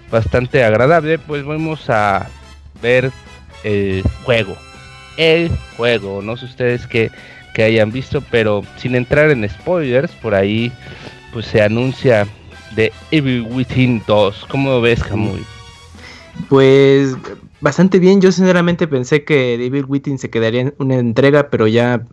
bastante 0.09 0.63
agradable 0.63 1.19
pues 1.19 1.43
vamos 1.45 1.89
a 1.89 2.27
ver 2.81 3.11
el 3.63 4.03
juego. 4.23 4.55
El 5.17 5.49
juego. 5.75 6.21
No 6.21 6.37
sé 6.37 6.45
ustedes 6.45 6.87
que, 6.87 7.11
que 7.53 7.63
hayan 7.63 7.91
visto 7.91 8.21
pero 8.31 8.63
sin 8.77 8.95
entrar 8.95 9.31
en 9.31 9.47
spoilers 9.49 10.11
por 10.13 10.35
ahí 10.35 10.71
pues 11.33 11.45
se 11.45 11.61
anuncia 11.61 12.27
de 12.75 12.91
Evil 13.11 13.47
Within 13.49 14.03
2 14.05 14.45
¿cómo 14.49 14.81
ves 14.81 15.03
Kamui? 15.03 15.43
Pues 16.49 17.15
bastante 17.59 17.99
bien. 17.99 18.21
Yo 18.21 18.31
sinceramente 18.31 18.87
pensé 18.87 19.23
que 19.23 19.57
David 19.57 19.85
Wittin 19.87 20.17
se 20.19 20.29
quedaría 20.29 20.61
en 20.61 20.75
una 20.79 20.95
entrega, 20.95 21.49
pero 21.49 21.67
ya 21.67 22.05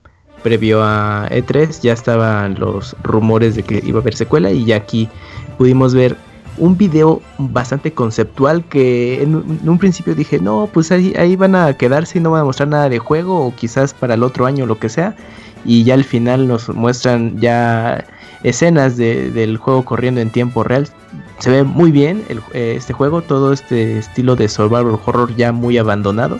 previo 0.42 0.83
a 0.83 1.26
E3 1.30 1.80
ya 1.80 1.92
estaban 1.92 2.57
los 2.59 2.96
rumores 3.02 3.54
de 3.57 3.62
que 3.62 3.80
iba 3.85 3.98
a 3.98 4.02
haber 4.02 4.14
secuela 4.14 4.50
y 4.50 4.64
ya 4.66 4.76
aquí 4.76 5.09
pudimos 5.57 5.94
ver 5.94 6.16
un 6.57 6.76
video 6.76 7.22
bastante 7.38 7.92
conceptual 7.94 8.64
que 8.68 9.22
en, 9.22 9.35
un- 9.37 9.59
en 9.62 9.68
un 9.68 9.78
principio 9.78 10.14
dije, 10.14 10.38
no, 10.40 10.68
pues 10.72 10.92
ahí, 10.92 11.12
ahí 11.16 11.35
van 11.37 11.54
a 11.57 11.74
quedarse 11.76 12.18
y 12.18 12.20
no 12.20 12.30
van 12.30 12.42
a 12.42 12.44
mostrar 12.44 12.68
nada 12.68 12.88
de 12.88 12.98
juego 12.98 13.44
o 13.46 13.54
quizás 13.54 13.94
para 13.94 14.14
el 14.14 14.22
otro 14.22 14.46
año 14.46 14.66
lo 14.66 14.78
que 14.78 14.88
sea. 14.88 15.16
Y 15.64 15.85
ya 15.85 15.94
al 15.94 16.04
final 16.04 16.46
nos 16.46 16.68
muestran 16.68 17.38
ya 17.40 18.04
escenas 18.44 18.96
de- 18.96 19.30
del 19.33 19.57
juego 19.57 19.85
corriendo 19.85 20.20
en 20.20 20.30
tiempo 20.30 20.62
real. 20.62 20.88
Se 21.40 21.50
ve 21.50 21.64
muy 21.64 21.90
bien 21.90 22.22
el- 22.28 22.38
eh, 22.52 22.74
este 22.76 22.92
juego, 22.92 23.22
todo 23.22 23.52
este 23.52 23.98
estilo 23.98 24.37
de 24.37 24.48
survival 24.48 24.98
horror 25.04 25.35
ya 25.35 25.50
muy 25.50 25.76
abandonado. 25.78 26.38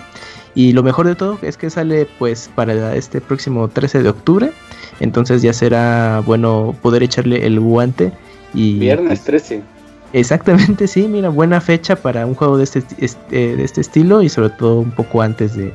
Y 0.55 0.73
lo 0.73 0.85
mejor 0.85 1.09
de 1.09 1.17
todo 1.17 1.37
es 1.43 1.57
que 1.57 1.69
sale 1.69 2.07
pues 2.21 2.49
para 2.55 2.95
este 2.95 3.21
próximo 3.21 3.67
13 3.67 4.05
de 4.05 4.09
octubre. 4.11 4.53
Entonces 5.01 5.43
ya 5.43 5.53
será 5.53 6.23
bueno 6.25 6.77
poder 6.81 7.03
echarle 7.03 7.45
el 7.45 7.59
guante. 7.59 8.12
Y 8.55 8.79
Viernes 8.79 9.23
13. 9.25 9.62
Exactamente, 10.12 10.87
sí, 10.87 11.09
mira, 11.09 11.29
buena 11.29 11.61
fecha 11.61 11.97
para 11.97 12.25
un 12.25 12.37
juego 12.37 12.57
de 12.57 12.62
este, 12.62 12.85
este- 12.99 13.57
de 13.57 13.64
este 13.64 13.81
estilo 13.81 14.23
y 14.23 14.29
sobre 14.29 14.51
todo 14.51 14.79
un 14.79 14.93
poco 14.93 15.23
antes 15.23 15.57
de, 15.57 15.75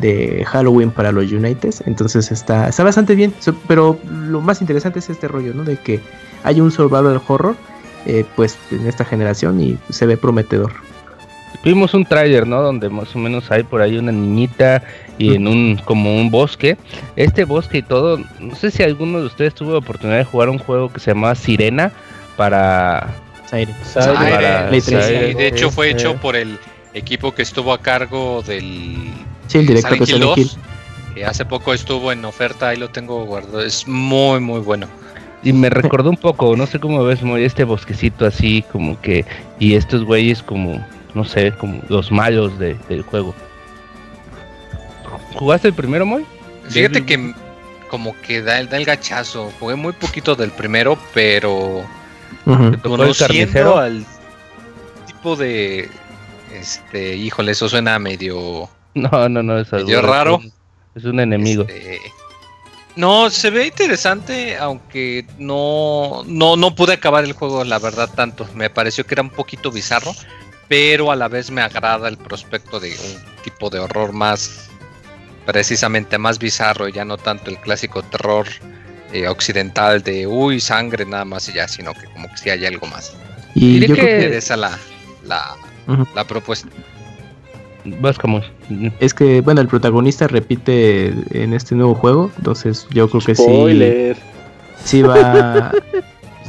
de 0.00 0.44
Halloween 0.46 0.90
para 0.90 1.12
los 1.12 1.30
Uniteds. 1.30 1.82
Entonces 1.86 2.30
está, 2.30 2.68
está 2.68 2.84
bastante 2.84 3.14
bien, 3.14 3.32
pero 3.66 3.98
lo 4.10 4.40
más 4.40 4.60
interesante 4.60 4.98
es 4.98 5.10
este 5.10 5.28
rollo, 5.28 5.54
¿no? 5.54 5.64
De 5.64 5.76
que 5.76 6.00
hay 6.44 6.60
un 6.60 6.70
survival 6.70 7.20
horror, 7.26 7.56
eh, 8.06 8.24
pues 8.36 8.58
en 8.70 8.86
esta 8.86 9.04
generación 9.04 9.60
y 9.60 9.78
se 9.90 10.06
ve 10.06 10.16
prometedor. 10.16 10.72
Vimos 11.64 11.92
un 11.94 12.04
tráiler, 12.04 12.46
¿no? 12.46 12.62
Donde 12.62 12.88
más 12.88 13.14
o 13.16 13.18
menos 13.18 13.50
hay 13.50 13.62
por 13.62 13.82
ahí 13.82 13.98
una 13.98 14.12
niñita 14.12 14.82
y 15.18 15.34
en 15.34 15.48
un 15.48 15.80
como 15.84 16.14
un 16.14 16.30
bosque. 16.30 16.76
Este 17.16 17.44
bosque 17.44 17.78
y 17.78 17.82
todo, 17.82 18.18
no 18.38 18.54
sé 18.54 18.70
si 18.70 18.82
alguno 18.82 19.20
de 19.20 19.26
ustedes 19.26 19.54
tuvo 19.54 19.72
la 19.72 19.78
oportunidad 19.78 20.18
de 20.18 20.24
jugar 20.24 20.50
un 20.50 20.58
juego 20.58 20.92
que 20.92 21.00
se 21.00 21.10
llamaba 21.10 21.34
Sirena 21.34 21.92
para. 22.36 23.08
Zaire. 23.48 23.74
Y 25.30 25.34
de 25.34 25.46
hecho 25.48 25.70
fue 25.70 25.90
Este, 25.90 26.02
hecho 26.02 26.16
por 26.16 26.36
el 26.36 26.58
equipo 26.94 27.34
que 27.34 27.42
estuvo 27.42 27.72
a 27.72 27.80
cargo 27.80 28.42
del 28.46 29.10
Sí, 29.48 29.58
el 29.58 29.66
director 29.66 29.98
de 29.98 30.06
Silent 30.06 30.22
Hill 30.22 30.28
2, 30.28 30.38
Hill. 30.38 30.50
que 31.14 31.24
hace 31.24 31.44
poco 31.44 31.74
estuvo 31.74 32.12
en 32.12 32.24
oferta, 32.24 32.68
ahí 32.68 32.76
lo 32.76 32.88
tengo 32.90 33.24
guardado. 33.24 33.60
Es 33.62 33.86
muy, 33.88 34.38
muy 34.40 34.60
bueno. 34.60 34.86
Y 35.42 35.52
me 35.52 35.70
recordó 35.70 36.10
un 36.10 36.16
poco, 36.16 36.56
no 36.56 36.66
sé 36.66 36.78
cómo 36.80 37.02
ves, 37.04 37.22
Moy, 37.22 37.44
este 37.44 37.64
bosquecito 37.64 38.26
así 38.26 38.62
como 38.72 39.00
que 39.00 39.24
y 39.58 39.74
estos 39.74 40.04
güeyes 40.04 40.42
como 40.42 40.84
no 41.14 41.24
sé, 41.24 41.52
como 41.58 41.80
los 41.88 42.12
malos 42.12 42.58
de- 42.58 42.76
del 42.88 43.02
juego. 43.02 43.34
¿Jugaste 45.34 45.68
el 45.68 45.74
primero, 45.74 46.04
Moy? 46.06 46.24
Fíjate 46.68 47.04
que 47.04 47.34
como 47.88 48.14
que 48.20 48.42
da 48.42 48.58
el, 48.60 48.68
da 48.68 48.76
el 48.76 48.84
gachazo. 48.84 49.50
Jugué 49.58 49.74
muy 49.76 49.92
poquito 49.92 50.34
del 50.36 50.50
primero, 50.50 50.98
pero 51.14 51.82
Ujú. 52.44 52.70
¿Te 52.72 52.76
tocó 52.78 52.94
el 52.96 53.00
conociendo 53.14 53.78
al 53.78 54.04
tipo 55.06 55.36
de 55.36 55.88
este, 56.54 57.16
híjole, 57.16 57.52
eso 57.52 57.68
suena 57.68 57.98
medio 57.98 58.68
No, 59.12 59.28
no, 59.28 59.42
no, 59.42 59.58
es 59.58 59.72
algo- 59.72 60.00
raro. 60.02 60.40
Es 60.94 61.04
un 61.04 61.20
enemigo. 61.20 61.62
este, 61.68 62.00
no, 62.96 63.30
se 63.30 63.50
ve 63.50 63.66
interesante, 63.66 64.56
aunque 64.56 65.24
no, 65.38 66.24
no, 66.26 66.56
no 66.56 66.74
pude 66.74 66.94
acabar 66.94 67.22
el 67.24 67.32
juego, 67.32 67.62
la 67.62 67.78
verdad, 67.78 68.10
tanto. 68.12 68.48
Me 68.54 68.70
pareció 68.70 69.06
que 69.06 69.14
era 69.14 69.22
un 69.22 69.30
poquito 69.30 69.70
bizarro, 69.70 70.12
pero 70.66 71.12
a 71.12 71.16
la 71.16 71.28
vez 71.28 71.50
me 71.52 71.60
agrada 71.62 72.08
el 72.08 72.16
prospecto 72.16 72.80
de 72.80 72.90
un 72.90 73.42
tipo 73.44 73.70
de 73.70 73.78
horror 73.78 74.12
más, 74.12 74.68
precisamente 75.46 76.18
más 76.18 76.40
bizarro, 76.40 76.88
ya 76.88 77.04
no 77.04 77.16
tanto 77.16 77.50
el 77.50 77.58
clásico 77.58 78.02
terror 78.02 78.48
eh, 79.12 79.28
occidental 79.28 80.02
de 80.02 80.26
uy, 80.26 80.58
sangre 80.60 81.04
nada 81.06 81.24
más 81.24 81.48
y 81.48 81.52
ya, 81.52 81.68
sino 81.68 81.94
que 81.94 82.06
como 82.06 82.28
que 82.28 82.36
sí 82.36 82.50
hay 82.50 82.66
algo 82.66 82.86
más. 82.88 83.14
Y 83.54 83.74
Diré 83.74 83.86
yo 83.88 83.94
que 83.94 84.00
creo 84.02 84.30
que 84.30 84.36
esa 84.36 84.56
la, 84.56 84.76
la, 85.24 85.54
la 86.16 86.24
propuesta. 86.24 86.68
Vas 88.00 88.18
como. 88.18 88.40
es 89.00 89.14
que, 89.14 89.40
bueno, 89.40 89.60
el 89.60 89.68
protagonista 89.68 90.26
repite 90.28 91.12
en 91.32 91.52
este 91.54 91.74
nuevo 91.74 91.94
juego, 91.94 92.30
entonces 92.38 92.86
yo 92.90 93.08
creo 93.08 93.22
que 93.22 93.34
sí, 93.34 93.42
Spoiler. 93.42 94.16
sí 94.84 95.02
va, 95.02 95.14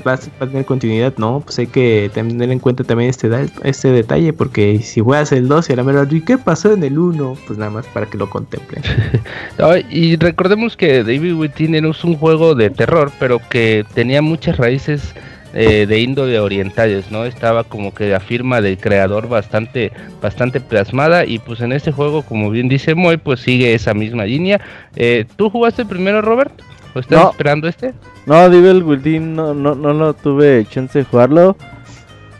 va, 0.06 0.14
a- 0.14 0.20
va 0.40 0.46
a 0.46 0.48
tener 0.48 0.66
continuidad, 0.66 1.14
¿no? 1.18 1.42
Pues 1.44 1.60
hay 1.60 1.68
que 1.68 2.10
tener 2.14 2.50
en 2.52 2.60
cuenta 2.60 2.84
también 2.84 3.10
este, 3.10 3.30
este 3.64 3.92
detalle, 3.92 4.32
porque 4.34 4.80
si 4.80 5.02
juegas 5.02 5.32
el 5.32 5.48
2 5.48 5.70
y 5.70 5.74
a 5.74 5.76
la 5.76 5.84
mera, 5.84 6.08
¿y 6.10 6.22
qué 6.22 6.38
pasó 6.38 6.72
en 6.74 6.84
el 6.84 6.98
1? 6.98 7.38
Pues 7.48 7.60
nada 7.60 7.72
más 7.72 7.86
para 7.88 8.06
que 8.06 8.18
lo 8.18 8.30
contemplen. 8.30 8.82
Y 9.90 10.16
recordemos 10.16 10.78
que 10.78 11.04
David 11.04 11.34
Wittin 11.34 11.76
era 11.76 11.88
un 11.88 12.16
juego 12.16 12.56
de 12.56 12.70
terror, 12.70 13.12
pero 13.20 13.40
que 13.50 13.86
tenía 13.94 14.22
muchas 14.22 14.58
raíces 14.58 15.14
eh, 15.54 15.86
de 15.88 16.00
índole 16.00 16.39
orientales, 16.39 17.12
¿no? 17.12 17.26
Estaba 17.26 17.64
como 17.64 17.93
que 17.93 18.10
la 18.10 18.20
firma 18.20 18.62
del 18.62 18.78
creador 18.78 19.28
bastante, 19.28 19.91
bastante 20.22 20.62
plasmada 20.62 21.26
y 21.26 21.39
pues 21.39 21.62
en 21.62 21.72
este 21.72 21.91
juego, 21.91 22.22
como 22.22 22.50
bien 22.52 22.70
dice 22.70 22.95
Moy, 22.95 23.18
pues 23.18 23.39
sigue 23.39 23.74
esa 23.74 23.93
misma 23.93 24.26
línea. 24.26 24.62
Eh, 24.95 25.26
¿Tú 25.36 25.50
jugaste 25.50 25.86
primero, 25.86 26.22
Robert? 26.22 26.54
¿O 26.93 27.00
estás 27.00 27.20
No. 27.24 27.30
esperando 27.32 27.68
este? 27.68 27.93
No, 28.26 28.50
Devil 28.50 28.84
Within 28.84 29.36
no, 29.36 29.54
no, 29.54 29.76
no 29.76 29.93
lo 29.93 30.14
tuve 30.14 30.66
chance 30.70 31.00
de 31.00 31.06
jugarlo. 31.06 31.56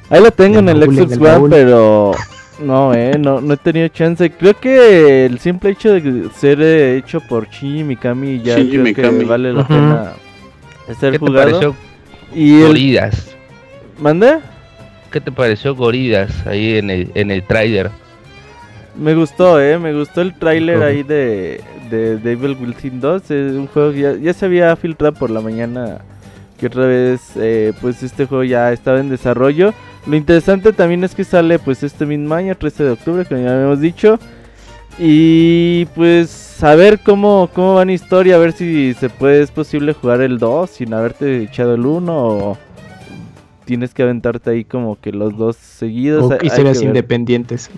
Ahí 0.10 0.22
lo 0.24 0.32
tengo 0.32 0.60
En 0.60 0.70
el 0.70 0.80
baúl, 0.80 0.96
Xbox 0.96 1.18
One, 1.20 1.50
pero 1.50 2.12
no, 2.64 2.94
eh, 2.96 3.16
no, 3.20 3.42
no 3.42 3.54
he 3.54 3.58
tenido 3.58 3.88
chance. 3.90 4.30
Creo 4.32 4.60
que 4.60 5.26
el 5.26 5.40
simple 5.40 5.70
hecho 5.72 5.94
de 5.94 6.30
ser 6.36 6.60
eh, 6.62 6.98
hecho 6.98 7.22
por 7.22 7.48
Shinji 7.48 7.84
Mikami 7.84 8.42
ya 8.42 8.56
Shinji 8.58 8.72
creo 8.72 8.84
Mikami. 8.84 9.20
que 9.20 9.26
vale 9.26 9.54
la 9.54 9.68
pena 9.68 10.12
ser 11.00 11.12
¿Qué 11.14 11.20
te 11.20 11.26
jugado. 11.26 11.46
pareció 11.46 11.76
Y 12.34 12.62
el 12.62 12.68
Goridas? 12.68 13.36
¿Mande? 13.98 14.40
¿Qué 15.12 15.20
te 15.20 15.32
pareció 15.32 15.76
Goridas 15.76 16.46
ahí 16.46 16.78
en 16.78 16.90
el, 16.90 17.12
en 17.16 17.32
el 17.32 17.44
tráiler? 17.44 17.90
Me 18.96 19.16
gustó, 19.16 19.62
eh, 19.62 19.80
me 19.80 19.94
gustó 19.94 20.22
el 20.22 20.38
tráiler 20.38 20.84
ahí 20.84 21.04
de, 21.04 21.62
de 21.90 22.18
Devil 22.18 22.58
Within 22.60 23.00
2, 23.00 23.32
es 23.32 23.54
un 23.54 23.68
juego 23.68 23.94
que 23.94 24.00
ya, 24.02 24.16
ya 24.16 24.34
se 24.34 24.46
había 24.46 24.76
filtrado 24.76 25.14
por 25.14 25.30
la 25.30 25.42
mañana 25.42 26.00
que 26.60 26.68
otra 26.68 26.86
vez 26.86 27.22
eh, 27.38 27.74
pues 27.82 28.04
este 28.04 28.26
juego 28.26 28.44
ya 28.44 28.72
estaba 28.72 29.00
en 29.00 29.10
desarrollo. 29.10 29.74
Lo 30.06 30.16
interesante 30.16 30.74
también 30.74 31.04
es 31.04 31.16
que 31.16 31.24
sale 31.24 31.58
pues 31.58 31.84
este 31.84 32.06
mismo 32.06 32.34
año, 32.36 32.56
13 32.56 32.84
de 32.84 32.92
octubre, 32.92 33.26
como 33.26 33.42
ya 33.42 33.54
habíamos 33.54 33.80
dicho. 33.80 34.20
Y 34.98 35.86
pues 35.96 36.49
a 36.64 36.76
ver 36.76 37.00
cómo, 37.00 37.50
cómo 37.54 37.76
va 37.76 37.84
en 37.84 37.90
historia, 37.90 38.36
a 38.36 38.40
ver 38.40 38.54
si 38.54 38.94
se 38.94 39.10
puede, 39.10 39.42
es 39.42 39.52
posible 39.52 39.94
jugar 39.94 40.22
el 40.22 40.38
2 40.38 40.70
sin 40.70 40.94
haberte 40.94 41.44
echado 41.44 41.76
el 41.76 41.86
1 41.86 42.14
o 42.16 42.58
tienes 43.70 43.94
que 43.94 44.02
aventarte 44.02 44.50
ahí 44.50 44.64
como 44.64 45.00
que 45.00 45.12
los 45.12 45.38
dos 45.38 45.56
seguidos. 45.56 46.24
O 46.24 46.44
historias 46.44 46.82
independientes. 46.82 47.70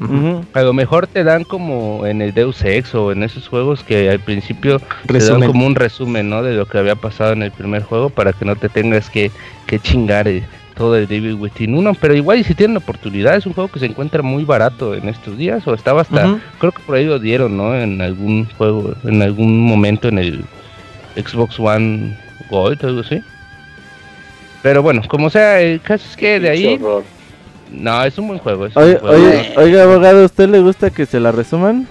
A 0.53 0.61
lo 0.61 0.71
mejor 0.71 1.05
te 1.05 1.25
dan 1.25 1.43
como 1.43 2.05
en 2.05 2.21
el 2.21 2.33
Deus 2.33 2.63
Ex 2.63 2.95
o 2.95 3.11
en 3.11 3.23
esos 3.23 3.49
juegos 3.49 3.83
que 3.83 4.09
al 4.09 4.21
principio 4.21 4.79
te 4.79 4.85
dan 4.85 5.19
Resumen. 5.19 5.51
como 5.51 5.65
un 5.65 5.75
resumen, 5.75 6.29
¿no? 6.29 6.43
De 6.43 6.53
lo 6.53 6.65
que 6.65 6.77
había 6.77 6.95
pasado 6.95 7.33
en 7.33 7.43
el 7.43 7.51
primer 7.51 7.83
juego 7.83 8.09
para 8.09 8.31
que 8.31 8.45
no 8.45 8.55
te 8.55 8.69
tengas 8.69 9.09
que, 9.09 9.31
que 9.67 9.79
chingar 9.79 10.29
eh, 10.29 10.43
todo 10.75 10.95
el 10.95 11.07
Devil 11.07 11.35
Within 11.35 11.75
1. 11.75 11.93
Pero 11.99 12.15
igual 12.15 12.39
y 12.39 12.43
si 12.43 12.55
tienen 12.55 12.77
oportunidad, 12.77 13.35
es 13.35 13.45
un 13.45 13.53
juego 13.53 13.69
que 13.69 13.79
se 13.79 13.85
encuentra 13.85 14.21
muy 14.21 14.43
barato 14.45 14.95
en 14.95 15.09
estos 15.09 15.37
días 15.37 15.65
o 15.67 15.73
estaba 15.73 16.01
hasta, 16.01 16.39
creo 16.59 16.71
que 16.71 16.81
por 16.83 16.95
ahí 16.95 17.05
lo 17.05 17.19
dieron, 17.19 17.57
¿no? 17.57 17.75
En 17.75 18.01
algún 18.01 18.47
juego, 18.57 18.93
en 19.03 19.21
algún 19.21 19.59
momento 19.61 20.07
en 20.07 20.19
el 20.19 20.43
Xbox 21.15 21.59
One 21.59 22.17
Gold 22.49 22.83
algo 22.85 23.01
así. 23.01 23.21
Pero 24.61 24.83
bueno, 24.83 25.01
como 25.07 25.29
sea, 25.29 25.59
el 25.61 25.81
caso 25.81 26.05
es 26.09 26.15
que 26.15 26.39
de 26.39 26.49
ahí, 26.49 26.79
no, 27.71 28.03
es 28.03 28.17
un 28.17 28.27
buen 28.27 28.39
juego. 28.39 28.67
Es 28.67 28.75
un 28.75 28.83
Oye, 28.83 28.95
buen 28.95 29.01
juego. 29.01 29.29
oye, 29.29 29.53
oiga, 29.57 29.83
abogado, 29.83 30.21
¿a 30.21 30.25
usted 30.25 30.49
le 30.49 30.59
gusta 30.59 30.89
que 30.89 31.05
se 31.05 31.19
la 31.19 31.31
resuman? 31.31 31.87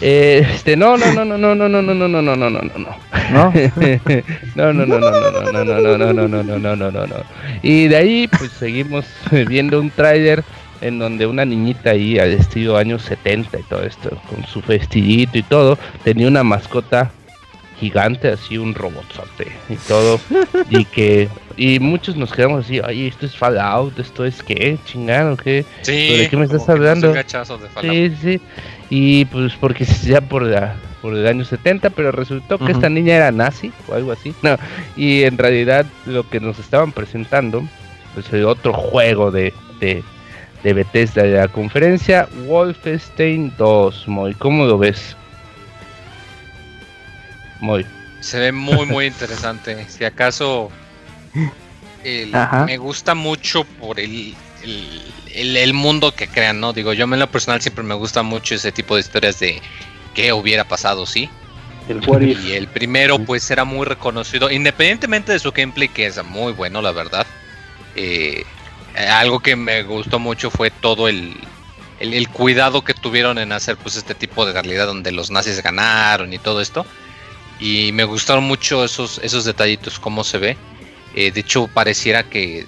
Eh, 0.00 0.46
este, 0.54 0.76
no, 0.76 0.96
no, 0.96 1.12
no, 1.12 1.24
no, 1.24 1.36
no, 1.38 1.54
no, 1.54 1.68
no, 1.68 1.82
no, 1.82 1.94
no, 1.94 2.08
no, 2.08 2.22
no, 2.22 2.36
no, 2.36 2.50
no, 2.50 2.50
no, 2.50 2.78
no. 2.78 2.96
¿No? 3.30 3.52
No, 4.54 4.72
no, 4.72 4.86
no, 4.86 4.98
no, 4.98 5.10
no, 5.10 5.52
no, 5.52 5.64
no, 5.64 5.80
no, 5.80 5.98
no, 5.98 6.12
no, 6.12 6.12
no, 6.12 6.28
no, 6.28 6.42
no, 6.42 6.58
no, 6.58 6.76
no, 6.76 6.90
no, 6.90 7.06
no. 7.06 7.16
Y 7.62 7.88
de 7.88 7.96
ahí, 7.96 8.28
pues 8.28 8.52
seguimos 8.52 9.06
viendo 9.46 9.80
un 9.80 9.90
tráiler 9.90 10.44
en 10.80 10.98
donde 10.98 11.26
una 11.26 11.44
niñita 11.44 11.90
ahí 11.90 12.18
al 12.18 12.32
estilo 12.32 12.76
años 12.76 13.02
70 13.02 13.58
y 13.58 13.62
todo 13.64 13.82
esto, 13.82 14.10
con 14.28 14.44
su 14.46 14.62
vestidito 14.62 15.38
y 15.38 15.42
todo, 15.42 15.78
tenía 16.04 16.28
una 16.28 16.44
mascota 16.44 17.10
gigante, 17.78 18.28
así 18.28 18.58
un 18.58 18.74
robotzote 18.74 19.52
y 19.68 19.76
todo, 19.76 20.20
y 20.68 20.84
que, 20.84 21.28
y 21.56 21.78
muchos 21.78 22.16
nos 22.16 22.32
quedamos 22.32 22.64
así, 22.64 22.80
ay, 22.84 23.06
esto 23.06 23.26
es 23.26 23.36
Fallout, 23.36 23.98
esto 23.98 24.24
es 24.24 24.42
qué, 24.42 24.78
chingado, 24.84 25.36
qué, 25.36 25.64
Sí, 25.82 26.06
¿Pero 26.08 26.22
de 26.22 26.28
qué 26.28 26.36
me 26.36 26.44
estás 26.44 26.68
hablando? 26.68 27.14
Sí, 27.80 28.12
sí. 28.20 28.40
Y 28.90 29.24
pues 29.26 29.52
porque 29.54 29.84
ya 29.84 30.20
por 30.20 30.42
la 30.42 30.74
por 31.02 31.14
el 31.14 31.26
año 31.28 31.44
70, 31.44 31.90
pero 31.90 32.10
resultó 32.10 32.58
que 32.58 32.72
esta 32.72 32.88
niña 32.88 33.14
era 33.14 33.30
nazi 33.30 33.70
o 33.88 33.94
algo 33.94 34.10
así. 34.12 34.34
No, 34.42 34.56
y 34.96 35.22
en 35.22 35.38
realidad 35.38 35.86
lo 36.06 36.28
que 36.28 36.40
nos 36.40 36.58
estaban 36.58 36.90
presentando 36.92 37.62
pues 38.14 38.32
el 38.32 38.44
otro 38.46 38.72
juego 38.72 39.30
de 39.30 39.52
de 39.80 40.02
de 40.64 40.72
Bethesda 40.72 41.22
de 41.22 41.36
la 41.36 41.46
conferencia 41.48 42.28
Wolfenstein 42.46 43.52
2, 43.56 44.08
Moy, 44.08 44.34
¿cómo 44.34 44.64
lo 44.64 44.76
ves? 44.78 45.16
Moy. 47.60 47.86
Se 48.20 48.38
ve 48.40 48.52
muy, 48.52 48.86
muy 48.86 49.06
interesante. 49.06 49.86
Si 49.88 50.04
acaso 50.04 50.70
el- 52.04 52.32
me 52.66 52.76
gusta 52.78 53.14
mucho 53.14 53.64
por 53.64 54.00
el, 54.00 54.34
el, 54.62 55.14
el- 55.26 55.56
el 55.56 55.74
mundo 55.74 56.14
que 56.14 56.30
crean, 56.30 56.60
¿no? 56.60 56.72
Digo, 56.72 56.92
yo 56.92 57.04
en 57.04 57.18
lo 57.18 57.30
personal 57.30 57.60
siempre 57.62 57.84
me 57.84 57.94
gusta 57.94 58.22
mucho 58.22 58.54
ese 58.54 58.72
tipo 58.72 58.94
de 58.94 59.00
historias 59.02 59.38
de 59.38 59.62
qué 60.14 60.32
hubiera 60.32 60.66
pasado, 60.68 61.06
¿sí? 61.06 61.30
El. 62.00 62.28
Y 62.30 62.52
el 62.52 62.68
primero, 62.70 63.18
pues, 63.24 63.50
era 63.50 63.64
muy 63.64 63.86
reconocido, 63.86 64.50
independientemente 64.50 65.32
de 65.32 65.38
su 65.40 65.52
gameplay, 65.52 65.88
que 65.90 66.06
es 66.06 66.22
muy 66.24 66.52
bueno, 66.52 66.82
la 66.82 66.92
verdad. 66.92 67.26
Eh, 67.94 68.44
eh, 68.94 69.06
algo 69.08 69.40
que 69.40 69.56
me 69.56 69.82
gustó 69.84 70.18
mucho 70.18 70.50
fue 70.50 70.70
todo 70.70 71.08
el, 71.08 71.48
el, 71.98 72.14
el 72.14 72.28
cuidado 72.30 72.82
que 72.84 72.94
tuvieron 72.94 73.38
en 73.38 73.52
hacer, 73.52 73.78
pues, 73.78 73.96
este 73.96 74.14
tipo 74.14 74.46
de 74.46 74.52
realidad 74.52 74.86
donde 74.86 75.12
los 75.12 75.30
nazis 75.30 75.62
ganaron 75.62 76.32
y 76.32 76.38
todo 76.38 76.60
esto. 76.60 76.86
Y 77.58 77.92
me 77.92 78.04
gustaron 78.04 78.44
mucho 78.44 78.84
esos, 78.84 79.18
esos 79.22 79.44
detallitos, 79.44 79.98
cómo 79.98 80.24
se 80.24 80.38
ve. 80.38 80.58
Eh, 81.12 81.32
de 81.32 81.40
hecho, 81.40 81.68
pareciera 81.68 82.28
que 82.28 82.66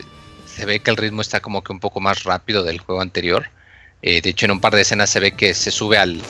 se 0.56 0.66
ve 0.66 0.80
que 0.80 0.90
el 0.90 0.96
ritmo 0.96 1.22
está 1.22 1.40
como 1.40 1.62
que 1.62 1.72
un 1.72 1.80
poco 1.80 2.00
más 2.00 2.24
rápido 2.24 2.62
del 2.62 2.78
juego 2.80 3.00
anterior. 3.00 3.48
Eh, 4.02 4.20
de 4.20 4.30
hecho, 4.30 4.46
en 4.46 4.52
un 4.52 4.60
par 4.60 4.74
de 4.74 4.82
escenas 4.82 5.10
se 5.10 5.20
ve 5.20 5.32
que 5.32 5.54
se 5.54 5.70
sube 5.70 5.98
al, 5.98 6.20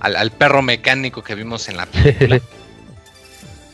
al, 0.00 0.16
al 0.16 0.30
perro 0.30 0.62
mecánico 0.62 1.22
que 1.22 1.34
vimos 1.34 1.68
en 1.68 1.76
la 1.76 1.86
película. 1.86 2.40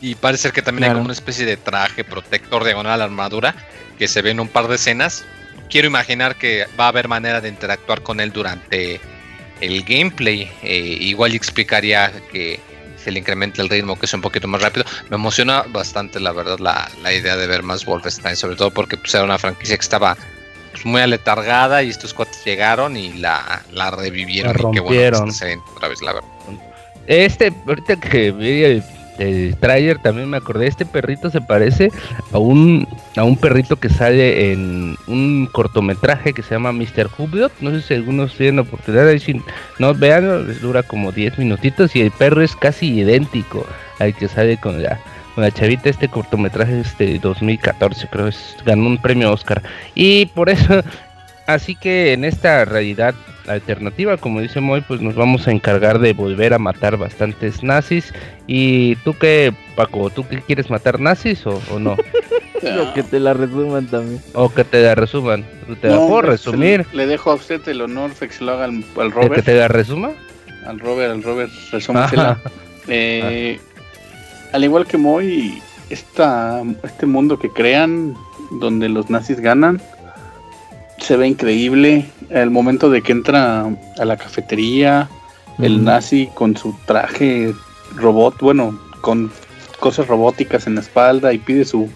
Y 0.03 0.15
parece 0.15 0.43
ser 0.43 0.51
que 0.51 0.61
también 0.61 0.83
hay 0.83 0.89
como 0.91 1.05
una 1.05 1.13
especie 1.13 1.45
de 1.45 1.55
traje 1.55 2.03
protector 2.03 2.65
diagonal 2.65 2.95
a 2.95 2.97
la 2.97 3.03
armadura 3.05 3.55
que 3.97 4.09
se 4.09 4.21
ve 4.21 4.31
en 4.31 4.41
un 4.41 4.49
par 4.49 4.67
de 4.67 4.75
escenas. 4.75 5.23
Quiero 5.69 5.87
imaginar 5.87 6.35
que 6.35 6.65
va 6.77 6.85
a 6.85 6.87
haber 6.89 7.07
manera 7.07 7.39
de 7.39 7.47
interactuar 7.47 8.01
con 8.01 8.19
él 8.19 8.33
durante 8.33 8.99
el 9.61 9.83
gameplay. 9.83 10.51
Eh, 10.61 10.97
igual 10.99 11.33
explicaría 11.33 12.11
que 12.33 12.59
se 13.03 13.11
le 13.11 13.19
incrementa 13.19 13.61
el 13.61 13.69
ritmo, 13.69 13.97
que 13.99 14.05
es 14.05 14.13
un 14.13 14.21
poquito 14.21 14.47
más 14.47 14.61
rápido. 14.61 14.85
Me 15.09 15.15
emociona 15.15 15.63
bastante, 15.69 16.19
la 16.19 16.31
verdad, 16.31 16.59
la, 16.59 16.89
la 17.01 17.13
idea 17.13 17.35
de 17.35 17.47
ver 17.47 17.63
más 17.63 17.85
Wolfenstein, 17.85 18.35
sobre 18.35 18.55
todo 18.55 18.71
porque 18.71 18.97
pues, 18.97 19.13
era 19.13 19.23
una 19.23 19.37
franquicia 19.37 19.75
que 19.75 19.81
estaba 19.81 20.17
pues, 20.71 20.85
muy 20.85 21.01
aletargada 21.01 21.83
y 21.83 21.89
estos 21.89 22.13
cuates 22.13 22.43
llegaron 22.45 22.95
y 22.95 23.13
la, 23.13 23.61
la 23.71 23.91
revivieron. 23.91 24.53
La 24.53 24.69
y 24.69 24.73
qué 24.73 24.79
bueno 24.79 25.19
rompieron. 25.19 25.61
otra 25.75 25.87
vez, 25.89 26.01
la 26.01 26.13
verdad. 26.13 26.29
Este, 27.07 27.53
ahorita 27.67 27.99
que 27.99 28.31
vi 28.31 28.63
el, 28.63 28.83
el 29.17 29.55
tráiler 29.57 29.99
también 29.99 30.29
me 30.29 30.37
acordé, 30.37 30.67
este 30.67 30.85
perrito 30.85 31.29
se 31.29 31.41
parece 31.41 31.91
a 32.31 32.37
un 32.37 32.87
a 33.15 33.23
un 33.23 33.37
perrito 33.37 33.75
que 33.75 33.89
sale 33.89 34.51
en 34.51 34.97
un 35.07 35.47
cortometraje 35.51 36.33
que 36.33 36.41
se 36.41 36.55
llama 36.55 36.71
Mr. 36.71 37.09
Hublot, 37.17 37.51
no 37.61 37.71
sé 37.71 37.81
si 37.81 37.93
algunos 37.93 38.35
tienen 38.35 38.59
oportunidad 38.59 39.05
de 39.05 39.19
si 39.19 39.41
no 39.79 39.93
vean, 39.93 40.59
dura 40.61 40.83
como 40.83 41.11
10 41.11 41.37
minutitos 41.37 41.95
y 41.95 42.01
el 42.01 42.11
perro 42.11 42.41
es 42.41 42.55
casi 42.55 42.87
idéntico 42.87 43.65
al 43.99 44.15
que 44.15 44.27
sale 44.27 44.57
con 44.57 44.81
la 44.81 44.99
con 45.35 45.43
la 45.43 45.51
chavita 45.51 45.89
este 45.89 46.07
cortometraje 46.09 46.79
este 46.79 47.17
2014 47.17 48.07
creo 48.07 48.27
es 48.27 48.55
ganó 48.65 48.87
un 48.87 48.97
premio 48.99 49.31
Oscar 49.31 49.61
y 49.95 50.27
por 50.27 50.49
eso 50.49 50.83
así 51.47 51.75
que 51.75 52.13
en 52.13 52.25
esta 52.25 52.65
realidad 52.65 53.13
alternativa, 53.47 54.15
como 54.17 54.39
dice 54.39 54.61
Moy, 54.61 54.81
pues 54.81 55.01
nos 55.01 55.15
vamos 55.15 55.47
a 55.47 55.51
encargar 55.51 55.99
de 55.99 56.13
volver 56.13 56.53
a 56.53 56.59
matar 56.59 56.97
bastantes 56.97 57.61
nazis. 57.63 58.13
¿Y 58.47 58.95
tú 58.97 59.17
qué, 59.17 59.53
Paco? 59.75 60.09
¿Tú 60.09 60.25
qué 60.27 60.41
quieres 60.41 60.69
matar 60.69 60.99
nazis 60.99 61.45
o, 61.45 61.61
o 61.71 61.79
no? 61.79 61.95
Lo 62.61 62.93
que 62.93 63.03
te 63.03 63.19
la 63.19 63.33
resuman 63.33 63.87
también. 63.87 64.21
o 64.33 64.49
que 64.53 64.63
te 64.63 64.81
la 64.81 64.95
resuman. 64.95 65.43
¿Te 65.81 65.89
la 65.89 65.95
No, 65.95 66.07
puedo 66.07 66.21
resumir? 66.21 66.85
Le 66.93 67.05
dejo 67.05 67.31
a 67.31 67.33
usted 67.35 67.67
el 67.67 67.81
honor 67.81 68.15
de 68.15 68.27
que 68.29 68.33
se 68.33 68.43
lo 68.45 68.53
haga 68.53 68.63
al, 68.65 68.71
al 68.97 69.09
¿De 69.09 69.13
que 69.13 69.27
Robert. 69.27 69.45
te 69.45 69.55
la 69.55 69.67
resuma? 69.67 70.11
Al 70.65 70.79
Robert, 70.79 71.11
al 71.11 71.23
Robert, 71.23 71.51
resúmasela. 71.73 72.39
Eh, 72.87 73.59
Al 74.53 74.63
igual 74.63 74.85
que 74.85 74.97
Moy, 74.97 75.61
esta, 75.89 76.61
este 76.83 77.05
mundo 77.05 77.37
que 77.37 77.49
crean, 77.49 78.15
donde 78.51 78.87
los 78.87 79.09
nazis 79.09 79.41
ganan, 79.41 79.81
se 81.03 81.17
ve 81.17 81.27
increíble. 81.27 82.05
El 82.29 82.49
momento 82.49 82.89
de 82.89 83.01
que 83.01 83.11
entra 83.11 83.65
a 83.99 84.05
la 84.05 84.17
cafetería, 84.17 85.09
el 85.59 85.83
nazi 85.83 86.29
con 86.33 86.57
su 86.57 86.75
traje 86.85 87.53
robot, 87.95 88.39
bueno, 88.39 88.79
con 89.01 89.31
cosas 89.79 90.07
robóticas 90.07 90.65
en 90.65 90.75
la 90.75 90.81
espalda 90.81 91.33
y 91.33 91.37
pide 91.37 91.65
su, 91.65 91.89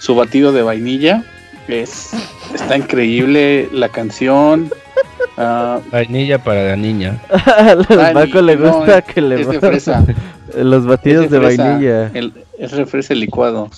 su 0.00 0.14
batido 0.14 0.52
de 0.52 0.62
vainilla. 0.62 1.24
Es, 1.68 2.10
está 2.52 2.76
increíble 2.76 3.68
la 3.72 3.88
canción. 3.88 4.70
ah, 5.38 5.80
Vainilla 5.90 6.42
para 6.42 6.64
la 6.64 6.76
niña. 6.76 7.22
Ah, 7.30 8.10
Paco 8.12 8.40
y- 8.40 8.42
le 8.42 8.56
gusta 8.56 9.02
que 9.02 9.20
le 9.20 9.40
es 9.40 9.48
de 9.48 9.60
fresa. 9.60 10.04
los 10.56 10.84
batidos 10.84 11.26
Es 11.26 11.30
de, 11.30 11.38
fresa, 11.40 11.64
vainilla. 11.64 12.10
El, 12.12 12.32
es 12.58 12.72
de 12.72 12.84
fresa 12.84 13.14
licuado. 13.14 13.70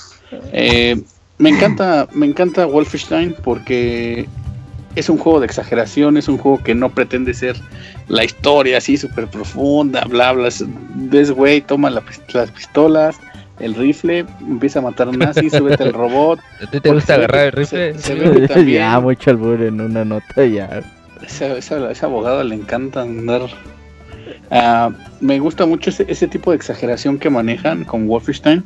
Eh, 0.52 1.00
me 1.38 1.50
encanta, 1.50 2.08
me 2.12 2.26
encanta 2.26 2.66
Wolfenstein 2.66 3.36
porque 3.44 4.26
es 4.96 5.08
un 5.08 5.18
juego 5.18 5.38
de 5.40 5.46
exageración, 5.46 6.16
es 6.16 6.26
un 6.28 6.38
juego 6.38 6.62
que 6.62 6.74
no 6.74 6.90
pretende 6.90 7.32
ser 7.34 7.56
la 8.08 8.24
historia 8.24 8.78
así 8.78 8.96
súper 8.96 9.28
profunda, 9.28 10.04
bla 10.08 10.32
bla. 10.32 10.48
es- 10.48 10.64
Ves, 10.94 11.30
güey, 11.30 11.60
toma 11.60 11.90
la 11.90 12.02
las 12.32 12.50
pistolas, 12.50 13.16
el 13.60 13.74
rifle, 13.74 14.24
empieza 14.40 14.80
a 14.80 14.82
matar 14.82 15.16
nazis, 15.16 15.52
súbete 15.52 15.82
al 15.84 15.92
robot. 15.92 16.40
¿A 16.56 16.60
ti 16.60 16.66
te 16.66 16.80
Porque 16.80 16.90
gusta 16.92 17.14
agarrar 17.14 17.46
el 17.46 17.52
rifle? 17.52 17.94
se- 17.94 18.16
se 18.16 18.46
también- 18.48 18.68
ya, 18.80 18.98
mucho 19.00 19.30
albur 19.30 19.62
en 19.62 19.80
una 19.80 20.04
nota 20.04 20.44
ya. 20.44 20.82
Esa, 21.26 21.56
esa, 21.56 21.90
esa 21.90 22.06
abogada 22.06 22.42
le 22.44 22.54
encanta 22.54 23.02
andar. 23.02 23.42
Ah, 24.50 24.90
me 25.20 25.38
gusta 25.38 25.66
mucho 25.66 25.90
ese, 25.90 26.04
ese 26.08 26.28
tipo 26.28 26.50
de 26.50 26.56
exageración 26.56 27.18
que 27.18 27.30
manejan 27.30 27.84
con 27.84 28.06
Wolfenstein. 28.06 28.64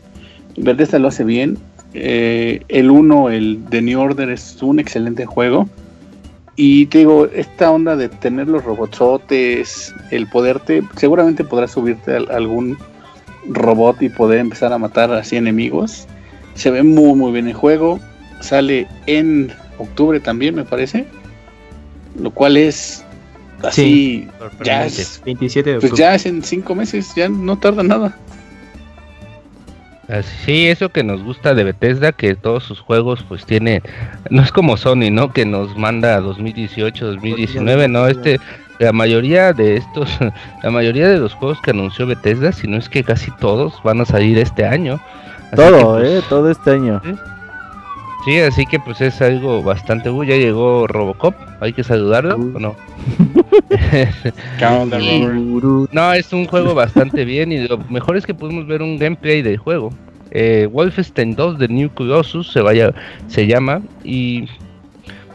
Bethesda 0.57 0.99
lo 0.99 1.09
hace 1.09 1.25
bien. 1.25 1.59
Eh, 1.95 2.63
el 2.69 2.91
1, 2.91 3.31
el 3.31 3.65
de 3.71 3.83
New 3.83 4.01
Order, 4.01 4.31
es 4.31 4.61
un 4.63 4.79
excelente 4.79 5.27
juego. 5.27 5.69
Y 6.63 6.85
te 6.89 6.99
digo, 6.99 7.25
esta 7.25 7.71
onda 7.71 7.97
de 7.97 8.11
tener 8.11 8.47
los 8.47 8.63
robotsotes, 8.63 9.95
el 10.11 10.27
poderte, 10.27 10.83
seguramente 10.95 11.43
podrás 11.43 11.71
subirte 11.71 12.15
a 12.15 12.37
algún 12.37 12.77
robot 13.49 14.03
y 14.03 14.11
poder 14.11 14.41
empezar 14.41 14.71
a 14.75 14.77
matar 14.77 15.11
así 15.11 15.37
enemigos. 15.37 16.07
Se 16.53 16.71
ve 16.71 16.83
muy, 16.83 17.15
muy 17.15 17.33
bien 17.33 17.49
el 17.49 17.55
juego. 17.55 17.99
Sale 18.41 18.87
en 19.07 19.51
octubre 19.79 20.21
también, 20.21 20.55
me 20.55 20.65
parece. 20.65 21.07
Lo 22.21 22.31
cual 22.31 22.59
es 22.59 23.07
así, 23.63 24.29
ya 24.63 24.85
es, 24.85 25.23
27 25.25 25.67
de 25.67 25.75
pues 25.77 25.93
octubre. 25.93 25.99
ya 25.99 26.15
es 26.15 26.27
en 26.27 26.43
cinco 26.43 26.75
meses, 26.75 27.15
ya 27.17 27.31
no 27.31 27.59
tarda 27.59 27.83
nada. 27.83 28.19
Sí, 30.45 30.69
eso 30.69 30.89
que 30.89 31.05
nos 31.05 31.23
gusta 31.23 31.55
de 31.55 31.65
Bethesda, 31.65 32.13
que 32.13 32.35
todos 32.35 32.65
sus 32.65 32.81
juegos 32.81 33.25
pues 33.29 33.47
tiene, 33.47 33.83
no 34.31 34.43
es 34.43 34.51
como 34.51 34.77
Sony, 34.77 35.11
¿no? 35.11 35.33
Que 35.33 35.45
nos 35.45 35.77
manda 35.77 36.17
a 36.17 36.21
2018, 36.21 37.07
2019, 37.07 37.89
no, 37.89 38.07
este, 38.09 38.41
la 38.81 38.93
mayoría 38.93 39.53
de 39.53 39.77
estos, 39.77 40.09
la 40.63 40.71
mayoría 40.71 41.09
de 41.09 41.19
los 41.19 41.35
juegos 41.35 41.61
que 41.61 41.71
anunció 41.71 42.07
Bethesda, 42.07 42.51
si 42.51 42.67
no 42.67 42.77
es 42.77 42.89
que 42.89 43.05
casi 43.05 43.31
todos 43.37 43.81
van 43.85 44.01
a 44.01 44.05
salir 44.05 44.39
este 44.39 44.67
año. 44.67 45.01
Así 45.53 45.57
Todo, 45.57 45.97
que, 45.97 46.03
pues, 46.03 46.11
eh, 46.11 46.27
todo 46.29 46.51
este 46.51 46.71
año. 46.71 47.01
Sí, 48.25 48.39
así 48.39 48.67
que 48.67 48.79
pues 48.79 49.01
es 49.01 49.23
algo 49.23 49.63
bastante, 49.63 50.11
uh, 50.11 50.23
ya 50.23 50.37
llegó 50.37 50.87
Robocop, 50.87 51.35
hay 51.61 51.73
que 51.73 51.83
saludarlo. 51.83 52.35
¿o 52.35 52.59
no? 52.59 52.77
Y-. 55.01 55.27
No, 55.93 56.13
es 56.13 56.33
un 56.33 56.47
juego 56.47 56.75
bastante 56.75 57.25
bien 57.25 57.51
y 57.53 57.67
lo 57.67 57.79
mejor 57.89 58.17
es 58.17 58.27
que 58.27 58.35
pudimos 58.35 58.67
ver 58.67 58.83
un 58.83 58.99
gameplay 58.99 59.41
del 59.43 59.57
juego. 59.57 59.91
Eh, 60.33 60.69
Wolfenstein 60.71 61.35
2 61.35 61.59
de 61.59 61.69
New 61.69 61.91
Colossus 61.95 62.53
se, 62.53 62.61
vaya, 62.61 62.95
se 63.27 63.47
llama 63.47 63.83
y 64.05 64.45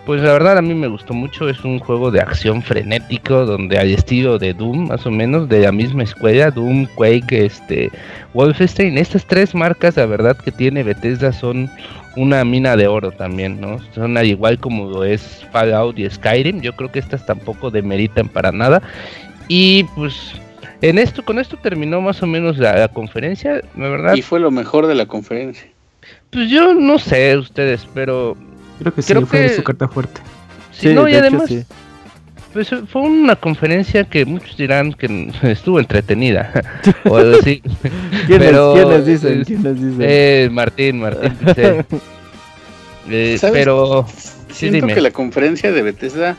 pues 0.05 0.21
la 0.21 0.33
verdad 0.33 0.57
a 0.57 0.61
mí 0.61 0.73
me 0.73 0.87
gustó 0.87 1.13
mucho. 1.13 1.49
Es 1.49 1.63
un 1.63 1.79
juego 1.79 2.11
de 2.11 2.21
acción 2.21 2.61
frenético 2.61 3.45
donde 3.45 3.77
al 3.77 3.89
estilo 3.89 4.37
de 4.37 4.53
Doom 4.53 4.87
más 4.89 5.05
o 5.05 5.11
menos 5.11 5.49
de 5.49 5.61
la 5.61 5.71
misma 5.71 6.03
escuela, 6.03 6.51
Doom, 6.51 6.87
Quake, 6.95 7.45
este, 7.45 7.91
Wolfenstein. 8.33 8.97
Estas 8.97 9.25
tres 9.25 9.55
marcas 9.55 9.97
la 9.97 10.05
verdad 10.05 10.37
que 10.37 10.51
tiene 10.51 10.83
Bethesda 10.83 11.33
son 11.33 11.69
una 12.15 12.45
mina 12.45 12.75
de 12.75 12.87
oro 12.87 13.11
también, 13.11 13.59
¿no? 13.59 13.79
Son 13.93 14.15
al 14.17 14.27
igual 14.27 14.59
como 14.59 14.89
lo 14.89 15.03
es 15.03 15.45
Fallout 15.51 15.97
y 15.97 16.09
Skyrim. 16.09 16.61
Yo 16.61 16.75
creo 16.75 16.91
que 16.91 16.99
estas 16.99 17.25
tampoco 17.25 17.71
demeritan 17.71 18.29
para 18.29 18.51
nada. 18.51 18.81
Y 19.47 19.83
pues 19.95 20.33
en 20.81 20.99
esto, 20.99 21.25
con 21.25 21.39
esto 21.39 21.57
terminó 21.57 21.99
más 22.01 22.21
o 22.21 22.27
menos 22.27 22.57
la, 22.57 22.77
la 22.77 22.87
conferencia, 22.87 23.61
la 23.75 23.89
verdad. 23.89 24.15
Y 24.15 24.21
fue 24.21 24.39
lo 24.39 24.51
mejor 24.51 24.87
de 24.87 24.95
la 24.95 25.07
conferencia. 25.07 25.67
Pues 26.29 26.49
yo 26.49 26.73
no 26.73 26.99
sé 26.99 27.37
ustedes, 27.37 27.87
pero 27.93 28.37
Creo 28.79 28.93
que 28.93 29.01
sí, 29.01 29.13
creo 29.13 29.25
fue 29.25 29.41
que- 29.47 29.49
su 29.55 29.63
carta 29.63 29.87
fuerte. 29.87 30.21
sí, 30.71 30.93
no, 30.93 31.07
y 31.07 31.11
de 31.13 31.17
hecho, 31.19 31.27
además 31.27 31.47
sí. 31.49 31.63
pues 32.53 32.69
fue 32.91 33.01
una 33.01 33.35
conferencia 33.35 34.03
que 34.05 34.25
muchos 34.25 34.55
dirán 34.57 34.93
que 34.93 35.31
estuvo 35.43 35.79
entretenida 35.79 36.51
o 37.05 37.17
algo 37.17 37.37
así. 37.39 37.61
¿Quiénes, 38.27 38.47
pero, 38.49 38.73
quiénes 38.73 39.05
dicen? 39.05 39.41
eh, 39.41 39.43
¿Quiénes 39.45 39.75
dicen? 39.75 39.97
Eh, 40.01 40.49
Martín, 40.51 40.99
Martín, 40.99 41.33
dice. 41.45 41.85
Eh, 43.09 43.37
pero 43.51 44.05
sí, 44.07 44.33
Siento 44.53 44.77
dime. 44.87 44.93
que 44.93 45.01
la 45.01 45.11
conferencia 45.11 45.71
de 45.71 45.81
Bethesda 45.81 46.35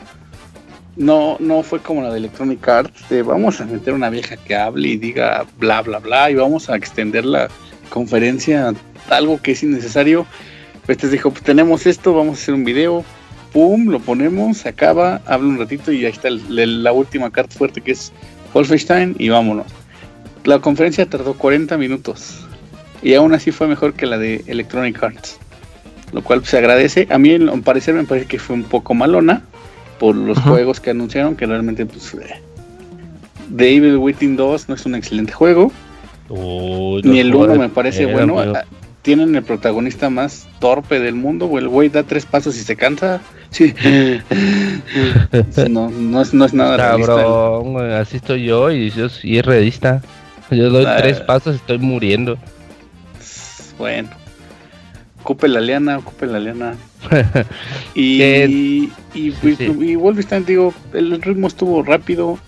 no, 0.95 1.37
no 1.39 1.61
fue 1.63 1.79
como 1.79 2.01
la 2.01 2.11
de 2.11 2.17
Electronic 2.17 2.67
Arts, 2.67 3.07
de 3.09 3.21
vamos 3.21 3.61
a 3.61 3.65
meter 3.65 3.93
una 3.93 4.09
vieja 4.09 4.35
que 4.37 4.55
hable 4.55 4.87
y 4.89 4.97
diga 4.97 5.45
bla 5.59 5.81
bla 5.83 5.99
bla 5.99 6.31
y 6.31 6.35
vamos 6.35 6.69
a 6.69 6.75
extender 6.75 7.23
la 7.25 7.47
conferencia 7.89 8.73
algo 9.09 9.39
que 9.41 9.51
es 9.51 9.61
innecesario. 9.63 10.25
Bethesda 10.87 11.11
dijo, 11.13 11.31
pues 11.31 11.43
tenemos 11.43 11.85
esto, 11.85 12.13
vamos 12.13 12.39
a 12.39 12.41
hacer 12.41 12.53
un 12.53 12.63
video, 12.63 13.03
pum, 13.53 13.87
lo 13.89 13.99
ponemos, 13.99 14.57
se 14.59 14.69
acaba, 14.69 15.21
habla 15.25 15.47
un 15.49 15.57
ratito 15.59 15.91
y 15.91 16.05
ahí 16.05 16.11
está 16.11 16.27
el- 16.29 16.59
el- 16.59 16.83
la 16.83 16.91
última 16.93 17.29
carta 17.31 17.55
fuerte 17.57 17.81
que 17.81 17.91
es 17.91 18.11
Wolfenstein 18.53 19.15
y 19.19 19.29
vámonos. 19.29 19.67
La 20.45 20.59
conferencia 20.59 21.05
tardó 21.05 21.33
40 21.33 21.77
minutos 21.77 22.39
y 23.03 23.13
aún 23.15 23.33
así 23.33 23.51
fue 23.51 23.67
mejor 23.67 23.93
que 23.93 24.05
la 24.05 24.17
de 24.17 24.43
Electronic 24.47 25.01
Arts 25.03 25.37
lo 26.13 26.23
cual 26.23 26.45
se 26.45 26.57
agradece. 26.57 27.05
A 27.09 27.17
mí, 27.17 27.31
en 27.31 27.61
parecer, 27.63 27.93
me 27.93 28.05
parece 28.05 28.27
que 28.27 28.39
fue 28.39 28.55
un 28.55 28.63
poco 28.63 28.93
malona 28.93 29.41
por 29.99 30.15
los 30.15 30.37
Ajá. 30.37 30.51
juegos 30.51 30.79
que 30.79 30.91
anunciaron, 30.91 31.35
que 31.35 31.45
realmente, 31.45 31.85
pues, 31.85 32.13
eh, 32.13 32.35
The 33.53 33.75
Evil 33.75 33.97
Within 33.97 34.37
2 34.37 34.69
no 34.69 34.75
es 34.75 34.85
un 34.85 34.95
excelente 34.95 35.33
juego, 35.33 35.69
Uy, 36.29 37.01
ni 37.03 37.19
el 37.19 37.27
1 37.27 37.35
jugadores- 37.39 37.59
me 37.59 37.67
parece 37.69 38.05
bueno. 38.05 38.37
Tienen 39.01 39.35
el 39.35 39.43
protagonista 39.43 40.09
más 40.09 40.47
torpe 40.59 40.99
del 40.99 41.15
mundo, 41.15 41.45
o 41.45 41.59
el 41.59 41.67
güey 41.69 41.89
da 41.89 42.03
tres 42.03 42.25
pasos 42.25 42.57
y 42.57 42.61
se 42.63 42.75
cansa. 42.75 43.21
Sí. 43.51 43.73
no, 45.69 45.89
no, 45.89 46.21
es, 46.21 46.33
no 46.33 46.45
es 46.45 46.53
nada 46.53 46.77
realista. 46.77 47.15
Cabrón, 47.15 47.73
güey, 47.73 47.93
así 47.93 48.17
estoy 48.17 48.45
yo 48.45 48.71
y 48.71 48.89
yo 48.91 49.07
sí 49.09 49.37
es 49.37 49.45
realista. 49.45 50.01
Yo 50.51 50.69
doy 50.69 50.85
Ah. 50.85 50.97
tres 50.97 51.19
pasos 51.21 51.55
y 51.55 51.57
estoy 51.57 51.77
muriendo. 51.77 52.37
Bueno. 53.77 54.09
Ocupe 55.21 55.47
la 55.49 55.59
liana, 55.59 55.97
ocupe 55.97 56.25
la 56.25 56.39
liana. 56.39 56.75
y, 57.95 58.23
y, 58.23 58.91
y, 59.13 59.31
sí. 59.31 59.65
y 59.81 59.95
Wolfenstein, 59.95 60.45
digo, 60.45 60.73
el 60.93 61.21
ritmo 61.21 61.47
estuvo 61.47 61.83
rápido, 61.83 62.39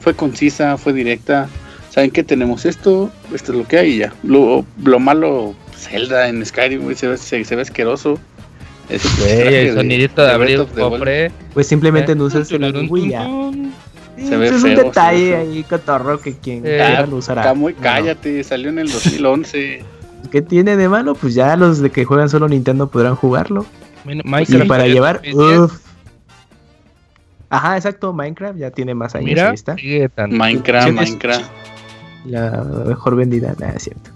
fue 0.00 0.14
concisa, 0.14 0.76
fue 0.76 0.92
directa. 0.92 1.48
¿Saben 1.90 2.10
qué? 2.10 2.22
Tenemos 2.22 2.66
esto, 2.66 3.10
esto 3.34 3.52
es 3.52 3.58
lo 3.58 3.66
que 3.66 3.78
hay 3.78 3.92
y 3.94 3.98
ya. 3.98 4.12
Lo, 4.22 4.66
lo 4.84 4.98
malo, 5.00 5.54
Zelda 5.76 6.28
en 6.28 6.44
Skyrim, 6.44 6.82
güey, 6.82 6.96
se 6.96 7.08
ve, 7.08 7.16
se, 7.16 7.44
se 7.44 7.56
ve 7.56 7.62
asqueroso. 7.62 8.18
Traje 8.88 9.68
el 9.68 9.74
sonidito 9.74 10.22
de 10.22 10.28
de 10.28 10.34
abrir 10.34 10.58
Wild. 10.60 10.74
cofre. 10.78 11.32
Pues 11.54 11.66
simplemente 11.66 12.12
Eh, 12.12 12.14
no 12.14 12.24
usas 12.24 12.50
el 12.52 12.88
Wii 12.88 13.10
ya. 13.10 13.24
tururún. 13.24 13.72
Sí, 14.16 14.26
Se 14.28 14.36
ve 14.36 14.46
es 14.46 14.52
un 14.52 14.60
feo, 14.60 14.68
se 14.70 14.76
ve 14.76 14.82
detalle 14.84 15.26
feo. 15.30 15.40
ahí, 15.40 15.62
cotorro, 15.64 16.20
que 16.20 16.34
quien 16.38 16.58
Eh, 16.58 16.76
quiera 16.78 17.06
lo 17.06 17.16
usará. 17.16 17.42
Está 17.42 17.54
muy 17.54 17.72
No. 17.74 17.80
cállate, 17.82 18.42
salió 18.44 18.70
en 18.70 18.78
el 18.78 18.90
2011. 18.90 19.84
¿Qué 20.30 20.40
tiene 20.42 20.76
de 20.76 20.88
malo? 20.88 21.14
Pues 21.14 21.34
ya 21.34 21.54
los 21.56 21.80
de 21.80 21.90
que 21.90 22.04
juegan 22.04 22.28
solo 22.28 22.48
Nintendo 22.48 22.88
podrán 22.88 23.14
jugarlo. 23.16 23.66
Min- 24.04 24.22
Y 24.24 24.28
Minecraft 24.28 24.66
para 24.68 24.86
llevar, 24.86 25.20
2010. 25.22 25.58
uff. 25.60 25.78
Ajá, 27.50 27.76
exacto, 27.76 28.12
Minecraft 28.12 28.58
ya 28.58 28.70
tiene 28.70 28.94
más 28.94 29.14
años, 29.14 29.38
ahí 29.38 29.54
está. 29.54 29.74
sigue 29.76 30.08
tan. 30.08 30.36
Minecraft, 30.36 30.90
Minecraft. 30.92 31.44
La 32.24 32.50
mejor 32.86 33.14
vendida, 33.16 33.54
nada, 33.58 33.74
es 33.76 33.84
cierto. 33.84 34.10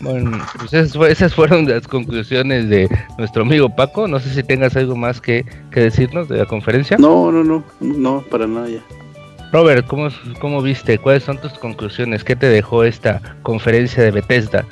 Bueno, 0.00 0.38
pues 0.58 0.72
esas, 0.72 0.92
fue- 0.96 1.10
esas 1.12 1.34
fueron 1.34 1.68
las 1.68 1.86
conclusiones 1.88 2.68
de 2.68 2.88
nuestro 3.18 3.42
amigo 3.42 3.68
Paco. 3.74 4.06
No 4.08 4.20
sé 4.20 4.30
si 4.30 4.42
tengas 4.42 4.76
algo 4.76 4.94
más 4.96 5.20
que, 5.20 5.44
que 5.70 5.80
decirnos 5.80 6.28
de 6.28 6.38
la 6.38 6.46
conferencia. 6.46 6.96
No, 6.98 7.32
no, 7.32 7.42
no, 7.42 7.64
no, 7.80 8.22
para 8.30 8.46
nada 8.46 8.68
ya. 8.68 8.80
Robert, 9.52 9.86
¿cómo, 9.86 10.08
¿cómo 10.40 10.60
viste? 10.60 10.98
¿Cuáles 10.98 11.22
son 11.22 11.38
tus 11.40 11.52
conclusiones? 11.54 12.24
¿Qué 12.24 12.36
te 12.36 12.46
dejó 12.48 12.84
esta 12.84 13.20
conferencia 13.42 14.02
de 14.02 14.10
Bethesda? 14.10 14.64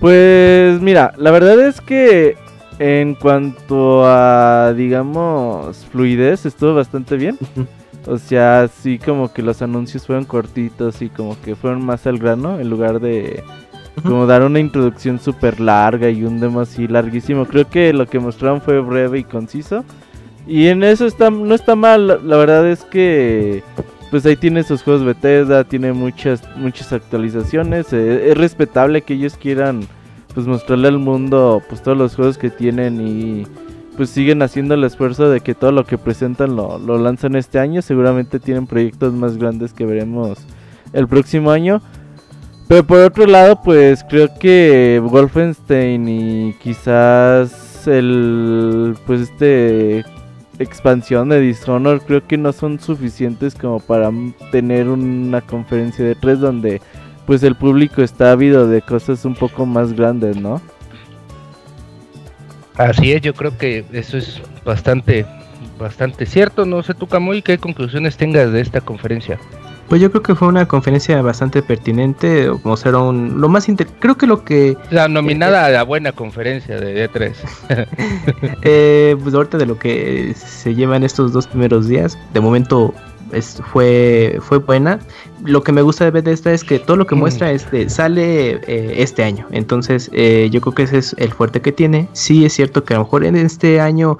Pues 0.00 0.80
mira, 0.80 1.12
la 1.18 1.30
verdad 1.30 1.60
es 1.60 1.80
que 1.80 2.36
en 2.78 3.14
cuanto 3.14 4.02
a, 4.06 4.72
digamos, 4.74 5.86
fluidez, 5.92 6.46
estuvo 6.46 6.74
bastante 6.74 7.16
bien. 7.16 7.36
O 8.06 8.16
sea, 8.16 8.66
sí 8.82 8.98
como 8.98 9.30
que 9.30 9.42
los 9.42 9.60
anuncios 9.60 10.06
fueron 10.06 10.24
cortitos 10.24 11.02
y 11.02 11.10
como 11.10 11.38
que 11.42 11.54
fueron 11.54 11.84
más 11.84 12.06
al 12.06 12.18
grano 12.18 12.58
en 12.58 12.70
lugar 12.70 12.98
de 12.98 13.44
como 14.02 14.26
dar 14.26 14.42
una 14.42 14.58
introducción 14.58 15.18
súper 15.18 15.60
larga 15.60 16.10
y 16.10 16.24
un 16.24 16.40
demo 16.40 16.60
así 16.60 16.86
larguísimo. 16.86 17.46
Creo 17.46 17.68
que 17.68 17.92
lo 17.92 18.06
que 18.06 18.18
mostraron 18.18 18.60
fue 18.60 18.80
breve 18.80 19.18
y 19.18 19.24
conciso. 19.24 19.84
Y 20.46 20.68
en 20.68 20.82
eso 20.82 21.06
está, 21.06 21.30
no 21.30 21.54
está 21.54 21.76
mal, 21.76 22.06
la 22.06 22.36
verdad 22.36 22.68
es 22.68 22.84
que 22.84 23.62
pues 24.10 24.26
ahí 24.26 24.34
tiene 24.34 24.64
sus 24.64 24.82
juegos 24.82 25.04
Bethesda, 25.04 25.62
tiene 25.64 25.92
muchas 25.92 26.42
muchas 26.56 26.92
actualizaciones, 26.92 27.92
eh, 27.92 28.30
es 28.30 28.36
respetable 28.36 29.02
que 29.02 29.14
ellos 29.14 29.36
quieran 29.36 29.86
pues 30.34 30.46
mostrarle 30.46 30.88
al 30.88 30.98
mundo 30.98 31.62
pues 31.68 31.82
todos 31.82 31.96
los 31.96 32.16
juegos 32.16 32.36
que 32.36 32.50
tienen 32.50 33.00
y 33.00 33.46
pues 33.96 34.10
siguen 34.10 34.42
haciendo 34.42 34.74
el 34.74 34.82
esfuerzo 34.82 35.30
de 35.30 35.40
que 35.40 35.54
todo 35.54 35.72
lo 35.72 35.84
que 35.84 35.98
presentan 35.98 36.56
lo, 36.56 36.78
lo 36.78 36.98
lanzan 36.98 37.36
este 37.36 37.58
año, 37.58 37.82
seguramente 37.82 38.40
tienen 38.40 38.66
proyectos 38.66 39.12
más 39.12 39.36
grandes 39.36 39.72
que 39.72 39.84
veremos 39.84 40.38
el 40.92 41.06
próximo 41.06 41.50
año. 41.50 41.80
Pero 42.70 42.84
por 42.84 43.00
otro 43.00 43.26
lado, 43.26 43.60
pues 43.60 44.04
creo 44.08 44.32
que 44.38 45.02
Wolfenstein 45.02 46.08
y 46.08 46.52
quizás 46.62 47.84
el 47.88 48.96
pues 49.04 49.22
este 49.22 50.04
expansión 50.60 51.30
de 51.30 51.40
Dishonored 51.40 52.02
creo 52.02 52.24
que 52.24 52.36
no 52.38 52.52
son 52.52 52.78
suficientes 52.78 53.56
como 53.56 53.80
para 53.80 54.12
tener 54.52 54.86
una 54.86 55.40
conferencia 55.40 56.04
de 56.04 56.14
tres 56.14 56.38
donde 56.38 56.80
pues 57.26 57.42
el 57.42 57.56
público 57.56 58.02
está 58.02 58.30
ávido 58.30 58.68
de 58.68 58.82
cosas 58.82 59.24
un 59.24 59.34
poco 59.34 59.66
más 59.66 59.92
grandes, 59.92 60.36
¿no? 60.36 60.62
Así 62.76 63.10
es, 63.10 63.20
yo 63.20 63.34
creo 63.34 63.58
que 63.58 63.84
eso 63.90 64.16
es 64.16 64.40
bastante 64.64 65.26
bastante 65.76 66.24
cierto. 66.24 66.64
No 66.64 66.84
sé 66.84 66.94
tú, 66.94 67.08
Camuy, 67.08 67.42
qué 67.42 67.58
conclusiones 67.58 68.16
tengas 68.16 68.52
de 68.52 68.60
esta 68.60 68.80
conferencia. 68.80 69.40
Pues 69.90 70.00
yo 70.00 70.08
creo 70.12 70.22
que 70.22 70.36
fue 70.36 70.46
una 70.46 70.68
conferencia 70.68 71.20
bastante 71.20 71.62
pertinente, 71.62 72.48
mostraron 72.62 73.40
lo 73.40 73.48
más 73.48 73.68
inter 73.68 73.88
creo 73.98 74.16
que 74.16 74.28
lo 74.28 74.44
que 74.44 74.76
la 74.88 75.08
nominada 75.08 75.66
a 75.66 75.68
la 75.68 75.82
buena 75.82 76.12
conferencia 76.12 76.78
de 76.78 77.10
E3. 77.10 77.34
eh, 78.62 79.16
pues 79.20 79.34
ahorita 79.34 79.58
de 79.58 79.66
lo 79.66 79.80
que 79.80 80.32
se 80.36 80.76
llevan 80.76 81.02
estos 81.02 81.32
dos 81.32 81.48
primeros 81.48 81.88
días, 81.88 82.16
de 82.32 82.38
momento 82.38 82.94
es, 83.32 83.60
fue 83.72 84.38
fue 84.40 84.58
buena. 84.58 85.00
Lo 85.44 85.64
que 85.64 85.72
me 85.72 85.82
gusta 85.82 86.04
de 86.04 86.12
Bethesda 86.12 86.52
es 86.52 86.62
que 86.62 86.78
todo 86.78 86.96
lo 86.96 87.08
que 87.08 87.16
muestra 87.16 87.50
es 87.50 87.68
de, 87.72 87.90
sale 87.90 88.60
eh, 88.68 88.94
este 88.98 89.24
año, 89.24 89.48
entonces 89.50 90.08
eh, 90.12 90.48
yo 90.52 90.60
creo 90.60 90.72
que 90.72 90.82
ese 90.84 90.98
es 90.98 91.16
el 91.18 91.32
fuerte 91.32 91.62
que 91.62 91.72
tiene. 91.72 92.08
Sí 92.12 92.44
es 92.44 92.52
cierto 92.52 92.84
que 92.84 92.94
a 92.94 92.98
lo 92.98 93.06
mejor 93.06 93.24
en 93.24 93.34
este 93.34 93.80
año 93.80 94.18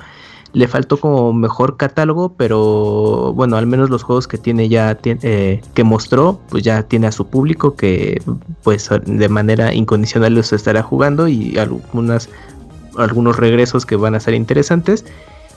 le 0.53 0.67
faltó 0.67 0.99
como 0.99 1.33
mejor 1.33 1.77
catálogo, 1.77 2.35
pero 2.37 3.33
bueno, 3.35 3.57
al 3.57 3.67
menos 3.67 3.91
los 3.91 4.03
juegos 4.03 4.27
que 4.27 4.39
tiene 4.39 4.69
ya, 4.69 4.99
eh, 5.05 5.61
que 5.75 5.85
mostró, 5.85 6.41
pues 6.49 6.65
ya 6.65 6.83
tiene 6.83 7.07
a 7.07 7.13
su 7.13 7.29
público 7.29 7.77
que 7.77 8.21
pues 8.63 8.91
de 9.05 9.29
manera 9.29 9.73
incondicional 9.75 10.35
los 10.35 10.53
estará 10.53 10.83
jugando 10.83 11.29
y 11.29 11.57
algunas, 11.59 12.29
algunos 12.97 13.37
regresos 13.37 13.87
que 13.87 13.97
van 13.97 14.15
a 14.15 14.21
ser 14.21 14.35
interesantes 14.35 15.05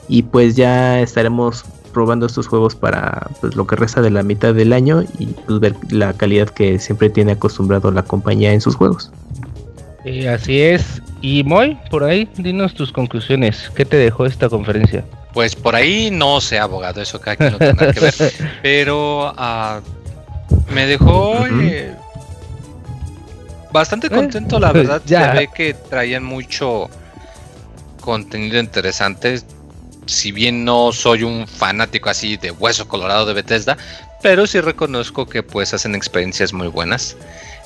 y 0.08 0.24
pues 0.24 0.56
ya 0.56 1.02
estaremos 1.02 1.66
probando 1.94 2.26
estos 2.26 2.48
juegos 2.48 2.76
para 2.76 3.30
pues, 3.40 3.56
lo 3.56 3.66
que 3.66 3.76
resta 3.76 4.02
de 4.02 4.10
la 4.10 4.24
mitad 4.24 4.54
del 4.54 4.74
año 4.74 5.04
y 5.18 5.28
pues, 5.28 5.60
ver 5.60 5.76
la 5.90 6.14
calidad 6.14 6.50
que 6.50 6.80
siempre 6.80 7.10
tiene 7.10 7.34
acostumbrado 7.34 7.92
la 7.92 8.04
compañía 8.04 8.52
en 8.52 8.62
sus 8.62 8.76
juegos. 8.76 9.12
Eh, 10.06 10.28
así 10.28 10.60
es. 10.60 11.02
Y 11.24 11.42
Moy, 11.46 11.78
por 11.90 12.04
ahí, 12.04 12.28
dinos 12.36 12.74
tus 12.74 12.92
conclusiones. 12.92 13.72
¿Qué 13.74 13.86
te 13.86 13.96
dejó 13.96 14.26
esta 14.26 14.50
conferencia? 14.50 15.06
Pues 15.32 15.56
por 15.56 15.74
ahí 15.74 16.12
no 16.12 16.42
sé, 16.42 16.60
abogado, 16.60 17.02
eso 17.02 17.22
cada 17.22 17.38
quien 17.38 17.54
lo 17.54 17.60
tendrá 17.60 17.94
que 17.94 18.00
ver. 18.02 18.14
Pero 18.62 19.32
uh, 19.32 20.74
me 20.74 20.86
dejó 20.86 21.48
eh, 21.48 21.96
bastante 23.72 24.10
contento, 24.10 24.60
la 24.60 24.72
verdad. 24.74 25.02
ya 25.06 25.32
ve 25.32 25.48
que 25.56 25.74
traían 25.74 26.26
mucho 26.26 26.90
contenido 28.02 28.60
interesante. 28.60 29.40
Si 30.06 30.34
bien 30.34 30.66
no 30.66 30.92
soy 30.92 31.24
un 31.24 31.48
fanático 31.48 32.10
así 32.10 32.36
de 32.36 32.52
hueso 32.52 32.90
colorado 32.90 33.26
de 33.26 33.34
Bethesda, 33.34 33.78
pero 34.22 34.46
sí 34.46 34.60
reconozco 34.60 35.26
que 35.26 35.42
pues 35.42 35.74
hacen 35.74 35.96
experiencias 35.96 36.52
muy 36.52 36.68
buenas. 36.68 37.16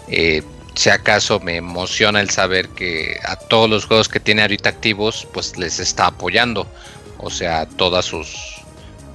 Eh, 0.10 0.44
si 0.78 0.92
acaso 0.92 1.40
me 1.40 1.56
emociona 1.56 2.22
el 2.22 2.30
saber 2.30 2.70
que 2.70 3.20
a 3.26 3.36
todos 3.36 3.68
los 3.68 3.86
juegos 3.86 4.08
que 4.08 4.20
tiene 4.20 4.44
ahorita 4.44 4.70
activos, 4.70 5.28
pues 5.34 5.58
les 5.58 5.80
está 5.80 6.06
apoyando. 6.06 6.68
O 7.18 7.32
sea, 7.32 7.66
todas 7.66 8.06
sus, 8.06 8.62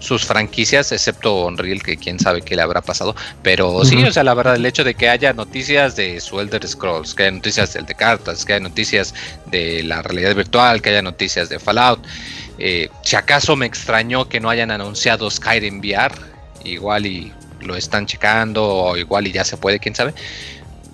sus 0.01 0.25
franquicias, 0.25 0.91
excepto 0.91 1.47
Unreal, 1.47 1.81
que 1.81 1.97
quién 1.97 2.19
sabe 2.19 2.43
qué 2.43 2.57
le 2.57 2.63
habrá 2.63 2.81
pasado. 2.81 3.15
Pero 3.45 3.85
sí, 3.85 4.03
o 4.03 4.13
sea, 4.13 4.25
la 4.25 4.35
verdad, 4.35 4.57
el 4.57 4.67
hecho 4.67 4.83
de 4.83 4.95
que 4.95 5.09
haya 5.09 5.33
noticias 5.33 5.95
de 5.95 6.21
su 6.21 6.41
Elder 6.41 6.67
Scrolls, 6.67 7.15
que 7.15 7.23
haya 7.23 7.33
noticias 7.33 7.73
del 7.75 7.87
de 7.87 7.95
cartas, 7.95 8.45
que 8.45 8.55
haya 8.55 8.63
noticias 8.63 9.15
de 9.47 9.85
la 9.85 10.03
realidad 10.03 10.35
virtual, 10.35 10.83
que 10.83 10.91
haya 10.91 11.03
noticias 11.03 11.49
de 11.49 11.61
Fallout. 11.61 12.05
Eh, 12.59 12.89
si 13.03 13.15
acaso 13.15 13.55
me 13.55 13.67
extrañó 13.67 14.29
que 14.29 14.41
no 14.41 14.51
hayan 14.51 14.73
anunciado 14.73 15.31
Skyrim 15.31 15.79
VR, 15.79 16.13
igual 16.65 17.07
y 17.07 17.33
lo 17.61 17.77
están 17.77 18.07
checando, 18.07 18.67
o 18.67 18.97
igual 18.97 19.29
y 19.29 19.33
ya 19.33 19.45
se 19.45 19.57
puede, 19.57 19.79
quién 19.79 19.95
sabe. 19.95 20.13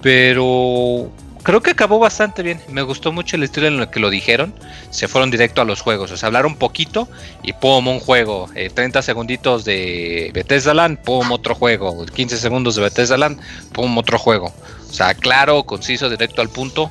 Pero 0.01 1.11
creo 1.43 1.61
que 1.61 1.71
acabó 1.71 1.99
bastante 1.99 2.43
bien. 2.43 2.61
Me 2.69 2.83
gustó 2.83 3.13
mucho 3.13 3.37
el 3.37 3.43
estilo 3.43 3.67
en 3.67 3.81
el 3.81 3.91
que 3.91 4.01
lo 4.01 4.11
dijeron. 4.11 4.55
Se 4.91 5.09
fueron 5.09 5.31
directo 5.31 5.61
a 5.61 5.65
los 5.65 5.81
juegos. 5.81 6.11
O 6.11 6.17
sea, 6.17 6.29
hablaron 6.29 6.57
poquito 6.57 7.09
y 7.43 7.53
pum, 7.53 7.89
un 7.89 8.01
juego. 8.01 8.49
30 8.53 8.99
eh, 8.99 9.03
segunditos 9.03 9.65
de 9.65 10.31
Bethesda 10.35 10.75
Land, 10.75 10.99
pum, 10.99 11.33
otro 11.33 11.55
juego. 11.55 12.07
15 12.07 12.37
segundos 12.37 12.77
de 12.77 12.83
Bethesda 12.83 13.17
Land, 13.17 13.41
pum, 13.73 13.97
otro 13.99 14.19
juego. 14.19 14.53
O 14.89 14.93
sea, 14.93 15.15
claro, 15.15 15.65
conciso, 15.65 16.09
directo 16.09 16.43
al 16.43 16.49
punto. 16.49 16.91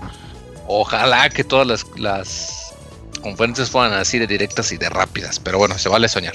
Ojalá 0.68 1.30
que 1.30 1.44
todas 1.44 1.66
las, 1.66 1.86
las 1.96 2.74
conferencias 3.22 3.70
fueran 3.70 3.94
así 3.94 4.20
de 4.20 4.28
directas 4.28 4.72
y 4.72 4.78
de 4.78 4.90
rápidas. 4.90 5.40
Pero 5.40 5.58
bueno, 5.58 5.78
se 5.78 5.88
vale 5.90 6.10
soñar. 6.10 6.34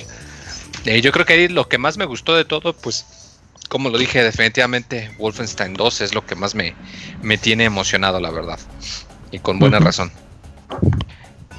Eh, 0.85 1.01
yo 1.01 1.13
creo 1.13 1.27
que 1.27 1.35
ahí 1.35 1.49
lo 1.49 1.69
que 1.69 1.79
más 1.79 1.97
me 1.97 2.07
gustó 2.07 2.35
de 2.35 2.45
todo, 2.45 2.73
pues 2.73 3.05
como 3.73 3.89
lo 3.89 3.97
dije, 3.97 4.23
definitivamente 4.23 5.11
Wolfenstein 5.17 5.73
2 5.73 6.03
es 6.03 6.15
lo 6.15 6.27
que 6.27 6.35
más 6.35 6.55
me, 6.55 6.75
me 7.23 7.39
tiene 7.39 7.65
emocionado, 7.65 8.21
la 8.21 8.31
verdad. 8.31 8.59
Y 9.31 9.39
con 9.39 9.59
buena 9.59 9.79
razón. 9.79 10.13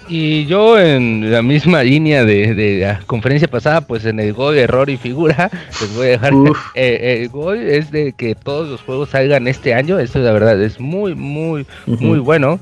Y 0.07 0.45
yo 0.45 0.79
en 0.79 1.31
la 1.31 1.41
misma 1.41 1.81
línea 1.81 2.23
de, 2.23 2.77
la 2.81 2.99
conferencia 3.07 3.47
pasada, 3.47 3.81
pues 3.81 4.05
en 4.05 4.19
el 4.19 4.31
gol, 4.31 4.59
error 4.59 4.91
y 4.91 4.97
figura, 4.97 5.49
les 5.81 5.95
voy 5.95 6.05
a 6.05 6.09
dejar. 6.11 6.33
Eh, 6.75 7.21
el 7.23 7.29
gol 7.29 7.57
es 7.57 7.89
de 7.89 8.13
que 8.13 8.35
todos 8.35 8.69
los 8.69 8.81
juegos 8.81 9.09
salgan 9.09 9.47
este 9.47 9.73
año, 9.73 9.97
eso 9.97 10.19
la 10.19 10.33
verdad 10.33 10.61
es 10.61 10.79
muy, 10.79 11.15
muy, 11.15 11.65
muy 11.87 12.19
bueno. 12.19 12.59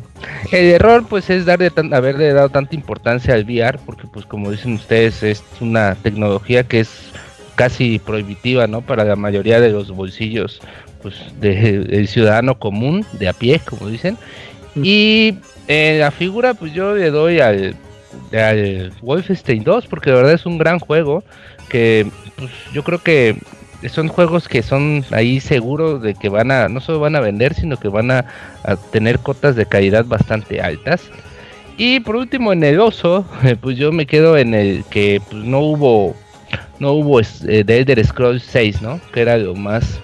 El 0.53 0.67
error 0.67 1.05
pues 1.09 1.29
es 1.29 1.43
darle 1.43 1.73
haberle 1.91 2.31
dado 2.31 2.47
tanta 2.47 2.73
importancia 2.73 3.33
al 3.33 3.43
VR, 3.43 3.79
porque 3.85 4.07
pues 4.07 4.25
como 4.25 4.49
dicen 4.49 4.75
ustedes, 4.75 5.21
es 5.23 5.43
una 5.59 5.95
tecnología 5.95 6.63
que 6.63 6.79
es 6.79 7.11
casi 7.61 7.99
prohibitiva, 7.99 8.65
¿no? 8.65 8.81
Para 8.81 9.03
la 9.03 9.15
mayoría 9.15 9.59
de 9.59 9.69
los 9.69 9.91
bolsillos, 9.91 10.59
pues, 11.03 11.13
del 11.39 12.07
ciudadano 12.07 12.57
común, 12.57 13.05
de 13.19 13.29
a 13.29 13.33
pie, 13.33 13.61
como 13.63 13.87
dicen. 13.87 14.17
Y 14.73 15.35
eh, 15.67 15.97
la 15.99 16.09
figura, 16.09 16.55
pues 16.55 16.73
yo 16.73 16.95
le 16.95 17.11
doy 17.11 17.39
al, 17.39 17.75
al 18.33 18.91
Wolfenstein 19.03 19.63
2, 19.63 19.85
porque 19.85 20.09
de 20.09 20.15
verdad 20.15 20.33
es 20.33 20.47
un 20.47 20.57
gran 20.57 20.79
juego, 20.79 21.23
que 21.69 22.07
pues, 22.35 22.49
yo 22.73 22.83
creo 22.83 22.97
que 22.97 23.37
son 23.89 24.07
juegos 24.07 24.47
que 24.47 24.63
son 24.63 25.05
ahí 25.11 25.39
seguros 25.39 26.01
de 26.01 26.15
que 26.15 26.29
van 26.29 26.49
a, 26.49 26.67
no 26.67 26.81
solo 26.81 26.99
van 26.99 27.15
a 27.15 27.19
vender, 27.19 27.53
sino 27.53 27.77
que 27.77 27.89
van 27.89 28.09
a, 28.09 28.25
tener 28.91 29.19
cotas 29.19 29.55
de 29.55 29.67
calidad 29.67 30.05
bastante 30.05 30.61
altas. 30.61 31.11
Y 31.77 31.99
por 31.99 32.15
último, 32.15 32.53
en 32.53 32.63
el 32.63 32.79
oso, 32.79 33.23
pues 33.61 33.77
yo 33.77 33.91
me 33.91 34.07
quedo 34.07 34.35
en 34.35 34.55
el 34.55 34.83
que 34.85 35.21
pues, 35.29 35.43
no 35.43 35.59
hubo 35.59 36.15
no 36.79 36.93
hubo 36.93 37.19
eh, 37.19 37.63
The 37.63 37.77
Elder 37.79 38.05
Scrolls 38.05 38.43
6, 38.43 38.81
¿no? 38.81 38.99
Que 39.13 39.21
era 39.21 39.37
lo 39.37 39.55
más, 39.55 39.99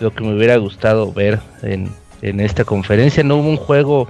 lo 0.00 0.12
que 0.12 0.24
me 0.24 0.34
hubiera 0.34 0.56
gustado 0.56 1.12
ver 1.12 1.38
en, 1.62 1.90
esta 2.22 2.64
conferencia. 2.64 3.22
No 3.22 3.36
hubo 3.36 3.48
un 3.48 3.56
juego, 3.56 4.08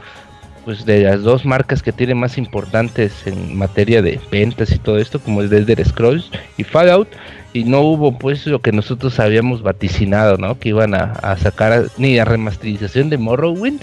pues 0.65 0.87
de 0.87 1.03
las 1.03 1.23
dos 1.23 1.45
marcas 1.45 1.83
que 1.83 1.93
tienen 1.93 2.19
más 2.19 2.39
importantes 2.39 3.27
en 3.27 3.57
materia 3.57 4.01
de 4.01 4.21
ventas 4.31 4.71
y 4.71 4.79
todo 4.79 4.99
esto, 4.99 5.21
como 5.21 5.47
The 5.47 5.59
Elder 5.59 5.85
Scrolls 5.85 6.31
y 6.57 6.65
Fallout. 6.65 7.09
Y 7.53 7.65
no 7.65 7.81
hubo 7.81 8.17
pues 8.17 8.47
lo 8.47 8.61
que 8.61 8.73
nosotros 8.73 9.19
habíamos 9.19 9.63
vaticinado, 9.63 10.37
¿no? 10.37 10.59
Que 10.59 10.71
iban 10.71 10.95
a, 10.95 11.13
a 11.13 11.37
sacar 11.37 11.87
ni 11.99 12.17
la 12.17 12.25
remasterización 12.25 13.11
de 13.11 13.19
Morrowind 13.19 13.83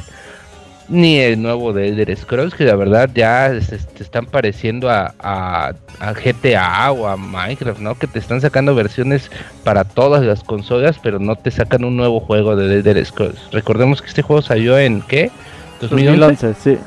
ni 0.90 1.18
el 1.18 1.42
nuevo 1.42 1.74
de 1.74 1.90
Elder 1.90 2.16
Scrolls, 2.16 2.54
que 2.54 2.66
la 2.66 2.76
verdad 2.76 3.10
ya 3.14 3.50
se, 3.62 3.76
están 3.76 4.26
pareciendo 4.26 4.90
a, 4.90 5.14
a, 5.20 5.74
GTA 6.14 6.92
o 6.92 7.08
a 7.08 7.18
Minecraft, 7.18 7.80
¿no? 7.80 7.96
Que 7.96 8.08
te 8.08 8.20
están 8.20 8.42
sacando 8.42 8.76
versiones 8.76 9.32
para 9.64 9.84
todas 9.84 10.24
las 10.24 10.44
consolas, 10.44 11.00
pero 11.02 11.20
no 11.20 11.36
te 11.36 11.52
sacan 11.52 11.84
un 11.86 11.96
nuevo 11.96 12.20
juego 12.20 12.56
de 12.56 12.76
Elder 12.76 13.04
Scrolls. 13.06 13.40
Recordemos 13.52 14.02
que 14.02 14.08
este 14.08 14.22
juego 14.22 14.42
salió 14.42 14.78
en 14.78 15.02
¿qué? 15.02 15.32
2011, 15.82 16.54
sí. 16.54 16.78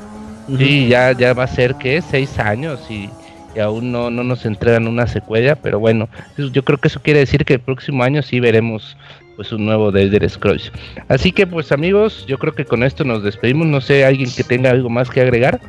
Sí, 0.57 0.87
ya, 0.87 1.11
ya 1.11 1.33
va 1.33 1.43
a 1.43 1.47
ser 1.47 1.75
que 1.75 2.01
seis 2.01 2.39
años 2.39 2.79
y 2.89 3.09
y 3.57 3.59
aún 3.59 3.91
no, 3.91 4.11
no 4.11 4.23
nos 4.23 4.45
entregan 4.45 4.87
una 4.87 5.07
secuela, 5.07 5.55
pero 5.55 5.79
bueno, 5.79 6.07
yo 6.37 6.63
creo 6.63 6.77
que 6.77 6.89
eso 6.89 7.01
quiere 7.01 7.21
decir 7.21 7.43
que 7.43 7.55
el 7.55 7.59
próximo 7.59 8.03
año 8.03 8.21
sí 8.21 8.39
veremos 8.39 8.95
pues 9.35 9.51
un 9.51 9.65
nuevo 9.65 9.91
de 9.91 10.03
Elder 10.03 10.29
Scrolls. 10.29 10.71
Así 11.07 11.31
que 11.31 11.47
pues 11.47 11.71
amigos, 11.71 12.23
yo 12.27 12.37
creo 12.37 12.53
que 12.53 12.65
con 12.65 12.83
esto 12.83 13.03
nos 13.03 13.23
despedimos, 13.23 13.65
no 13.65 13.81
sé, 13.81 14.05
alguien 14.05 14.29
que 14.35 14.43
tenga 14.43 14.69
algo 14.69 14.89
más 14.89 15.09
que 15.09 15.21
agregar. 15.21 15.59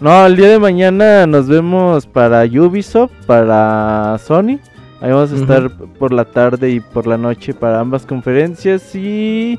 No, 0.00 0.26
el 0.26 0.34
día 0.34 0.48
de 0.48 0.58
mañana 0.58 1.24
nos 1.28 1.46
vemos 1.46 2.04
para 2.04 2.42
Ubisoft, 2.44 3.12
para 3.26 4.18
Sony. 4.18 4.58
Ahí 5.00 5.12
vamos 5.12 5.32
a 5.32 5.36
estar 5.36 5.70
por 5.70 6.12
la 6.12 6.24
tarde 6.24 6.70
y 6.70 6.80
por 6.80 7.06
la 7.06 7.16
noche 7.16 7.54
para 7.54 7.78
ambas 7.78 8.04
conferencias 8.04 8.92
y 8.96 9.56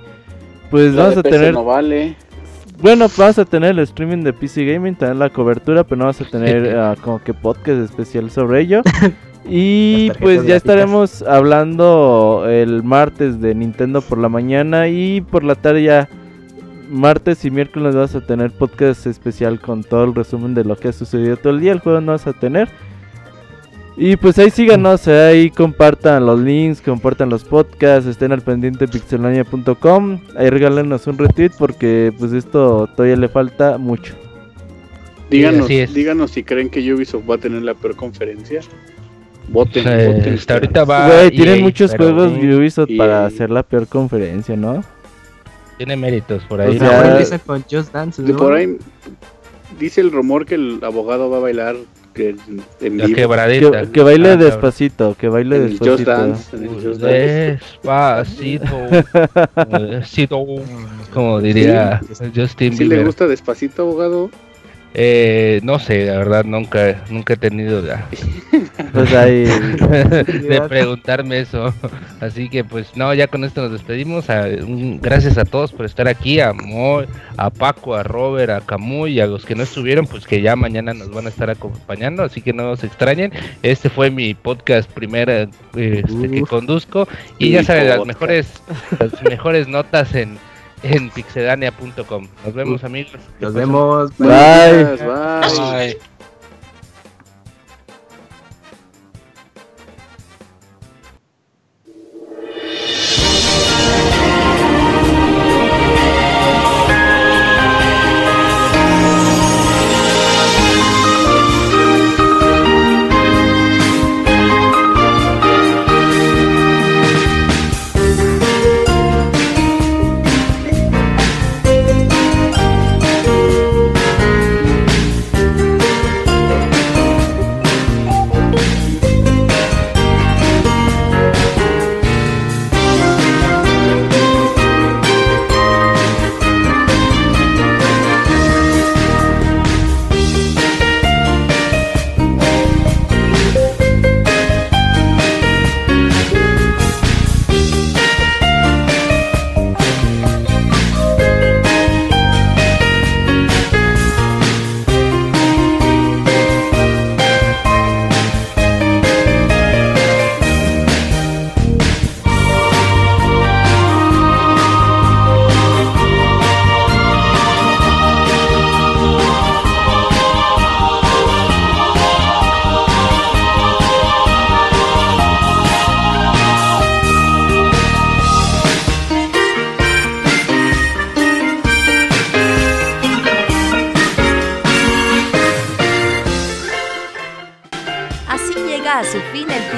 pues 0.69 0.93
vamos 0.93 1.15
a 1.15 1.23
tener 1.23 1.53
No 1.53 1.63
vale. 1.63 2.17
Bueno, 2.81 3.07
vamos 3.17 3.39
a 3.39 3.45
tener 3.45 3.71
el 3.71 3.79
streaming 3.79 4.23
de 4.23 4.33
PC 4.33 4.65
Gaming, 4.65 4.95
tener 4.95 5.15
la 5.15 5.29
cobertura, 5.29 5.83
pero 5.83 5.97
no 5.97 6.05
vamos 6.05 6.21
a 6.21 6.25
tener 6.25 6.75
ah, 6.77 6.95
como 7.01 7.21
que 7.21 7.33
podcast 7.33 7.81
especial 7.81 8.29
sobre 8.31 8.61
ello. 8.61 8.81
Y 9.51 10.11
pues 10.19 10.45
ya 10.45 10.55
estaremos 10.55 11.23
hablando 11.23 12.45
el 12.47 12.83
martes 12.83 13.41
de 13.41 13.55
Nintendo 13.55 14.01
por 14.01 14.19
la 14.19 14.29
mañana 14.29 14.89
y 14.89 15.21
por 15.21 15.43
la 15.43 15.55
tarde 15.55 15.83
ya 15.83 16.09
martes 16.89 17.45
y 17.45 17.51
miércoles 17.51 17.95
vas 17.95 18.15
a 18.15 18.21
tener 18.21 18.51
podcast 18.51 19.07
especial 19.07 19.59
con 19.59 19.83
todo 19.83 20.03
el 20.03 20.13
resumen 20.13 20.53
de 20.53 20.65
lo 20.65 20.75
que 20.75 20.89
ha 20.89 20.93
sucedido 20.93 21.37
todo 21.37 21.53
el 21.53 21.61
día. 21.61 21.71
El 21.71 21.79
juego 21.79 22.01
no 22.01 22.11
vas 22.11 22.27
a 22.27 22.33
tener. 22.33 22.69
Y 24.01 24.15
pues 24.15 24.39
ahí 24.39 24.49
síganos, 24.49 25.05
eh, 25.09 25.19
ahí 25.27 25.49
compartan 25.51 26.25
los 26.25 26.39
links, 26.39 26.79
compartan 26.79 27.29
los 27.29 27.43
podcasts, 27.43 28.07
estén 28.09 28.31
al 28.31 28.41
pendiente 28.41 28.87
pixelania.com, 28.87 30.21
ahí 30.37 30.49
regálenos 30.49 31.05
un 31.07 31.17
retweet 31.17 31.51
porque 31.59 32.13
pues 32.17 32.31
esto 32.31 32.87
todavía 32.95 33.17
le 33.17 33.27
falta 33.27 33.77
mucho. 33.77 34.15
Díganos, 35.29 35.67
díganos 35.67 36.31
si 36.31 36.43
creen 36.43 36.69
que 36.69 36.79
Ubisoft 36.93 37.29
va 37.29 37.35
a 37.35 37.37
tener 37.39 37.61
la 37.61 37.73
peor 37.73 37.97
conferencia. 37.97 38.61
Voten, 39.49 39.83
Eh, 39.85 40.07
voten. 40.15 40.33
hasta 40.35 40.53
ahorita 40.53 40.85
va 40.85 41.07
Güey, 41.07 41.31
tienen 41.31 41.55
EA, 41.57 41.61
muchos 41.63 41.93
juegos 41.93 42.31
Ubisoft 42.31 42.89
EA. 42.91 42.97
para 42.97 43.25
hacer 43.25 43.49
la 43.49 43.63
peor 43.63 43.85
conferencia, 43.87 44.55
¿no? 44.55 44.81
tiene 45.77 45.95
méritos 45.95 46.43
por 46.43 46.59
O 46.59 46.63
ahí. 46.63 46.77
sea, 46.77 46.87
¿no? 46.89 46.93
Ahora 46.97 47.11
empieza 47.11 47.39
con 47.39 47.63
Just 47.69 47.91
Dance. 47.93 48.21
De 48.21 48.31
¿no? 48.33 48.37
por 48.37 48.53
ahí 48.53 48.77
dice 49.79 50.01
el 50.01 50.11
rumor 50.11 50.45
que 50.45 50.55
el 50.55 50.79
abogado 50.83 51.29
va 51.29 51.37
a 51.37 51.39
bailar 51.41 51.75
que 52.19 52.35
en 52.85 52.97
La 52.97 53.05
vivo. 53.05 53.15
quebradita. 53.15 53.81
Que, 53.83 53.91
que 53.91 54.01
baile 54.03 54.29
Ah, 54.31 54.35
despacito, 54.37 55.15
que 55.17 55.27
baile 55.29 55.55
En 55.55 55.63
el 55.63 55.77
Just 55.79 55.81
despacito. 55.99 56.11
Dance. 56.11 56.55
en 56.55 56.63
el 56.63 56.69
Just 56.69 57.01
Dance. 57.01 57.17
Despacito. 57.51 58.77
Despacito. 59.79 60.45
Como 61.13 61.41
diría 61.41 62.01
Justin 62.35 62.73
¿Sí 62.73 62.83
le 62.83 62.89
Bieber. 62.89 63.05
gusta 63.05 63.27
despacito, 63.27 63.83
abogado? 63.83 64.29
Eh, 64.95 65.59
no 65.63 65.77
sé, 65.77 66.05
la 66.07 66.17
verdad 66.17 66.43
nunca 66.45 67.03
nunca 67.11 67.33
he 67.33 67.37
tenido 67.37 67.79
la 67.81 68.07
Pues 68.93 69.13
ahí. 69.13 69.43
de 69.45 70.61
preguntarme 70.67 71.39
eso. 71.41 71.71
Así 72.19 72.49
que 72.49 72.63
pues 72.63 72.95
no, 72.97 73.13
ya 73.13 73.27
con 73.27 73.43
esto 73.43 73.61
nos 73.61 73.71
despedimos. 73.71 74.29
A- 74.31 74.47
un- 74.47 74.99
gracias 74.99 75.37
a 75.37 75.45
todos 75.45 75.71
por 75.71 75.85
estar 75.85 76.07
aquí, 76.07 76.39
a 76.39 76.53
Mo, 76.53 77.03
a 77.37 77.49
Paco, 77.51 77.93
a 77.95 78.01
Robert, 78.03 78.49
a 78.51 78.61
Camuy 78.61 79.13
y 79.13 79.19
a 79.21 79.27
los 79.27 79.45
que 79.45 79.53
no 79.55 79.61
estuvieron, 79.63 80.07
pues 80.07 80.25
que 80.25 80.41
ya 80.41 80.55
mañana 80.55 80.93
nos 80.95 81.11
van 81.11 81.27
a 81.27 81.29
estar 81.29 81.49
acompañando, 81.51 82.23
así 82.23 82.41
que 82.41 82.51
no 82.53 82.63
nos 82.63 82.83
extrañen. 82.83 83.31
Este 83.61 83.89
fue 83.89 84.09
mi 84.09 84.33
podcast 84.33 84.89
primero 84.91 85.31
eh, 85.31 85.47
este, 85.75 86.31
que 86.31 86.41
conduzco 86.41 87.07
y 87.37 87.51
ya 87.51 87.63
saben 87.63 87.89
las 87.89 88.05
mejores 88.05 88.47
las 88.99 89.21
mejores 89.23 89.67
notas 89.67 90.15
en 90.15 90.37
en 90.83 91.09
pixedania.com. 91.09 92.27
Nos 92.45 92.53
vemos 92.53 92.83
amigos. 92.83 93.19
Nos 93.39 93.53
vemos. 93.53 94.17
Bye. 94.17 94.27
Gracias, 94.27 95.01
bye. 95.01 96.18